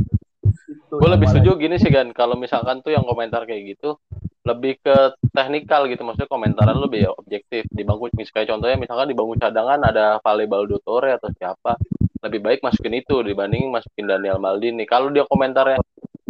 itu 0.67 0.93
Gue 0.99 1.09
lebih 1.11 1.27
setuju 1.31 1.59
gini 1.59 1.75
sih 1.79 1.91
kan, 1.91 2.11
kalau 2.11 2.35
misalkan 2.35 2.79
tuh 2.83 2.91
yang 2.91 3.03
komentar 3.03 3.43
kayak 3.47 3.77
gitu 3.77 3.99
lebih 4.47 4.79
ke 4.79 4.95
teknikal 5.35 5.83
gitu, 5.91 6.07
maksudnya 6.07 6.31
komentaran 6.31 6.75
lu 6.79 6.87
lebih 6.87 7.11
objektif. 7.11 7.67
Di 7.67 7.83
bangku 7.83 8.07
misalnya 8.15 8.55
contohnya 8.55 8.77
misalkan 8.79 9.11
di 9.11 9.15
bangku 9.15 9.35
cadangan 9.35 9.79
ada 9.83 10.23
Vale 10.23 10.47
Baldutore 10.47 11.19
atau 11.19 11.27
siapa, 11.35 11.75
lebih 12.23 12.39
baik 12.39 12.59
masukin 12.63 12.95
itu 12.95 13.19
dibanding 13.27 13.67
masukin 13.67 14.07
Daniel 14.07 14.39
Maldini. 14.39 14.87
Kalau 14.87 15.11
dia 15.11 15.27
komentarnya 15.27 15.83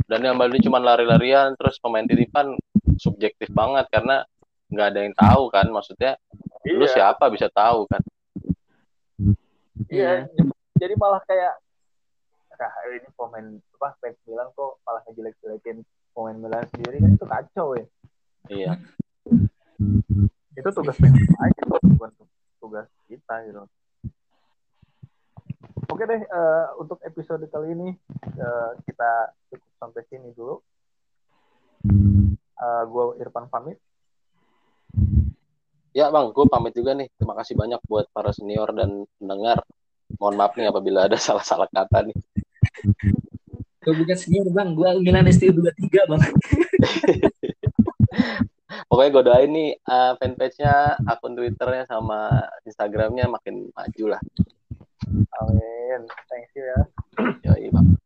Daniel 0.09 0.33
Maldini 0.33 0.65
cuma 0.65 0.81
lari-larian 0.81 1.53
terus 1.53 1.77
pemain 1.77 2.05
titipan 2.05 2.57
subjektif 2.97 3.53
banget 3.53 3.85
karena 3.93 4.25
nggak 4.67 4.87
ada 4.91 4.99
yang 5.07 5.15
tahu 5.15 5.43
kan, 5.51 5.65
maksudnya 5.71 6.19
lu 6.67 6.83
Iya. 6.83 6.93
siapa 6.93 7.31
bisa 7.31 7.47
tahu 7.47 7.87
kan. 7.87 8.01
Iya, 9.87 10.27
jadi 10.75 10.93
malah 10.99 11.21
kayak 11.23 11.53
nah, 12.57 12.71
ini 12.89 13.07
pemain 13.13 13.47
apa 13.77 13.87
fans 14.01 14.17
Milan 14.25 14.49
kok 14.57 14.81
malah 14.81 15.01
ngejelek-jelekin 15.07 15.85
pemain 16.11 16.37
Milan 16.37 16.65
sendiri 16.73 16.97
kan 16.97 17.11
itu 17.13 17.25
kacau 17.29 17.67
ya. 17.77 17.85
Iya. 18.49 18.71
Itu 20.57 20.69
tugas 20.73 20.97
fans 20.97 21.15
aja 21.15 21.61
bukan 21.69 22.11
tugas 22.57 22.89
kita 23.05 23.35
gitu. 23.45 23.63
Oke 25.87 26.03
deh, 26.03 26.21
eh, 26.25 26.65
untuk 26.81 26.99
episode 27.05 27.45
kali 27.47 27.71
ini 27.71 27.89
eh, 28.35 28.71
kita 28.83 29.31
cukup 29.53 29.71
sampai 29.79 30.01
sini 30.09 30.33
dulu. 30.35 30.59
Eh 32.57 32.83
gue 32.89 33.03
Irfan 33.21 33.47
pamit. 33.47 33.77
Ya 35.97 36.13
bang, 36.13 36.29
gue 36.29 36.45
pamit 36.45 36.77
juga 36.77 36.93
nih. 36.93 37.09
Terima 37.17 37.33
kasih 37.33 37.57
banyak 37.57 37.81
buat 37.89 38.05
para 38.13 38.29
senior 38.29 38.69
dan 38.77 39.09
pendengar. 39.17 39.65
Mohon 40.21 40.35
maaf 40.37 40.53
nih 40.53 40.69
apabila 40.69 41.09
ada 41.09 41.17
salah-salah 41.25 41.65
kata 41.73 42.05
nih. 42.05 42.17
Gue 43.81 43.93
bukan 43.97 44.13
senior 44.13 44.45
bang, 44.53 44.77
gue 44.77 44.89
Milan 45.01 45.25
STU 45.33 45.57
23 45.57 46.05
bang. 46.13 46.21
Pokoknya 48.87 49.09
gue 49.09 49.23
doain 49.25 49.49
nih 49.49 49.69
uh, 49.89 50.13
fanpage-nya, 50.21 51.01
akun 51.01 51.33
Twitternya 51.33 51.89
sama 51.89 52.45
Instagramnya 52.61 53.25
makin 53.25 53.73
maju 53.73 54.05
lah. 54.13 54.21
Amin. 55.41 56.05
Thank 56.29 56.53
you 56.53 56.61
ya. 56.61 56.79
Yoi, 57.41 57.73
bang. 57.73 57.97